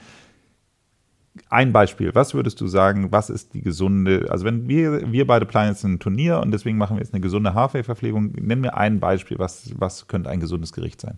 Ein 1.50 1.74
Beispiel, 1.74 2.13
was 2.13 2.34
würdest 2.34 2.62
du 2.62 2.67
sagen, 2.67 3.12
was 3.12 3.30
ist 3.30 3.54
die 3.56 3.62
gesunde, 3.62 4.28
also 4.30 4.46
wenn 4.46 4.67
wir, 4.67 5.12
wir 5.12 5.26
beide 5.26 5.46
planen 5.48 5.69
jetzt 5.72 5.84
ein 5.84 6.00
Turnier 6.00 6.39
und 6.39 6.52
deswegen 6.52 6.78
machen 6.78 6.98
wir 6.98 7.02
jetzt 7.02 7.13
eine 7.13 7.22
gesunde 7.22 7.56
Halfway-Verpflegung, 7.56 8.34
nenn 8.39 8.62
mir 8.62 8.76
ein 8.76 9.00
Beispiel, 9.00 9.39
was, 9.39 9.74
was 9.78 10.08
könnte 10.08 10.30
ein 10.30 10.39
gesundes 10.39 10.74
Gericht 10.74 11.02
sein? 11.02 11.17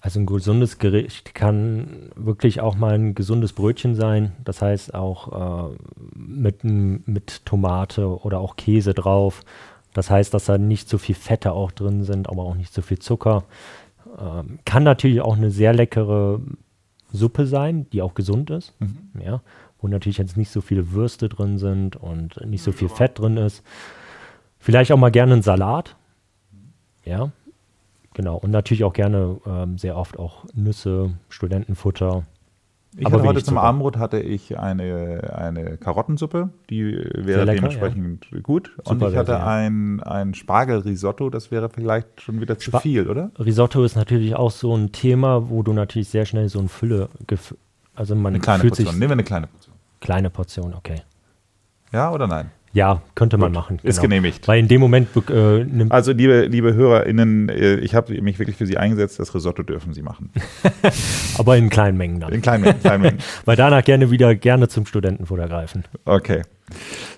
Also 0.00 0.18
ein 0.18 0.26
gesundes 0.26 0.78
Gericht 0.78 1.34
kann 1.34 2.10
wirklich 2.16 2.60
auch 2.60 2.74
mal 2.74 2.94
ein 2.94 3.14
gesundes 3.14 3.52
Brötchen 3.52 3.94
sein. 3.94 4.32
Das 4.44 4.62
heißt 4.62 4.94
auch 4.94 5.70
äh, 5.70 5.76
mit, 6.16 6.64
mit 6.64 7.44
Tomate 7.44 8.06
oder 8.22 8.38
auch 8.38 8.56
Käse 8.56 8.94
drauf. 8.94 9.42
Das 9.92 10.08
heißt, 10.08 10.32
dass 10.32 10.46
da 10.46 10.56
nicht 10.56 10.88
so 10.88 10.96
viel 10.96 11.14
Fette 11.14 11.52
auch 11.52 11.70
drin 11.70 12.04
sind, 12.04 12.30
aber 12.30 12.44
auch 12.44 12.54
nicht 12.54 12.72
so 12.72 12.80
viel 12.80 12.98
Zucker. 12.98 13.44
Ähm, 14.18 14.60
kann 14.64 14.84
natürlich 14.84 15.20
auch 15.20 15.36
eine 15.36 15.50
sehr 15.50 15.74
leckere 15.74 16.40
Suppe 17.12 17.46
sein, 17.46 17.88
die 17.90 18.02
auch 18.02 18.14
gesund 18.14 18.50
ist. 18.50 18.74
Ja, 19.22 19.42
wo 19.80 19.88
natürlich 19.88 20.18
jetzt 20.18 20.36
nicht 20.36 20.50
so 20.50 20.60
viele 20.60 20.92
Würste 20.92 21.28
drin 21.28 21.58
sind 21.58 21.96
und 21.96 22.44
nicht 22.46 22.62
so 22.62 22.72
viel 22.72 22.88
Fett 22.88 23.18
drin 23.18 23.36
ist. 23.36 23.62
Vielleicht 24.58 24.92
auch 24.92 24.98
mal 24.98 25.10
gerne 25.10 25.32
einen 25.32 25.42
Salat. 25.42 25.96
Ja, 27.04 27.32
Genau, 28.14 28.36
und 28.36 28.50
natürlich 28.50 28.84
auch 28.84 28.92
gerne 28.92 29.40
ähm, 29.46 29.78
sehr 29.78 29.96
oft 29.96 30.18
auch 30.18 30.44
Nüsse, 30.52 31.12
Studentenfutter. 31.28 32.24
Ich 32.96 33.06
Aber 33.06 33.18
hatte 33.18 33.28
heute 33.28 33.44
zum 33.44 33.54
Zucker. 33.54 33.62
Abendbrot 33.66 33.98
hatte 33.98 34.18
ich 34.18 34.58
eine, 34.58 35.32
eine 35.36 35.76
Karottensuppe, 35.76 36.50
die 36.70 36.86
wäre 37.14 37.44
lecker, 37.44 37.68
dementsprechend 37.68 38.26
gut. 38.42 38.72
Und 38.78 38.98
Super 38.98 39.10
ich 39.10 39.16
hatte 39.16 39.32
Version. 39.32 39.48
ein, 39.48 40.00
ein 40.02 40.34
Spargelrisotto, 40.34 41.30
das 41.30 41.52
wäre 41.52 41.68
vielleicht 41.68 42.20
schon 42.20 42.40
wieder 42.40 42.58
zu 42.58 42.70
Spa- 42.72 42.80
viel, 42.80 43.08
oder? 43.08 43.30
Risotto 43.38 43.84
ist 43.84 43.94
natürlich 43.94 44.34
auch 44.34 44.50
so 44.50 44.76
ein 44.76 44.90
Thema, 44.90 45.48
wo 45.50 45.62
du 45.62 45.72
natürlich 45.72 46.08
sehr 46.08 46.26
schnell 46.26 46.48
so 46.48 46.58
ein 46.58 46.68
Fülle, 46.68 47.08
also 47.94 48.16
man 48.16 48.34
Eine 48.34 48.40
kleine 48.40 48.60
fühlt 48.60 48.72
Portion. 48.72 48.86
sich 48.88 48.98
Nehmen 48.98 49.10
wir 49.10 49.12
eine 49.12 49.24
kleine 49.24 49.46
Portion. 49.46 49.74
kleine 50.00 50.30
Portion, 50.30 50.74
okay. 50.74 50.96
Ja 51.92 52.10
oder 52.12 52.26
nein? 52.26 52.50
Ja, 52.72 53.02
könnte 53.16 53.36
man 53.36 53.52
Gut, 53.52 53.62
machen. 53.62 53.80
ist 53.82 54.00
genehmigt. 54.00 54.46
Weil 54.46 54.60
in 54.60 54.68
dem 54.68 54.80
Moment 54.80 55.08
äh, 55.28 55.64
nimmt 55.64 55.90
Also 55.90 56.12
liebe, 56.12 56.46
liebe 56.46 56.72
HörerInnen, 56.74 57.48
äh, 57.48 57.76
ich 57.76 57.96
habe 57.96 58.20
mich 58.22 58.38
wirklich 58.38 58.56
für 58.56 58.66
Sie 58.66 58.76
eingesetzt, 58.76 59.18
das 59.18 59.34
Risotto 59.34 59.64
dürfen 59.64 59.92
Sie 59.92 60.02
machen. 60.02 60.30
aber 61.38 61.56
in 61.56 61.68
kleinen 61.68 61.98
Mengen 61.98 62.20
dann. 62.20 62.32
In 62.32 62.42
kleinen 62.42 62.62
Mengen. 62.62 62.80
Kleinen 62.80 63.02
Mengen. 63.02 63.18
Weil 63.44 63.56
danach 63.56 63.84
gerne 63.84 64.12
wieder 64.12 64.36
gerne 64.36 64.68
zum 64.68 64.86
Studentenfutter 64.86 65.48
greifen. 65.48 65.84
Okay. 66.04 66.42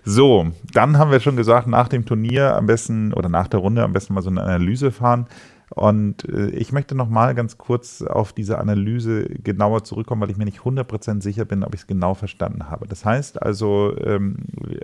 So, 0.05 0.47
dann 0.73 0.97
haben 0.97 1.11
wir 1.11 1.21
schon 1.21 1.37
gesagt, 1.37 1.67
nach 1.67 1.89
dem 1.89 2.07
Turnier 2.07 2.57
am 2.57 2.65
besten 2.65 3.13
oder 3.13 3.29
nach 3.29 3.49
der 3.49 3.61
Runde 3.61 3.83
am 3.83 3.93
besten 3.93 4.15
mal 4.15 4.23
so 4.23 4.31
eine 4.31 4.43
Analyse 4.43 4.91
fahren. 4.91 5.27
Und 5.75 6.29
äh, 6.29 6.51
ich 6.51 6.73
möchte 6.73 6.95
noch 6.95 7.09
mal 7.09 7.35
ganz 7.35 7.57
kurz 7.57 8.03
auf 8.03 8.33
diese 8.33 8.59
Analyse 8.59 9.25
genauer 9.25 9.85
zurückkommen, 9.85 10.21
weil 10.21 10.31
ich 10.31 10.37
mir 10.37 10.45
nicht 10.45 10.61
100% 10.61 11.23
sicher 11.23 11.45
bin, 11.45 11.65
ob 11.65 11.75
ich 11.75 11.83
es 11.83 11.87
genau 11.87 12.15
verstanden 12.15 12.69
habe. 12.71 12.87
Das 12.87 13.05
heißt 13.05 13.43
also, 13.43 13.97
ähm, 13.99 14.37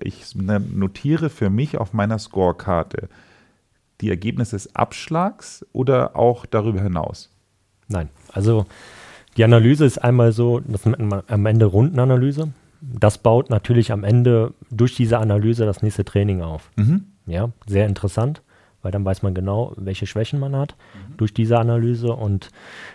ich 0.03 0.35
ne- 0.35 0.61
notiere 0.61 1.29
für 1.29 1.51
mich 1.51 1.79
auf 1.79 1.93
meiner 1.93 2.19
Scorekarte 2.19 3.09
die 4.01 4.09
Ergebnisse 4.09 4.57
des 4.57 4.75
Abschlags 4.77 5.67
oder 5.73 6.17
auch 6.17 6.47
darüber 6.47 6.81
hinaus. 6.81 7.31
Nein, 7.89 8.09
also 8.33 8.67
die 9.37 9.45
Analyse 9.45 9.85
ist 9.85 9.99
einmal 9.99 10.33
so, 10.33 10.61
das 10.61 10.87
nennt 10.87 11.31
am 11.31 11.47
Ende 11.47 11.67
Rundenanalyse. 11.67 12.49
Das 12.81 13.19
baut 13.19 13.51
natürlich 13.51 13.93
am 13.93 14.05
Ende 14.05 14.55
durch 14.71 14.95
diese 14.95 15.19
Analyse 15.19 15.67
das 15.67 15.83
nächste 15.83 16.05
Training 16.05 16.43
auf. 16.43 16.71
Mhm. 16.77 17.05
Ja, 17.27 17.51
sehr 17.67 17.87
interessant, 17.87 18.43
weil 18.83 18.93
dann 18.93 19.05
weiß 19.05 19.23
man 19.23 19.35
genau, 19.35 19.73
welche 19.77 20.07
Schwächen 20.07 20.39
man 20.41 20.55
hat 20.57 20.77
durch 21.17 21.35
diese 21.35 21.59
Analyse. 21.59 22.13
Und 22.13 22.51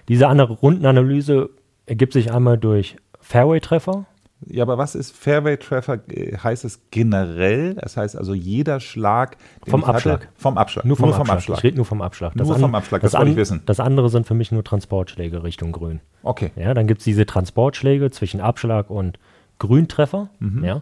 diese 0.08 0.28
andere 0.28 0.54
Rundenanalyse 0.54 1.50
ergibt 1.86 2.14
sich 2.14 2.32
einmal 2.34 2.58
durch 2.58 2.96
Fairway-Treffer. 3.20 4.06
Ja, 4.46 4.64
aber 4.64 4.78
was 4.78 4.94
ist 4.96 5.16
Fairway-Treffer? 5.16 6.00
Äh, 6.10 6.38
Heißt 6.38 6.66
es 6.66 6.82
generell? 6.92 7.76
Das 7.76 7.96
heißt 7.96 8.18
also 8.18 8.34
jeder 8.34 8.80
Schlag 8.82 9.38
Vom 9.66 9.80
ich 9.82 9.86
hatte- 9.88 9.96
Abschlag. 9.96 10.30
vom 10.36 10.58
Abschlag. 10.58 10.84
Nur 10.86 10.98
vom, 10.98 11.14
Abschlag. 11.14 11.58
Ich 11.60 11.64
rede 11.64 11.78
nur 11.78 11.86
vom 11.86 12.02
Abschlag. 12.02 12.36
Nur 12.36 12.46
vom 12.58 12.76
Abschlag, 12.76 13.02
das 13.02 13.14
wollte 13.14 13.32
ich 13.32 13.38
wissen. 13.38 13.62
Das 13.66 13.80
andere 13.80 14.10
sind 14.10 14.28
für 14.28 14.34
mich 14.34 14.52
nur 14.52 14.64
Transportschläge 14.64 15.44
Richtung 15.44 15.72
Grün. 15.72 16.02
Okay. 16.24 16.52
Ja, 16.58 16.74
dann 16.74 16.88
gibt 16.88 17.00
es 17.00 17.06
diese 17.06 17.26
Transportschläge 17.26 18.12
zwischen 18.12 18.42
Abschlag 18.42 18.90
und 18.90 19.18
Grüntreffer. 19.60 20.30
Ja. 20.62 20.82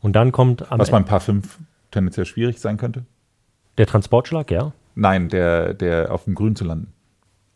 Und 0.00 0.16
dann 0.16 0.32
kommt 0.32 0.70
am 0.72 0.78
Was 0.78 0.90
beim 0.90 1.04
Paar 1.04 1.20
5 1.20 1.58
tendenziell 1.90 2.24
schwierig 2.26 2.58
sein 2.58 2.76
könnte? 2.78 3.04
Der 3.78 3.86
Transportschlag, 3.86 4.50
ja. 4.50 4.72
Nein, 4.94 5.28
der, 5.28 5.74
der 5.74 6.12
auf 6.12 6.24
dem 6.24 6.34
Grün 6.34 6.54
zu 6.56 6.64
landen. 6.64 6.92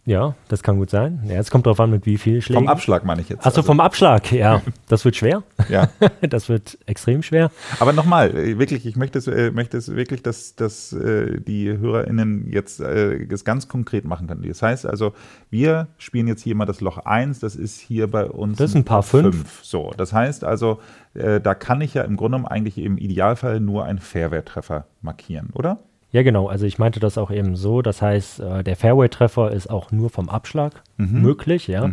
Ja, 0.08 0.34
das 0.48 0.62
kann 0.62 0.78
gut 0.78 0.88
sein. 0.88 1.22
Ja, 1.26 1.34
es 1.34 1.50
kommt 1.50 1.66
darauf 1.66 1.78
an, 1.80 1.90
mit 1.90 2.06
wie 2.06 2.16
viel 2.16 2.40
Schlägen. 2.40 2.62
Vom 2.62 2.68
Abschlag 2.68 3.04
meine 3.04 3.20
ich 3.20 3.28
jetzt. 3.28 3.40
Achso, 3.40 3.58
Also, 3.60 3.62
vom 3.64 3.78
Abschlag, 3.78 4.32
ja. 4.32 4.62
Das 4.88 5.04
wird 5.04 5.16
schwer. 5.16 5.42
Ja. 5.68 5.90
Das 6.22 6.48
wird 6.48 6.78
extrem 6.86 7.22
schwer. 7.22 7.50
Aber 7.78 7.92
nochmal, 7.92 8.34
äh, 8.34 8.58
wirklich, 8.58 8.86
ich 8.86 8.96
möchte 8.96 9.18
es, 9.18 9.26
äh, 9.26 9.50
möchte 9.50 9.76
es 9.76 9.94
wirklich, 9.94 10.22
dass, 10.22 10.56
dass 10.56 10.94
äh, 10.94 11.38
die 11.42 11.76
HörerInnen 11.76 12.50
jetzt 12.50 12.80
äh, 12.80 13.26
das 13.26 13.44
ganz 13.44 13.68
konkret 13.68 14.06
machen 14.06 14.28
können. 14.28 14.48
Das 14.48 14.62
heißt 14.62 14.86
also, 14.86 15.12
wir 15.50 15.88
spielen 15.98 16.26
jetzt 16.26 16.42
hier 16.42 16.54
mal 16.54 16.64
das 16.64 16.80
Loch 16.80 16.96
1, 17.04 17.40
das 17.40 17.54
ist 17.54 17.78
hier 17.78 18.10
bei 18.10 18.24
uns 18.24 18.56
Das 18.56 18.70
ist 18.70 18.76
ein 18.76 18.84
Paar 18.86 19.02
fünf. 19.02 19.36
fünf. 19.36 19.60
So, 19.62 19.92
das 19.94 20.14
heißt 20.14 20.42
also, 20.42 20.80
äh, 21.12 21.38
da 21.38 21.52
kann 21.54 21.82
ich 21.82 21.92
ja 21.92 22.02
im 22.04 22.16
Grunde 22.16 22.38
genommen 22.38 22.50
eigentlich 22.50 22.78
im 22.78 22.96
Idealfall 22.96 23.60
nur 23.60 23.84
einen 23.84 23.98
Fairware-Treffer 23.98 24.86
markieren, 25.02 25.50
oder? 25.52 25.80
Ja, 26.10 26.22
genau. 26.22 26.48
Also 26.48 26.64
ich 26.66 26.78
meinte 26.78 27.00
das 27.00 27.18
auch 27.18 27.30
eben 27.30 27.54
so. 27.56 27.82
Das 27.82 28.00
heißt, 28.00 28.40
äh, 28.40 28.64
der 28.64 28.76
Fairway-Treffer 28.76 29.52
ist 29.52 29.68
auch 29.68 29.90
nur 29.92 30.10
vom 30.10 30.28
Abschlag 30.28 30.82
Mhm. 30.96 31.22
möglich, 31.22 31.66
ja. 31.68 31.90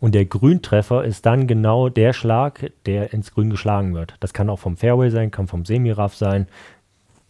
Und 0.00 0.14
der 0.14 0.26
Grüntreffer 0.26 1.04
ist 1.04 1.26
dann 1.26 1.48
genau 1.48 1.88
der 1.88 2.12
Schlag, 2.12 2.70
der 2.86 3.12
ins 3.12 3.32
Grün 3.34 3.50
geschlagen 3.50 3.94
wird. 3.94 4.14
Das 4.20 4.32
kann 4.32 4.48
auch 4.48 4.60
vom 4.60 4.76
Fairway 4.76 5.10
sein, 5.10 5.32
kann 5.32 5.48
vom 5.48 5.64
Semiraff 5.64 6.14
sein, 6.14 6.46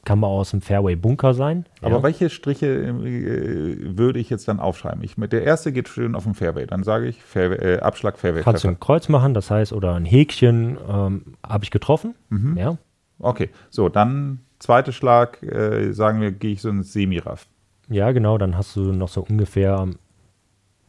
kann 0.05 0.21
mal 0.21 0.27
aus 0.27 0.51
dem 0.51 0.61
Fairway-Bunker 0.61 1.33
sein. 1.33 1.65
Aber 1.81 1.97
ja. 1.97 2.03
welche 2.03 2.29
Striche 2.29 2.67
äh, 2.67 3.97
würde 3.97 4.19
ich 4.19 4.29
jetzt 4.29 4.49
dann 4.49 4.61
aufschreiben? 4.61 5.03
Ich, 5.03 5.17
mit 5.17 5.33
der 5.33 5.45
erste 5.45 5.73
geht 5.73 5.89
schön 5.89 6.15
auf 6.15 6.25
dem 6.25 6.35
Fairway. 6.35 6.67
Dann 6.67 6.83
sage 6.83 7.07
ich 7.09 7.23
Fairway, 7.23 7.77
äh, 7.77 7.81
Abschlag 7.81 8.19
Fairway. 8.19 8.43
Kannst 8.43 8.65
du 8.65 8.69
ein 8.69 8.79
Kreuz 8.79 9.09
machen, 9.09 9.33
das 9.35 9.51
heißt, 9.51 9.73
oder 9.73 9.95
ein 9.95 10.05
Häkchen 10.05 10.77
ähm, 10.91 11.23
habe 11.47 11.65
ich 11.65 11.71
getroffen. 11.71 12.15
Mhm. 12.29 12.57
Ja. 12.59 12.77
Okay, 13.19 13.49
so 13.71 13.89
dann 13.89 14.41
zweiter 14.59 14.93
Schlag, 14.93 15.43
äh, 15.43 15.93
sagen 15.93 16.21
wir, 16.21 16.33
gehe 16.33 16.53
ich 16.53 16.61
so 16.63 16.69
ins 16.69 16.93
Semiraff. 16.93 17.47
ja, 17.89 18.11
genau, 18.13 18.39
dann 18.39 18.57
hast 18.57 18.75
du 18.77 18.93
noch 18.93 19.09
so 19.09 19.23
ungefähr, 19.29 19.87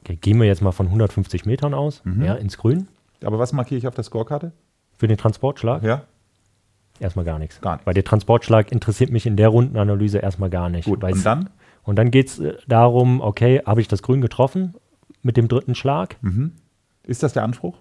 okay, 0.02 0.16
gehen 0.18 0.40
wir 0.40 0.48
jetzt 0.48 0.62
mal 0.62 0.72
von 0.72 0.88
150 0.88 1.46
Metern 1.46 1.74
aus, 1.74 2.02
Mhm. 2.04 2.24
ja, 2.24 2.34
ins 2.36 2.58
Grün. 2.58 2.88
Aber 3.24 3.40
was 3.40 3.54
markiere 3.54 3.78
ich 3.78 3.88
auf 3.88 3.96
der 3.96 4.04
Scorekarte? 4.04 4.52
Für 4.98 5.08
den 5.08 5.18
Transportschlag 5.18 5.84
Ja, 5.84 6.04
erstmal 7.00 7.26
gar 7.26 7.40
nichts. 7.40 7.62
Gar 7.62 7.74
nichts. 7.76 7.86
Weil 7.88 7.94
der 7.94 8.04
Transportschlag 8.04 8.72
interessiert 8.72 9.12
mich 9.12 9.26
in 9.26 9.36
der 9.38 9.50
Rundenanalyse 9.50 10.18
erstmal 10.20 10.50
gar 10.50 10.70
nicht. 10.70 10.86
gut. 10.86 11.04
Und 11.04 11.26
dann? 11.26 11.50
Und 11.84 11.96
dann 11.98 12.12
geht 12.12 12.28
es 12.28 12.42
darum, 12.68 13.22
okay, 13.22 13.62
habe 13.66 13.82
ich 13.82 13.88
das 13.88 14.02
Grün 14.04 14.22
getroffen 14.22 14.74
mit 15.22 15.38
dem 15.38 15.48
dritten 15.48 15.76
Schlag? 15.76 16.18
Mhm. 16.22 16.52
Ist 17.04 17.24
das 17.24 17.34
der 17.34 17.44
Anspruch? 17.44 17.78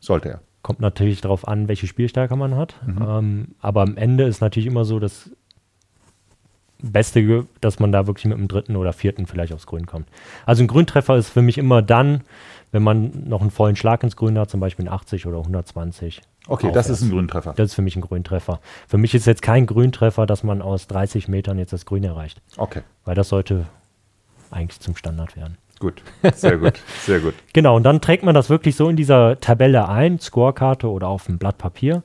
Sollte 0.00 0.28
er. 0.30 0.40
Kommt 0.64 0.80
natürlich 0.80 1.20
darauf 1.20 1.46
an, 1.46 1.68
welche 1.68 1.86
Spielstärke 1.86 2.36
man 2.36 2.56
hat. 2.56 2.74
Mhm. 2.86 3.06
Ähm, 3.06 3.48
aber 3.60 3.82
am 3.82 3.98
Ende 3.98 4.24
ist 4.24 4.40
natürlich 4.40 4.66
immer 4.66 4.86
so 4.86 4.98
das 4.98 5.30
Beste, 6.78 7.46
dass 7.60 7.80
man 7.80 7.92
da 7.92 8.06
wirklich 8.06 8.24
mit 8.24 8.38
dem 8.38 8.48
dritten 8.48 8.74
oder 8.76 8.94
vierten 8.94 9.26
vielleicht 9.26 9.52
aufs 9.52 9.66
Grün 9.66 9.84
kommt. 9.84 10.08
Also 10.46 10.64
ein 10.64 10.66
Grüntreffer 10.66 11.16
ist 11.16 11.28
für 11.28 11.42
mich 11.42 11.58
immer 11.58 11.82
dann, 11.82 12.22
wenn 12.72 12.82
man 12.82 13.28
noch 13.28 13.42
einen 13.42 13.50
vollen 13.50 13.76
Schlag 13.76 14.02
ins 14.02 14.16
Grün 14.16 14.38
hat, 14.38 14.48
zum 14.48 14.58
Beispiel 14.58 14.86
ein 14.86 14.92
80 14.92 15.26
oder 15.26 15.36
120. 15.36 16.22
Okay, 16.46 16.72
das 16.72 16.88
ist 16.88 17.02
ein 17.02 17.10
Grüntreffer. 17.10 17.52
Das 17.54 17.66
ist 17.66 17.74
für 17.74 17.82
mich 17.82 17.96
ein 17.96 18.00
Grüntreffer. 18.00 18.58
Für 18.88 18.96
mich 18.96 19.14
ist 19.14 19.26
jetzt 19.26 19.42
kein 19.42 19.66
Grüntreffer, 19.66 20.24
dass 20.24 20.44
man 20.44 20.62
aus 20.62 20.86
30 20.86 21.28
Metern 21.28 21.58
jetzt 21.58 21.74
das 21.74 21.84
Grün 21.84 22.04
erreicht. 22.04 22.40
Okay, 22.56 22.80
Weil 23.04 23.14
das 23.14 23.28
sollte 23.28 23.66
eigentlich 24.50 24.80
zum 24.80 24.96
Standard 24.96 25.36
werden. 25.36 25.58
Gut. 25.84 26.02
Sehr 26.34 26.58
gut, 26.58 26.80
sehr 27.02 27.20
gut. 27.20 27.34
Genau, 27.52 27.76
und 27.76 27.84
dann 27.84 28.00
trägt 28.00 28.24
man 28.24 28.34
das 28.34 28.50
wirklich 28.50 28.74
so 28.74 28.88
in 28.88 28.96
dieser 28.96 29.38
Tabelle 29.38 29.88
ein, 29.88 30.18
Scorekarte 30.18 30.90
oder 30.90 31.08
auf 31.08 31.28
ein 31.28 31.38
Blatt 31.38 31.58
Papier. 31.58 32.02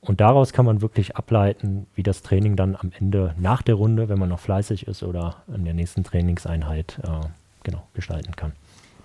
Und 0.00 0.20
daraus 0.20 0.52
kann 0.52 0.66
man 0.66 0.82
wirklich 0.82 1.16
ableiten, 1.16 1.86
wie 1.94 2.02
das 2.02 2.22
Training 2.22 2.56
dann 2.56 2.76
am 2.76 2.92
Ende 2.98 3.34
nach 3.38 3.62
der 3.62 3.74
Runde, 3.74 4.08
wenn 4.08 4.18
man 4.18 4.28
noch 4.28 4.40
fleißig 4.40 4.86
ist 4.86 5.02
oder 5.02 5.36
in 5.54 5.64
der 5.64 5.74
nächsten 5.74 6.04
Trainingseinheit 6.04 7.00
äh, 7.02 7.26
genau, 7.62 7.82
gestalten 7.94 8.36
kann. 8.36 8.52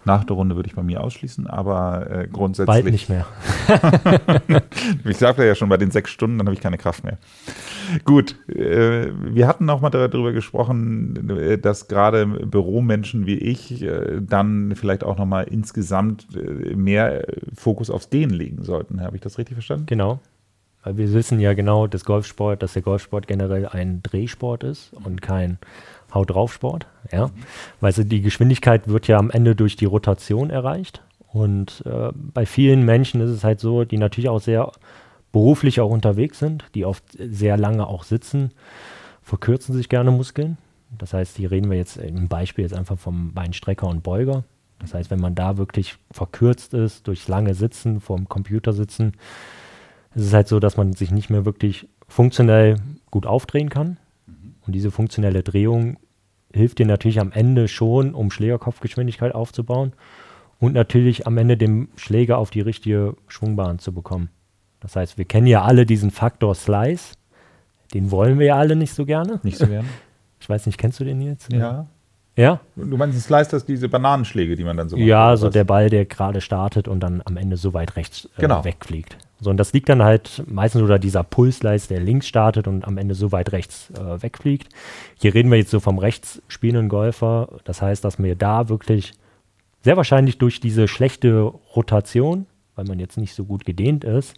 Nach 0.09 0.23
der 0.23 0.35
Runde 0.35 0.55
würde 0.55 0.67
ich 0.67 0.75
bei 0.75 0.81
mir 0.81 1.03
ausschließen, 1.03 1.45
aber 1.45 2.09
äh, 2.09 2.27
grundsätzlich. 2.27 2.65
Bald 2.65 2.85
nicht 2.85 3.09
mehr. 3.09 3.27
Ich 5.05 5.17
sagte 5.17 5.45
ja 5.45 5.53
schon, 5.53 5.69
bei 5.69 5.77
den 5.77 5.91
sechs 5.91 6.09
Stunden, 6.09 6.39
dann 6.39 6.47
habe 6.47 6.55
ich 6.55 6.61
keine 6.61 6.79
Kraft 6.79 7.03
mehr. 7.03 7.19
Gut, 8.05 8.35
äh, 8.49 9.11
wir 9.13 9.47
hatten 9.47 9.65
noch 9.65 9.81
mal 9.81 9.91
darüber 9.91 10.31
gesprochen, 10.31 11.29
äh, 11.29 11.59
dass 11.59 11.87
gerade 11.87 12.25
Büromenschen 12.25 13.27
wie 13.27 13.37
ich 13.37 13.83
äh, 13.83 14.19
dann 14.19 14.73
vielleicht 14.75 15.03
auch 15.03 15.19
noch 15.19 15.27
mal 15.27 15.43
insgesamt 15.43 16.27
äh, 16.35 16.75
mehr 16.75 17.29
äh, 17.29 17.41
Fokus 17.53 17.91
aufs 17.91 18.09
Dehnen 18.09 18.33
legen 18.33 18.63
sollten. 18.63 19.01
Habe 19.01 19.15
ich 19.15 19.21
das 19.21 19.37
richtig 19.37 19.53
verstanden? 19.53 19.85
Genau. 19.85 20.19
Weil 20.83 20.97
wir 20.97 21.13
wissen 21.13 21.39
ja 21.39 21.53
genau, 21.53 21.85
dass 21.85 22.03
Golfsport, 22.03 22.63
dass 22.63 22.73
der 22.73 22.81
Golfsport 22.81 23.27
generell 23.27 23.67
ein 23.67 24.01
Drehsport 24.01 24.63
ist 24.63 24.91
und 25.03 25.21
kein 25.21 25.59
Haut 26.13 26.31
drauf 26.31 26.53
Sport. 26.53 26.87
Ja. 27.11 27.29
Weil 27.79 27.91
so 27.91 28.03
die 28.03 28.21
Geschwindigkeit 28.21 28.87
wird 28.87 29.07
ja 29.07 29.17
am 29.17 29.31
Ende 29.31 29.55
durch 29.55 29.75
die 29.75 29.85
Rotation 29.85 30.49
erreicht. 30.49 31.01
Und 31.31 31.83
äh, 31.85 32.09
bei 32.13 32.45
vielen 32.45 32.83
Menschen 32.83 33.21
ist 33.21 33.29
es 33.29 33.43
halt 33.43 33.59
so, 33.59 33.83
die 33.83 33.97
natürlich 33.97 34.29
auch 34.29 34.39
sehr 34.39 34.71
beruflich 35.31 35.79
auch 35.79 35.91
unterwegs 35.91 36.39
sind, 36.39 36.65
die 36.73 36.85
oft 36.85 37.03
sehr 37.17 37.57
lange 37.57 37.85
auch 37.85 38.03
sitzen, 38.03 38.51
verkürzen 39.21 39.75
sich 39.75 39.89
gerne 39.89 40.11
Muskeln. 40.11 40.57
Das 40.97 41.13
heißt, 41.13 41.37
hier 41.37 41.51
reden 41.51 41.69
wir 41.69 41.77
jetzt 41.77 41.97
im 41.97 42.27
Beispiel 42.27 42.63
jetzt 42.63 42.73
einfach 42.73 42.97
vom 42.97 43.33
Beinstrecker 43.33 43.87
und 43.87 44.01
Beuger. 44.01 44.43
Das 44.79 44.93
heißt, 44.93 45.11
wenn 45.11 45.19
man 45.19 45.35
da 45.35 45.57
wirklich 45.57 45.97
verkürzt 46.09 46.73
ist, 46.73 47.07
durch 47.07 47.27
lange 47.27 47.53
Sitzen, 47.53 47.99
vorm 47.99 48.27
Computer 48.27 48.73
sitzen, 48.73 49.13
es 50.15 50.23
ist 50.23 50.33
halt 50.33 50.47
so, 50.47 50.59
dass 50.59 50.77
man 50.77 50.93
sich 50.93 51.11
nicht 51.11 51.29
mehr 51.29 51.45
wirklich 51.45 51.87
funktionell 52.07 52.77
gut 53.11 53.27
aufdrehen 53.27 53.69
kann. 53.69 53.97
Und 54.69 54.73
diese 54.73 54.91
funktionelle 54.91 55.41
Drehung 55.41 55.97
hilft 56.53 56.77
dir 56.77 56.85
natürlich 56.85 57.19
am 57.19 57.31
Ende 57.31 57.67
schon, 57.67 58.13
um 58.13 58.29
Schlägerkopfgeschwindigkeit 58.29 59.33
aufzubauen 59.33 59.93
und 60.59 60.75
natürlich 60.75 61.25
am 61.25 61.39
Ende 61.39 61.57
den 61.57 61.87
Schläger 61.95 62.37
auf 62.37 62.51
die 62.51 62.61
richtige 62.61 63.15
Schwungbahn 63.27 63.79
zu 63.79 63.95
bekommen. 63.95 64.29
Das 64.79 64.95
heißt, 64.95 65.17
wir 65.17 65.25
kennen 65.25 65.47
ja 65.47 65.63
alle 65.63 65.87
diesen 65.87 66.11
Faktor 66.11 66.53
Slice. 66.53 67.13
Den 67.95 68.11
wollen 68.11 68.37
wir 68.37 68.45
ja 68.45 68.57
alle 68.57 68.75
nicht 68.75 68.93
so 68.93 69.07
gerne. 69.07 69.39
Nicht 69.41 69.57
so 69.57 69.65
gerne? 69.65 69.87
Ich 70.39 70.47
weiß 70.47 70.67
nicht, 70.67 70.77
kennst 70.77 70.99
du 70.99 71.03
den 71.03 71.19
jetzt? 71.19 71.51
ja. 71.51 71.87
Ja? 72.35 72.59
Du 72.75 72.95
meinst 72.95 73.17
ein 73.17 73.21
Slice, 73.21 73.49
das 73.49 73.65
diese 73.65 73.89
Bananenschläge, 73.89 74.55
die 74.55 74.63
man 74.63 74.77
dann 74.77 74.87
so 74.87 74.97
macht? 74.97 75.05
Ja, 75.05 75.35
so 75.35 75.49
der 75.49 75.63
Ball, 75.63 75.89
der 75.89 76.05
gerade 76.05 76.41
startet 76.41 76.87
und 76.87 76.99
dann 76.99 77.23
am 77.25 77.37
Ende 77.37 77.57
so 77.57 77.73
weit 77.73 77.95
rechts 77.95 78.29
äh, 78.37 78.41
genau. 78.41 78.63
wegfliegt. 78.63 79.17
So, 79.41 79.49
und 79.49 79.57
das 79.57 79.71
liegt 79.71 79.87
dann 79.87 80.03
halt 80.03 80.43
meistens 80.47 80.81
oder 80.81 80.99
dieser 80.99 81.23
Pulsleis, 81.23 81.87
der 81.87 82.01
links 82.01 82.27
startet 82.27 82.67
und 82.67 82.85
am 82.85 82.97
Ende 82.97 83.15
so 83.15 83.31
weit 83.31 83.51
rechts 83.53 83.89
äh, 83.91 84.21
wegfliegt. 84.21 84.69
Hier 85.17 85.33
reden 85.33 85.49
wir 85.49 85.57
jetzt 85.57 85.71
so 85.71 85.79
vom 85.79 85.97
rechts 85.97 86.41
spielenden 86.47 86.89
Golfer. 86.89 87.47
Das 87.63 87.81
heißt, 87.81 88.03
dass 88.03 88.19
mir 88.19 88.35
da 88.35 88.67
wirklich 88.67 89.13
sehr 89.81 89.95
wahrscheinlich 89.95 90.37
durch 90.39 90.59
diese 90.59 90.87
schlechte 90.87 91.41
Rotation, 91.75 92.47
weil 92.75 92.85
man 92.85 92.99
jetzt 92.99 93.17
nicht 93.17 93.33
so 93.33 93.45
gut 93.45 93.65
gedehnt 93.65 94.03
ist, 94.03 94.35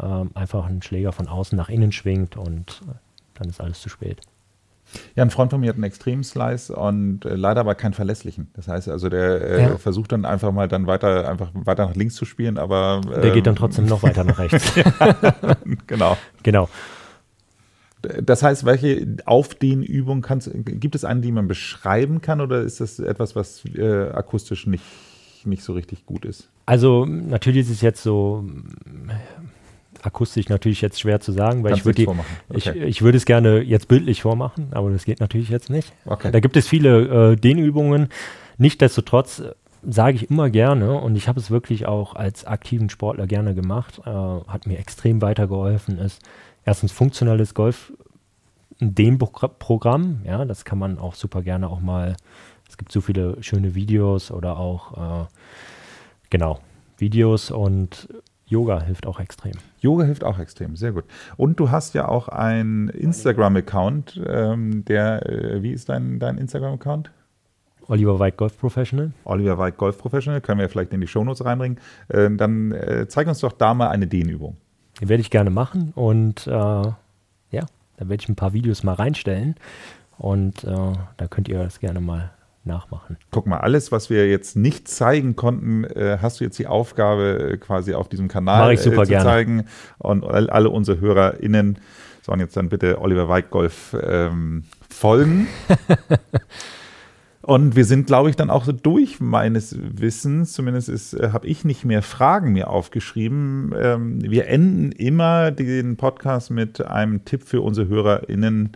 ähm, 0.00 0.30
einfach 0.34 0.66
ein 0.66 0.82
Schläger 0.82 1.12
von 1.12 1.26
außen 1.26 1.56
nach 1.56 1.68
innen 1.68 1.90
schwingt 1.90 2.36
und 2.36 2.82
äh, 2.88 2.94
dann 3.34 3.48
ist 3.48 3.60
alles 3.60 3.80
zu 3.80 3.88
spät. 3.88 4.20
Ja, 5.14 5.22
ein 5.22 5.30
Freund 5.30 5.50
von 5.50 5.60
mir 5.60 5.68
hat 5.68 5.76
einen 5.76 5.84
Extrem-Slice 5.84 6.70
und 6.74 7.24
äh, 7.24 7.34
leider 7.34 7.60
aber 7.60 7.74
keinen 7.74 7.92
verlässlichen. 7.92 8.48
Das 8.54 8.68
heißt 8.68 8.88
also, 8.88 9.08
der 9.08 9.40
äh, 9.42 9.62
ja. 9.62 9.76
versucht 9.76 10.12
dann 10.12 10.24
einfach 10.24 10.52
mal 10.52 10.68
dann 10.68 10.86
weiter, 10.86 11.28
einfach 11.28 11.50
weiter 11.54 11.86
nach 11.86 11.94
links 11.94 12.14
zu 12.14 12.24
spielen, 12.24 12.58
aber. 12.58 13.00
Ähm, 13.04 13.22
der 13.22 13.30
geht 13.32 13.46
dann 13.46 13.54
ähm, 13.54 13.58
trotzdem 13.58 13.86
noch 13.86 14.02
weiter 14.02 14.24
nach 14.24 14.38
rechts. 14.38 14.72
genau. 15.86 16.16
Genau. 16.42 16.68
Das 18.22 18.42
heißt, 18.42 18.64
welche 18.64 19.16
auf 19.24 19.54
den 19.54 19.82
Übungen 19.82 20.22
kannst 20.22 20.50
gibt 20.54 20.94
es 20.94 21.04
eine, 21.04 21.20
die 21.20 21.32
man 21.32 21.48
beschreiben 21.48 22.20
kann 22.20 22.40
oder 22.40 22.60
ist 22.60 22.80
das 22.80 23.00
etwas, 23.00 23.34
was 23.34 23.64
äh, 23.64 24.10
akustisch 24.10 24.68
nicht, 24.68 24.84
nicht 25.44 25.64
so 25.64 25.72
richtig 25.72 26.06
gut 26.06 26.24
ist? 26.24 26.48
Also 26.66 27.04
natürlich 27.06 27.62
ist 27.62 27.70
es 27.70 27.80
jetzt 27.80 28.02
so 28.02 28.44
akustisch 30.08 30.48
natürlich 30.48 30.80
jetzt 30.80 30.98
schwer 30.98 31.20
zu 31.20 31.32
sagen, 31.32 31.62
weil 31.62 31.74
ich 31.74 31.84
würde, 31.84 32.08
okay. 32.08 32.22
ich, 32.54 32.66
ich 32.66 33.02
würde 33.02 33.18
es 33.18 33.26
gerne 33.26 33.60
jetzt 33.60 33.88
bildlich 33.88 34.22
vormachen, 34.22 34.68
aber 34.70 34.90
das 34.90 35.04
geht 35.04 35.20
natürlich 35.20 35.50
jetzt 35.50 35.68
nicht. 35.68 35.92
Okay. 36.06 36.32
Da 36.32 36.40
gibt 36.40 36.56
es 36.56 36.66
viele 36.66 37.32
äh, 37.32 37.36
Dehnübungen. 37.36 38.08
Nichtsdestotrotz 38.56 39.40
äh, 39.40 39.52
sage 39.82 40.16
ich 40.16 40.30
immer 40.30 40.48
gerne 40.48 40.98
und 40.98 41.14
ich 41.14 41.28
habe 41.28 41.38
es 41.38 41.50
wirklich 41.50 41.86
auch 41.86 42.16
als 42.16 42.46
aktiven 42.46 42.88
Sportler 42.88 43.26
gerne 43.26 43.54
gemacht, 43.54 44.00
äh, 44.06 44.10
hat 44.10 44.66
mir 44.66 44.78
extrem 44.78 45.20
weitergeholfen, 45.20 45.98
ist 45.98 46.22
erstens 46.64 46.90
funktionales 46.90 47.52
Golf, 47.52 47.92
ein 48.80 48.94
Dehnprogramm, 48.94 50.22
ja, 50.24 50.44
das 50.46 50.64
kann 50.64 50.78
man 50.78 50.98
auch 50.98 51.14
super 51.14 51.42
gerne 51.42 51.68
auch 51.68 51.80
mal, 51.80 52.16
es 52.66 52.78
gibt 52.78 52.92
so 52.92 53.02
viele 53.02 53.42
schöne 53.42 53.74
Videos 53.74 54.30
oder 54.30 54.56
auch, 54.56 55.24
äh, 55.24 55.26
genau, 56.30 56.60
Videos 56.96 57.50
und 57.50 58.08
Yoga 58.48 58.82
hilft 58.82 59.06
auch 59.06 59.20
extrem. 59.20 59.52
Yoga 59.80 60.04
hilft 60.04 60.24
auch 60.24 60.38
extrem, 60.38 60.74
sehr 60.74 60.92
gut. 60.92 61.04
Und 61.36 61.60
du 61.60 61.70
hast 61.70 61.94
ja 61.94 62.08
auch 62.08 62.28
einen 62.28 62.88
Instagram-Account, 62.88 64.20
ähm, 64.26 64.84
der, 64.86 65.28
äh, 65.28 65.62
wie 65.62 65.72
ist 65.72 65.88
dein, 65.88 66.18
dein 66.18 66.38
Instagram-Account? 66.38 67.10
Oliver 67.88 68.18
White 68.18 68.36
Golf 68.36 68.58
Professional. 68.58 69.12
Oliver 69.24 69.58
White 69.58 69.76
Golf 69.76 69.98
Professional, 69.98 70.40
können 70.40 70.60
wir 70.60 70.68
vielleicht 70.68 70.92
in 70.92 71.00
die 71.00 71.06
Shownotes 71.06 71.44
reinbringen. 71.44 71.78
Äh, 72.08 72.30
dann 72.30 72.72
äh, 72.72 73.06
zeig 73.08 73.26
uns 73.28 73.40
doch 73.40 73.52
da 73.52 73.74
mal 73.74 73.88
eine 73.88 74.06
Dehnübung. 74.06 74.56
Die 75.00 75.08
werde 75.08 75.20
ich 75.20 75.30
gerne 75.30 75.50
machen 75.50 75.92
und 75.94 76.46
äh, 76.46 76.50
ja, 76.50 76.96
da 77.50 78.08
werde 78.08 78.22
ich 78.22 78.28
ein 78.28 78.36
paar 78.36 78.52
Videos 78.52 78.82
mal 78.82 78.94
reinstellen 78.94 79.54
und 80.18 80.64
äh, 80.64 80.92
da 81.16 81.28
könnt 81.28 81.48
ihr 81.48 81.62
das 81.62 81.80
gerne 81.80 82.00
mal 82.00 82.32
nachmachen. 82.68 83.16
Guck 83.32 83.46
mal, 83.46 83.58
alles, 83.58 83.90
was 83.90 84.10
wir 84.10 84.28
jetzt 84.28 84.56
nicht 84.56 84.86
zeigen 84.86 85.34
konnten, 85.34 85.82
äh, 85.84 86.18
hast 86.22 86.38
du 86.38 86.44
jetzt 86.44 86.58
die 86.58 86.68
Aufgabe, 86.68 87.52
äh, 87.54 87.56
quasi 87.56 87.94
auf 87.94 88.08
diesem 88.08 88.28
Kanal 88.28 88.74
äh, 88.74 88.76
zu 88.76 88.90
gerne. 88.90 89.24
zeigen. 89.24 89.64
Und 89.98 90.24
alle 90.24 90.70
unsere 90.70 91.00
HörerInnen 91.00 91.78
sollen 92.22 92.40
jetzt 92.40 92.56
dann 92.56 92.68
bitte 92.68 93.00
Oliver 93.00 93.28
Weitgolf 93.28 93.96
ähm, 94.00 94.64
folgen. 94.88 95.48
Und 97.48 97.76
wir 97.76 97.86
sind, 97.86 98.06
glaube 98.06 98.28
ich, 98.28 98.36
dann 98.36 98.50
auch 98.50 98.64
so 98.64 98.72
durch 98.72 99.20
meines 99.20 99.74
Wissens. 99.80 100.52
Zumindest 100.52 101.14
äh, 101.14 101.30
habe 101.32 101.46
ich 101.46 101.64
nicht 101.64 101.82
mehr 101.82 102.02
Fragen 102.02 102.52
mir 102.52 102.68
aufgeschrieben. 102.68 103.74
Ähm, 103.74 104.20
wir 104.20 104.48
enden 104.48 104.92
immer 104.92 105.50
den 105.50 105.96
Podcast 105.96 106.50
mit 106.50 106.82
einem 106.82 107.24
Tipp 107.24 107.42
für 107.44 107.62
unsere 107.62 107.88
HörerInnen, 107.88 108.72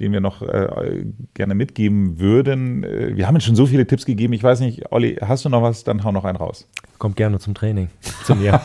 den 0.00 0.12
wir 0.12 0.20
noch 0.20 0.42
äh, 0.42 1.04
gerne 1.34 1.54
mitgeben 1.54 2.18
würden. 2.18 2.84
Äh, 2.84 3.16
wir 3.16 3.26
haben 3.26 3.34
jetzt 3.36 3.44
schon 3.44 3.56
so 3.56 3.66
viele 3.66 3.86
Tipps 3.86 4.06
gegeben. 4.06 4.32
Ich 4.32 4.42
weiß 4.42 4.60
nicht, 4.60 4.90
Olli, 4.90 5.16
hast 5.20 5.44
du 5.44 5.48
noch 5.48 5.62
was? 5.62 5.84
Dann 5.84 6.02
hau 6.04 6.12
noch 6.12 6.24
einen 6.24 6.36
raus. 6.36 6.68
Kommt 6.98 7.16
gerne 7.16 7.38
zum 7.38 7.54
Training 7.54 7.88
zu 8.24 8.34
mir. 8.34 8.60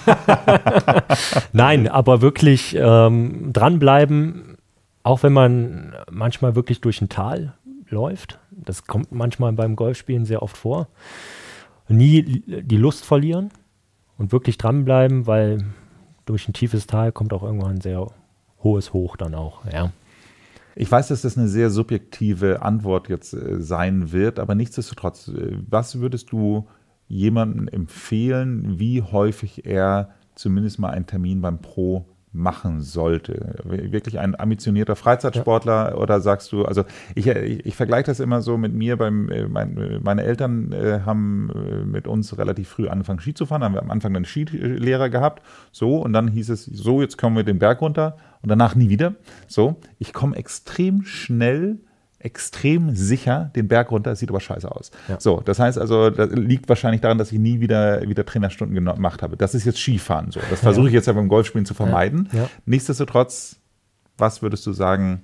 Nein, 1.54 1.88
aber 1.88 2.22
wirklich 2.22 2.76
ähm, 2.80 3.52
dranbleiben, 3.54 4.58
auch 5.04 5.24
wenn 5.24 5.34
man 5.34 5.94
manchmal 6.10 6.56
wirklich 6.56 6.82
durch 6.82 7.02
ein 7.02 7.10
Tal 7.10 7.54
läuft. 7.90 8.40
Das 8.52 8.86
kommt 8.86 9.12
manchmal 9.12 9.54
beim 9.54 9.76
Golfspielen 9.76 10.26
sehr 10.26 10.42
oft 10.42 10.58
vor. 10.58 10.88
Nie 11.88 12.44
die 12.48 12.78
Lust 12.78 13.06
verlieren 13.06 13.52
und 14.18 14.32
wirklich 14.32 14.58
dranbleiben, 14.58 15.28
weil 15.28 15.66
durch 16.26 16.48
ein 16.48 16.54
tiefes 16.54 16.88
Tal 16.88 17.12
kommt 17.12 17.34
auch 17.34 17.44
irgendwann 17.44 17.76
ein 17.76 17.82
sehr 17.82 18.08
hohes 18.64 18.94
Hoch 18.94 19.18
dann 19.18 19.36
auch. 19.36 19.64
Ja. 19.72 19.92
Ich 20.76 20.92
weiß, 20.92 21.08
dass 21.08 21.22
das 21.22 21.38
eine 21.38 21.48
sehr 21.48 21.70
subjektive 21.70 22.62
Antwort 22.62 23.08
jetzt 23.08 23.34
äh, 23.34 23.62
sein 23.62 24.12
wird, 24.12 24.40
aber 24.40 24.56
nichtsdestotrotz, 24.56 25.30
äh, 25.30 25.58
was 25.68 26.00
würdest 26.00 26.32
du 26.32 26.68
jemandem 27.08 27.68
empfehlen, 27.70 28.78
wie 28.78 29.02
häufig 29.02 29.66
er 29.66 30.10
zumindest 30.36 30.80
mal 30.80 30.90
einen 30.90 31.08
Termin 31.08 31.42
beim 31.42 31.62
Pro 31.62 32.06
machen 32.36 32.82
sollte? 32.82 33.60
Wirklich 33.64 34.20
ein 34.20 34.40
ambitionierter 34.40 34.96
Freizeitsportler 34.96 35.92
ja. 35.92 35.96
oder 35.96 36.20
sagst 36.22 36.52
du, 36.52 36.66
also 36.66 36.84
ich, 37.16 37.28
ich, 37.28 37.66
ich 37.66 37.76
vergleiche 37.76 38.06
das 38.06 38.20
immer 38.20 38.42
so 38.42 38.58
mit 38.58 38.74
mir, 38.74 38.98
beim, 38.98 39.30
äh, 39.30 39.48
mein, 39.48 40.00
meine 40.04 40.24
Eltern 40.24 40.72
äh, 40.72 41.02
haben 41.06 41.50
äh, 41.56 41.86
mit 41.86 42.08
uns 42.08 42.38
relativ 42.38 42.70
früh 42.70 42.88
angefangen 42.88 43.20
Ski 43.20 43.34
zu 43.34 43.46
fahren, 43.46 43.64
haben 43.64 43.74
wir 43.74 43.82
am 43.82 43.92
Anfang 43.92 44.16
einen 44.16 44.26
Skilehrer 44.26 45.10
gehabt, 45.10 45.42
so 45.72 45.98
und 45.98 46.14
dann 46.14 46.28
hieß 46.28 46.50
es, 46.50 46.66
so 46.66 47.02
jetzt 47.02 47.18
kommen 47.18 47.36
wir 47.36 47.44
den 47.44 47.60
Berg 47.60 47.82
runter 47.82 48.18
und 48.42 48.50
danach 48.50 48.76
nie 48.76 48.90
wieder. 48.90 49.16
So, 49.48 49.78
ich 49.98 50.14
komme 50.14 50.36
extrem 50.36 51.04
schnell 51.04 51.80
extrem 52.26 52.96
sicher 52.96 53.52
den 53.56 53.68
Berg 53.68 53.92
runter, 53.92 54.10
das 54.10 54.20
sieht 54.20 54.30
aber 54.30 54.40
scheiße 54.40 54.70
aus. 54.70 54.90
Ja. 55.08 55.20
So, 55.20 55.42
das 55.46 55.60
heißt 55.60 55.78
also, 55.78 56.10
das 56.10 56.32
liegt 56.32 56.68
wahrscheinlich 56.68 57.02
daran, 57.02 57.20
dass 57.20 57.32
ich 57.32 57.38
nie 57.38 57.60
wieder, 57.60 58.02
wieder 58.02 58.26
Trainerstunden 58.26 58.76
gemacht 58.76 59.22
habe. 59.22 59.38
Das 59.38 59.54
ist 59.54 59.64
jetzt 59.64 59.78
Skifahren 59.78 60.32
so. 60.32 60.40
Das 60.50 60.62
versuche 60.62 60.88
ich 60.88 60.94
jetzt 60.94 61.06
ja 61.06 61.14
beim 61.14 61.28
Golfspielen 61.28 61.66
zu 61.66 61.76
vermeiden. 61.76 62.28
Nichtsdestotrotz, 62.66 63.58
was 64.18 64.42
würdest 64.42 64.66
du 64.66 64.74
sagen? 64.74 65.22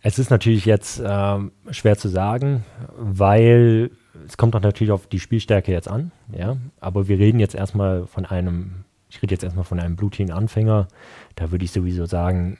Es 0.00 0.18
ist 0.18 0.30
natürlich 0.30 0.64
jetzt 0.64 1.02
ähm, 1.04 1.52
schwer 1.70 1.98
zu 1.98 2.08
sagen, 2.08 2.64
weil 2.96 3.90
es 4.26 4.36
kommt 4.36 4.56
auch 4.56 4.62
natürlich 4.62 4.92
auf 4.92 5.06
die 5.06 5.20
Spielstärke 5.20 5.70
jetzt 5.70 5.88
an, 5.88 6.12
ja. 6.32 6.56
Aber 6.80 7.08
wir 7.08 7.18
reden 7.18 7.40
jetzt 7.40 7.54
erstmal 7.54 8.06
von 8.06 8.24
einem, 8.24 8.84
ich 9.10 9.20
rede 9.22 9.34
jetzt 9.34 9.44
erstmal 9.44 9.64
von 9.64 9.80
einem 9.80 9.96
blutigen 9.96 10.32
Anfänger. 10.32 10.88
Da 11.34 11.50
würde 11.50 11.64
ich 11.64 11.72
sowieso 11.72 12.06
sagen, 12.06 12.58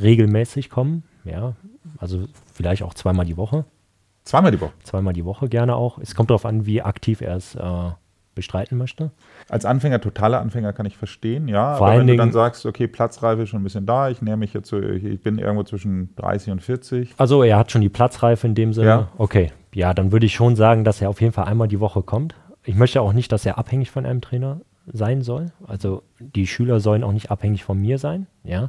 regelmäßig 0.00 0.70
kommen, 0.70 1.02
ja. 1.24 1.54
Also 1.98 2.28
vielleicht 2.60 2.82
auch 2.82 2.92
zweimal 2.92 3.24
die 3.24 3.38
Woche. 3.38 3.64
Zweimal 4.24 4.52
die 4.52 4.60
Woche? 4.60 4.72
Zweimal 4.84 5.14
die 5.14 5.24
Woche 5.24 5.48
gerne 5.48 5.76
auch. 5.76 5.96
Es 5.98 6.14
kommt 6.14 6.28
darauf 6.28 6.44
an, 6.44 6.66
wie 6.66 6.82
aktiv 6.82 7.22
er 7.22 7.36
es 7.36 7.54
äh, 7.54 7.90
bestreiten 8.34 8.76
möchte. 8.76 9.12
Als 9.48 9.64
Anfänger, 9.64 9.98
totaler 9.98 10.42
Anfänger 10.42 10.74
kann 10.74 10.84
ich 10.84 10.98
verstehen, 10.98 11.48
ja. 11.48 11.76
Vor 11.76 11.86
aber 11.86 12.00
wenn 12.00 12.06
du 12.06 12.16
dann 12.16 12.32
sagst, 12.32 12.66
okay, 12.66 12.86
Platzreife 12.86 13.42
ist 13.42 13.48
schon 13.48 13.62
ein 13.62 13.64
bisschen 13.64 13.86
da, 13.86 14.10
ich 14.10 14.20
näher 14.20 14.36
mich 14.36 14.52
jetzt 14.52 14.68
so, 14.68 14.78
ich 14.78 15.22
bin 15.22 15.38
irgendwo 15.38 15.62
zwischen 15.62 16.14
30 16.16 16.52
und 16.52 16.62
40. 16.62 17.14
Also 17.16 17.42
er 17.42 17.56
hat 17.56 17.72
schon 17.72 17.80
die 17.80 17.88
Platzreife 17.88 18.46
in 18.46 18.54
dem 18.54 18.74
Sinne. 18.74 18.86
Ja. 18.86 19.08
Okay, 19.16 19.52
ja, 19.72 19.94
dann 19.94 20.12
würde 20.12 20.26
ich 20.26 20.34
schon 20.34 20.54
sagen, 20.54 20.84
dass 20.84 21.00
er 21.00 21.08
auf 21.08 21.22
jeden 21.22 21.32
Fall 21.32 21.46
einmal 21.46 21.68
die 21.68 21.80
Woche 21.80 22.02
kommt. 22.02 22.34
Ich 22.64 22.74
möchte 22.74 23.00
auch 23.00 23.14
nicht, 23.14 23.32
dass 23.32 23.46
er 23.46 23.56
abhängig 23.56 23.90
von 23.90 24.04
einem 24.04 24.20
Trainer 24.20 24.60
sein 24.86 25.22
soll. 25.22 25.46
Also 25.66 26.02
die 26.18 26.46
Schüler 26.46 26.80
sollen 26.80 27.04
auch 27.04 27.12
nicht 27.12 27.30
abhängig 27.30 27.64
von 27.64 27.80
mir 27.80 27.96
sein, 27.96 28.26
ja. 28.44 28.68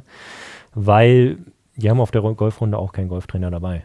Weil 0.74 1.36
die 1.82 1.90
haben 1.90 2.00
auf 2.00 2.10
der 2.10 2.22
Golfrunde 2.22 2.78
auch 2.78 2.92
keinen 2.92 3.08
Golftrainer 3.08 3.50
dabei. 3.50 3.84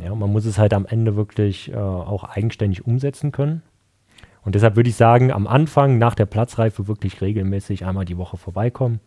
Ja, 0.00 0.14
man 0.14 0.30
muss 0.30 0.44
es 0.44 0.58
halt 0.58 0.72
am 0.72 0.86
Ende 0.86 1.16
wirklich 1.16 1.72
äh, 1.72 1.76
auch 1.76 2.24
eigenständig 2.24 2.86
umsetzen 2.86 3.32
können. 3.32 3.62
Und 4.44 4.54
deshalb 4.54 4.76
würde 4.76 4.88
ich 4.88 4.96
sagen, 4.96 5.32
am 5.32 5.46
Anfang, 5.46 5.98
nach 5.98 6.14
der 6.14 6.26
Platzreife, 6.26 6.86
wirklich 6.86 7.20
regelmäßig 7.20 7.84
einmal 7.84 8.04
die 8.04 8.16
Woche 8.16 8.36
vorbeikommen. 8.36 9.00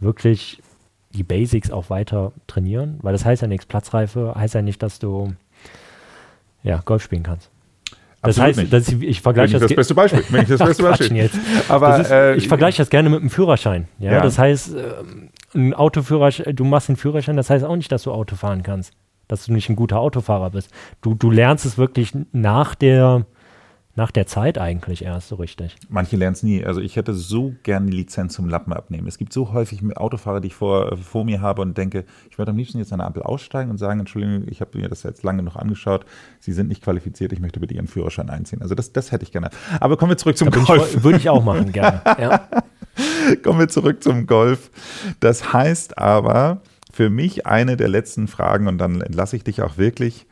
Wirklich 0.00 0.62
die 1.12 1.22
Basics 1.22 1.70
auch 1.70 1.90
weiter 1.90 2.32
trainieren, 2.48 2.98
weil 3.02 3.12
das 3.12 3.24
heißt 3.24 3.42
ja 3.42 3.48
nichts. 3.48 3.66
Platzreife 3.66 4.34
heißt 4.36 4.54
ja 4.54 4.62
nicht, 4.62 4.82
dass 4.82 4.98
du 4.98 5.32
ja, 6.64 6.80
Golf 6.84 7.02
spielen 7.02 7.22
kannst. 7.22 7.50
Das 8.22 8.38
Absolut 8.38 8.56
heißt, 8.56 8.72
das 8.72 8.88
ist, 8.88 9.02
ich 9.02 9.20
vergleiche 9.20 9.52
das, 9.52 9.68
das 9.68 9.76
beste 9.76 9.94
Beispiel. 9.94 10.24
Wenn 10.30 10.42
ich 10.42 10.48
das 10.48 10.58
beste 10.66 10.82
Beispiel. 10.82 11.14
Jetzt. 11.14 11.38
Aber 11.68 12.00
ist, 12.00 12.10
äh, 12.10 12.34
ich 12.36 12.48
vergleiche 12.48 12.78
das 12.78 12.90
gerne 12.90 13.10
mit 13.10 13.20
einem 13.20 13.30
Führerschein. 13.30 13.86
Ja, 13.98 14.12
ja. 14.12 14.20
das 14.22 14.38
heißt, 14.38 14.74
äh, 14.74 14.80
ein 15.54 15.74
Autoführerschein, 15.74 16.54
du 16.56 16.64
machst 16.64 16.88
den 16.88 16.96
Führerschein, 16.96 17.36
das 17.36 17.50
heißt 17.50 17.64
auch 17.64 17.76
nicht, 17.76 17.92
dass 17.92 18.02
du 18.02 18.12
Auto 18.12 18.36
fahren 18.36 18.62
kannst, 18.62 18.92
dass 19.28 19.46
du 19.46 19.52
nicht 19.52 19.68
ein 19.68 19.76
guter 19.76 20.00
Autofahrer 20.00 20.50
bist. 20.50 20.70
Du, 21.00 21.14
du 21.14 21.30
lernst 21.30 21.64
es 21.64 21.78
wirklich 21.78 22.12
nach 22.32 22.74
der, 22.74 23.26
nach 23.96 24.10
der 24.10 24.26
Zeit 24.26 24.58
eigentlich 24.58 25.04
erst 25.04 25.28
so 25.28 25.36
richtig. 25.36 25.76
Manche 25.88 26.16
lernen 26.16 26.34
es 26.34 26.42
nie. 26.42 26.64
Also 26.64 26.80
ich 26.80 26.96
hätte 26.96 27.14
so 27.14 27.54
gerne 27.62 27.90
die 27.90 27.96
Lizenz 27.96 28.34
zum 28.34 28.48
Lappen 28.48 28.72
abnehmen. 28.72 29.06
Es 29.06 29.18
gibt 29.18 29.32
so 29.32 29.52
häufig 29.52 29.82
Autofahrer, 29.96 30.40
die 30.40 30.48
ich 30.48 30.54
vor, 30.54 30.96
vor 30.96 31.24
mir 31.24 31.40
habe 31.40 31.62
und 31.62 31.78
denke, 31.78 32.04
ich 32.28 32.38
würde 32.38 32.50
am 32.50 32.56
liebsten 32.56 32.78
jetzt 32.78 32.92
an 32.92 32.98
der 32.98 33.06
Ampel 33.06 33.22
aussteigen 33.22 33.70
und 33.70 33.78
sagen, 33.78 34.00
Entschuldigung, 34.00 34.48
ich 34.48 34.60
habe 34.60 34.76
mir 34.78 34.88
das 34.88 35.04
jetzt 35.04 35.22
lange 35.22 35.42
noch 35.42 35.56
angeschaut, 35.56 36.04
Sie 36.40 36.52
sind 36.52 36.68
nicht 36.68 36.82
qualifiziert, 36.82 37.32
ich 37.32 37.40
möchte 37.40 37.60
bitte 37.60 37.74
Ihren 37.74 37.86
Führerschein 37.86 38.30
einziehen. 38.30 38.62
Also 38.62 38.74
das, 38.74 38.92
das 38.92 39.12
hätte 39.12 39.24
ich 39.24 39.32
gerne. 39.32 39.50
Aber 39.80 39.96
kommen 39.96 40.10
wir 40.10 40.16
zurück 40.16 40.36
zum 40.36 40.50
Golf. 40.50 41.02
Würde 41.04 41.18
ich 41.18 41.28
auch 41.28 41.44
machen, 41.44 41.72
gerne. 41.72 42.02
Ja. 42.18 42.48
kommen 43.42 43.58
wir 43.58 43.68
zurück 43.68 44.02
zum 44.02 44.26
Golf. 44.26 44.70
Das 45.20 45.52
heißt 45.52 45.98
aber 45.98 46.60
für 46.92 47.10
mich 47.10 47.46
eine 47.46 47.76
der 47.76 47.88
letzten 47.88 48.28
Fragen 48.28 48.68
und 48.68 48.78
dann 48.78 49.00
entlasse 49.00 49.36
ich 49.36 49.44
dich 49.44 49.62
auch 49.62 49.78
wirklich 49.78 50.26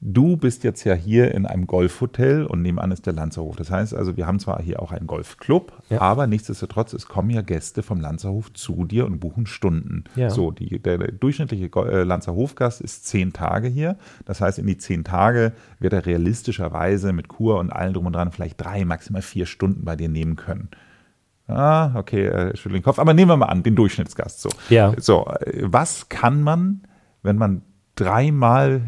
Du 0.00 0.36
bist 0.36 0.62
jetzt 0.62 0.84
ja 0.84 0.94
hier 0.94 1.34
in 1.34 1.44
einem 1.44 1.66
Golfhotel 1.66 2.44
und 2.44 2.62
nebenan 2.62 2.92
ist 2.92 3.06
der 3.06 3.14
Lanzerhof. 3.14 3.56
Das 3.56 3.72
heißt 3.72 3.94
also, 3.94 4.16
wir 4.16 4.28
haben 4.28 4.38
zwar 4.38 4.62
hier 4.62 4.80
auch 4.80 4.92
einen 4.92 5.08
Golfclub, 5.08 5.72
ja. 5.90 6.00
aber 6.00 6.28
nichtsdestotrotz, 6.28 6.92
es 6.92 7.08
kommen 7.08 7.30
ja 7.30 7.42
Gäste 7.42 7.82
vom 7.82 8.00
Lanzerhof 8.00 8.52
zu 8.52 8.84
dir 8.84 9.06
und 9.06 9.18
buchen 9.18 9.46
Stunden. 9.46 10.04
Ja. 10.14 10.30
So, 10.30 10.52
die, 10.52 10.78
der, 10.78 10.98
durchschnittliche 10.98 11.66
äh, 11.66 12.04
Lanzerhofgast 12.04 12.80
ist 12.80 13.06
zehn 13.06 13.32
Tage 13.32 13.66
hier. 13.66 13.96
Das 14.24 14.40
heißt, 14.40 14.60
in 14.60 14.66
die 14.68 14.78
zehn 14.78 15.02
Tage 15.02 15.52
wird 15.80 15.92
er 15.92 16.06
realistischerweise 16.06 17.12
mit 17.12 17.26
Kur 17.26 17.58
und 17.58 17.72
allem 17.72 17.94
drum 17.94 18.06
und 18.06 18.12
dran 18.12 18.30
vielleicht 18.30 18.60
drei, 18.60 18.84
maximal 18.84 19.22
vier 19.22 19.46
Stunden 19.46 19.84
bei 19.84 19.96
dir 19.96 20.08
nehmen 20.08 20.36
können. 20.36 20.68
Ah, 21.48 21.92
okay, 21.94 22.26
äh, 22.26 22.56
schüttel 22.56 22.78
den 22.78 22.82
Kopf. 22.82 22.98
Aber 22.98 23.14
nehmen 23.14 23.30
wir 23.30 23.36
mal 23.36 23.46
an, 23.46 23.62
den 23.62 23.74
Durchschnittsgast. 23.74 24.42
So, 24.42 24.50
ja. 24.68 24.92
so 24.98 25.26
äh, 25.40 25.62
was 25.64 26.08
kann 26.08 26.42
man, 26.42 26.82
wenn 27.22 27.36
man 27.36 27.62
dreimal 27.94 28.82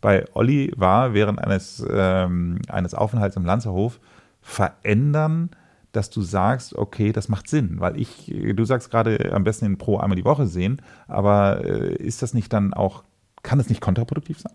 bei 0.00 0.24
Olli 0.32 0.72
war 0.76 1.12
während 1.12 1.38
eines, 1.38 1.84
ähm, 1.88 2.60
eines 2.68 2.94
Aufenthalts 2.94 3.36
im 3.36 3.44
Lanzerhof 3.44 4.00
verändern, 4.40 5.50
dass 5.92 6.08
du 6.08 6.22
sagst, 6.22 6.74
okay, 6.74 7.12
das 7.12 7.28
macht 7.28 7.48
Sinn, 7.48 7.80
weil 7.80 8.00
ich, 8.00 8.32
du 8.54 8.64
sagst 8.64 8.90
gerade 8.90 9.32
am 9.32 9.44
besten 9.44 9.66
den 9.66 9.78
Pro 9.78 9.98
einmal 9.98 10.16
die 10.16 10.24
Woche 10.24 10.46
sehen, 10.46 10.80
aber 11.08 11.64
äh, 11.64 11.94
ist 11.96 12.22
das 12.22 12.32
nicht 12.32 12.52
dann 12.52 12.72
auch, 12.72 13.02
kann 13.42 13.60
es 13.60 13.68
nicht 13.68 13.80
kontraproduktiv 13.80 14.38
sein? 14.38 14.54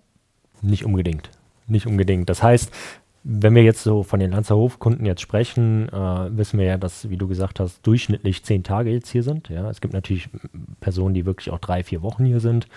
Nicht 0.61 0.85
unbedingt. 0.85 1.29
Nicht 1.67 1.87
unbedingt. 1.87 2.29
Das 2.29 2.41
heißt, 2.41 2.71
wenn 3.28 3.55
wir 3.55 3.63
jetzt 3.63 3.82
so 3.82 4.03
von 4.03 4.19
den 4.19 4.32
Lanzerhof-Kunden 4.32 5.03
jetzt 5.03 5.21
sprechen, 5.21 5.89
äh, 5.89 6.38
wissen 6.38 6.59
wir 6.59 6.67
ja, 6.67 6.78
dass, 6.78 7.09
wie 7.09 7.17
du 7.17 7.28
gesagt 7.28 7.59
hast, 7.59 7.86
durchschnittlich 7.86 8.43
zehn 8.43 8.63
Tage 8.63 8.91
jetzt 8.91 9.09
hier 9.09 9.23
sind. 9.23 9.49
Ja, 9.49 9.67
es 9.67 9.82
gibt 9.82 9.95
natürlich 9.95 10.30
Personen, 10.80 11.15
die 11.15 11.26
wirklich 11.26 11.49
auch 11.49 11.57
drei, 11.57 11.84
vier 11.84 12.03
Wochen 12.03 12.23
hier 12.23 12.39
sind. 12.39 12.67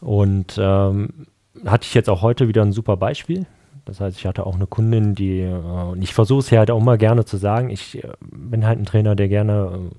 Und 0.00 0.58
ähm, 0.60 1.28
hatte 1.64 1.86
ich 1.86 1.94
jetzt 1.94 2.10
auch 2.10 2.22
heute 2.22 2.48
wieder 2.48 2.62
ein 2.62 2.72
super 2.72 2.96
Beispiel. 2.96 3.46
Das 3.84 4.00
heißt, 4.00 4.18
ich 4.18 4.26
hatte 4.26 4.44
auch 4.44 4.56
eine 4.56 4.66
Kundin, 4.66 5.14
die, 5.14 5.42
äh, 5.42 5.52
und 5.54 6.02
ich 6.02 6.12
versuche 6.12 6.40
es 6.40 6.50
ja 6.50 6.58
halt 6.58 6.72
auch 6.72 6.82
mal 6.82 6.98
gerne 6.98 7.24
zu 7.24 7.36
sagen, 7.36 7.70
ich 7.70 8.02
äh, 8.02 8.08
bin 8.20 8.66
halt 8.66 8.80
ein 8.80 8.84
Trainer, 8.84 9.14
der 9.14 9.28
gerne 9.28 9.90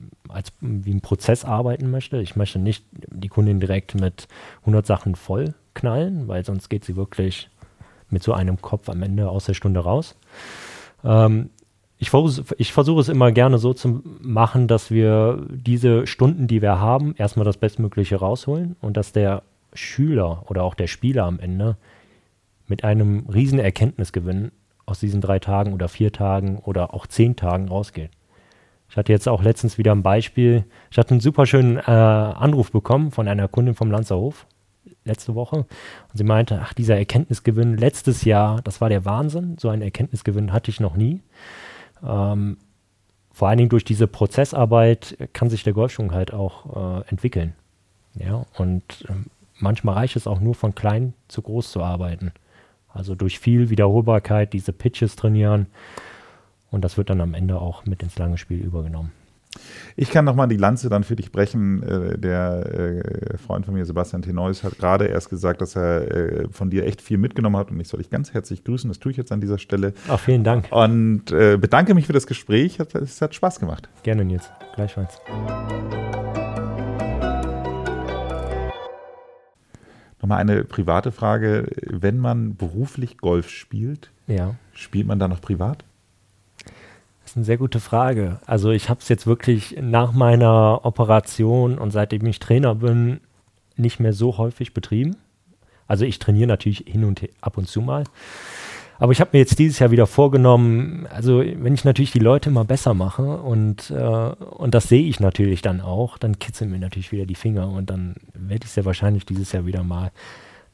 äh, 0.00 0.32
als 0.32 0.50
wie 0.60 0.94
ein 0.94 1.02
Prozess 1.02 1.44
arbeiten 1.44 1.90
möchte. 1.90 2.22
Ich 2.22 2.36
möchte 2.36 2.58
nicht 2.58 2.86
die 2.92 3.28
Kundin 3.28 3.60
direkt 3.60 3.94
mit 3.94 4.28
100 4.60 4.86
Sachen 4.86 5.14
voll 5.14 5.54
knallen, 5.74 6.26
weil 6.26 6.42
sonst 6.44 6.70
geht 6.70 6.84
sie 6.86 6.96
wirklich 6.96 7.50
mit 8.14 8.22
so 8.22 8.32
einem 8.32 8.62
Kopf 8.62 8.88
am 8.88 9.02
Ende 9.02 9.28
aus 9.28 9.44
der 9.44 9.52
Stunde 9.52 9.80
raus. 9.80 10.16
Ähm, 11.04 11.50
ich 11.98 12.10
versuche, 12.10 12.54
ich 12.58 12.72
versuche 12.72 13.00
es 13.00 13.08
immer 13.08 13.30
gerne 13.32 13.58
so 13.58 13.74
zu 13.74 14.02
machen, 14.20 14.66
dass 14.66 14.90
wir 14.90 15.44
diese 15.50 16.06
Stunden, 16.06 16.46
die 16.46 16.62
wir 16.62 16.80
haben, 16.80 17.14
erstmal 17.16 17.44
das 17.44 17.58
Bestmögliche 17.58 18.16
rausholen 18.16 18.76
und 18.80 18.96
dass 18.96 19.12
der 19.12 19.42
Schüler 19.74 20.44
oder 20.48 20.62
auch 20.62 20.74
der 20.74 20.86
Spieler 20.86 21.24
am 21.24 21.38
Ende 21.38 21.76
mit 22.66 22.84
einem 22.84 23.26
riesen 23.26 23.58
Erkenntnisgewinn 23.58 24.52
aus 24.86 25.00
diesen 25.00 25.20
drei 25.20 25.38
Tagen 25.38 25.72
oder 25.72 25.88
vier 25.88 26.12
Tagen 26.12 26.58
oder 26.58 26.94
auch 26.94 27.06
zehn 27.06 27.36
Tagen 27.36 27.68
rausgeht. 27.68 28.10
Ich 28.88 28.96
hatte 28.96 29.12
jetzt 29.12 29.28
auch 29.28 29.42
letztens 29.42 29.78
wieder 29.78 29.92
ein 29.92 30.02
Beispiel. 30.02 30.64
Ich 30.90 30.98
hatte 30.98 31.12
einen 31.12 31.20
super 31.20 31.46
schönen 31.46 31.78
äh, 31.78 31.90
Anruf 31.90 32.70
bekommen 32.70 33.10
von 33.10 33.28
einer 33.28 33.48
Kundin 33.48 33.74
vom 33.74 33.90
Lanzerhof 33.90 34.46
letzte 35.04 35.34
Woche. 35.34 35.56
Und 35.56 35.66
sie 36.14 36.24
meinte, 36.24 36.60
ach, 36.62 36.72
dieser 36.72 36.96
Erkenntnisgewinn 36.96 37.76
letztes 37.76 38.24
Jahr, 38.24 38.60
das 38.62 38.80
war 38.80 38.88
der 38.88 39.04
Wahnsinn. 39.04 39.56
So 39.58 39.68
einen 39.68 39.82
Erkenntnisgewinn 39.82 40.52
hatte 40.52 40.70
ich 40.70 40.80
noch 40.80 40.96
nie. 40.96 41.20
Ähm, 42.02 42.58
vor 43.32 43.48
allen 43.48 43.58
Dingen 43.58 43.70
durch 43.70 43.84
diese 43.84 44.06
Prozessarbeit 44.06 45.16
kann 45.32 45.50
sich 45.50 45.64
der 45.64 45.72
Golfschwung 45.72 46.12
halt 46.12 46.32
auch 46.32 47.02
äh, 47.02 47.08
entwickeln. 47.08 47.54
Ja, 48.14 48.46
und 48.56 49.04
ähm, 49.08 49.26
manchmal 49.58 49.96
reicht 49.96 50.16
es 50.16 50.26
auch 50.26 50.40
nur 50.40 50.54
von 50.54 50.74
klein 50.74 51.14
zu 51.28 51.42
groß 51.42 51.72
zu 51.72 51.82
arbeiten. 51.82 52.32
Also 52.88 53.16
durch 53.16 53.40
viel 53.40 53.70
Wiederholbarkeit 53.70 54.52
diese 54.52 54.72
Pitches 54.72 55.16
trainieren 55.16 55.66
und 56.70 56.84
das 56.84 56.96
wird 56.96 57.10
dann 57.10 57.20
am 57.20 57.34
Ende 57.34 57.60
auch 57.60 57.84
mit 57.86 58.02
ins 58.02 58.18
lange 58.18 58.38
Spiel 58.38 58.60
übergenommen. 58.60 59.12
Ich 59.96 60.10
kann 60.10 60.24
nochmal 60.24 60.48
die 60.48 60.56
Lanze 60.56 60.88
dann 60.88 61.04
für 61.04 61.16
dich 61.16 61.30
brechen. 61.30 61.82
Äh, 61.82 62.18
der 62.18 62.66
äh, 62.74 63.38
Freund 63.38 63.64
von 63.64 63.74
mir, 63.74 63.84
Sebastian 63.84 64.22
Tenois, 64.22 64.62
hat 64.62 64.78
gerade 64.78 65.06
erst 65.06 65.30
gesagt, 65.30 65.60
dass 65.60 65.76
er 65.76 66.10
äh, 66.10 66.48
von 66.50 66.70
dir 66.70 66.86
echt 66.86 67.00
viel 67.00 67.18
mitgenommen 67.18 67.56
hat 67.56 67.70
und 67.70 67.80
ich 67.80 67.88
soll 67.88 67.98
dich 67.98 68.10
ganz 68.10 68.34
herzlich 68.34 68.64
grüßen. 68.64 68.88
Das 68.88 68.98
tue 68.98 69.12
ich 69.12 69.18
jetzt 69.18 69.32
an 69.32 69.40
dieser 69.40 69.58
Stelle. 69.58 69.94
Ach, 70.08 70.18
vielen 70.18 70.44
Dank. 70.44 70.70
Und 70.70 71.26
bedanke 71.26 71.94
mich 71.94 72.06
für 72.06 72.12
das 72.12 72.26
Gespräch. 72.26 72.78
Es 72.80 73.20
hat 73.20 73.34
Spaß 73.34 73.60
gemacht. 73.60 73.88
Gerne, 74.02 74.24
Nils. 74.24 74.50
Gleichfalls. 74.74 75.20
Nochmal 80.24 80.38
eine 80.38 80.64
private 80.64 81.12
Frage. 81.12 81.66
Wenn 81.82 82.18
man 82.18 82.56
beruflich 82.56 83.18
Golf 83.18 83.50
spielt, 83.50 84.10
ja. 84.26 84.54
spielt 84.72 85.06
man 85.06 85.18
da 85.18 85.28
noch 85.28 85.42
privat? 85.42 85.84
Ist 87.34 87.38
eine 87.38 87.46
sehr 87.46 87.58
gute 87.58 87.80
Frage. 87.80 88.38
Also 88.46 88.70
ich 88.70 88.88
habe 88.88 89.00
es 89.00 89.08
jetzt 89.08 89.26
wirklich 89.26 89.76
nach 89.82 90.12
meiner 90.12 90.84
Operation 90.84 91.78
und 91.78 91.90
seitdem 91.90 92.24
ich 92.26 92.38
Trainer 92.38 92.76
bin, 92.76 93.18
nicht 93.74 93.98
mehr 93.98 94.12
so 94.12 94.38
häufig 94.38 94.72
betrieben. 94.72 95.16
Also 95.88 96.04
ich 96.04 96.20
trainiere 96.20 96.46
natürlich 96.46 96.84
hin 96.86 97.02
und 97.02 97.28
ab 97.40 97.58
und 97.58 97.66
zu 97.66 97.80
mal. 97.80 98.04
Aber 99.00 99.10
ich 99.10 99.20
habe 99.20 99.30
mir 99.32 99.40
jetzt 99.40 99.58
dieses 99.58 99.80
Jahr 99.80 99.90
wieder 99.90 100.06
vorgenommen, 100.06 101.08
also 101.10 101.40
wenn 101.40 101.74
ich 101.74 101.84
natürlich 101.84 102.12
die 102.12 102.20
Leute 102.20 102.50
immer 102.50 102.64
besser 102.64 102.94
mache 102.94 103.38
und, 103.38 103.90
äh, 103.90 103.96
und 103.96 104.72
das 104.72 104.88
sehe 104.88 105.02
ich 105.02 105.18
natürlich 105.18 105.60
dann 105.60 105.80
auch, 105.80 106.18
dann 106.18 106.38
kitzeln 106.38 106.70
mir 106.70 106.78
natürlich 106.78 107.10
wieder 107.10 107.26
die 107.26 107.34
Finger 107.34 107.68
und 107.68 107.90
dann 107.90 108.14
werde 108.34 108.64
ich 108.64 108.70
sehr 108.70 108.84
wahrscheinlich 108.84 109.26
dieses 109.26 109.50
Jahr 109.50 109.66
wieder 109.66 109.82
mal 109.82 110.12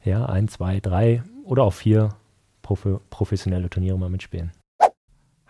ja, 0.05 0.27
ein, 0.27 0.47
zwei, 0.49 0.79
drei 0.81 1.23
oder 1.43 1.63
auch 1.63 1.73
vier 1.73 2.11
prof 2.61 2.87
professionelle 3.09 3.71
Turniere 3.71 3.99
mal 3.99 4.11
mitspielen. 4.11 4.51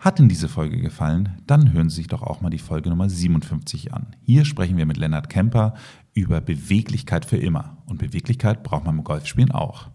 Hat 0.01 0.19
Ihnen 0.19 0.29
diese 0.29 0.49
Folge 0.49 0.79
gefallen? 0.81 1.37
Dann 1.45 1.73
hören 1.73 1.91
Sie 1.91 1.97
sich 1.97 2.07
doch 2.07 2.23
auch 2.23 2.41
mal 2.41 2.49
die 2.49 2.57
Folge 2.57 2.89
Nummer 2.89 3.07
57 3.07 3.93
an. 3.93 4.07
Hier 4.23 4.45
sprechen 4.45 4.75
wir 4.75 4.87
mit 4.87 4.97
Lennart 4.97 5.29
Kemper 5.29 5.75
über 6.15 6.41
Beweglichkeit 6.41 7.23
für 7.23 7.37
immer. 7.37 7.77
Und 7.85 7.99
Beweglichkeit 7.99 8.63
braucht 8.63 8.83
man 8.83 8.97
im 8.97 9.03
Golfspielen 9.03 9.51
auch. 9.51 9.91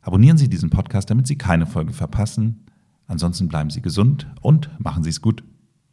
Abonnieren 0.00 0.38
Sie 0.38 0.48
diesen 0.48 0.70
Podcast, 0.70 1.10
damit 1.10 1.26
Sie 1.26 1.36
keine 1.36 1.66
Folge 1.66 1.92
verpassen. 1.92 2.66
Ansonsten 3.08 3.48
bleiben 3.48 3.70
Sie 3.70 3.82
gesund 3.82 4.28
und 4.42 4.70
machen 4.78 5.02
Sie 5.02 5.10
es 5.10 5.20
gut. 5.20 5.42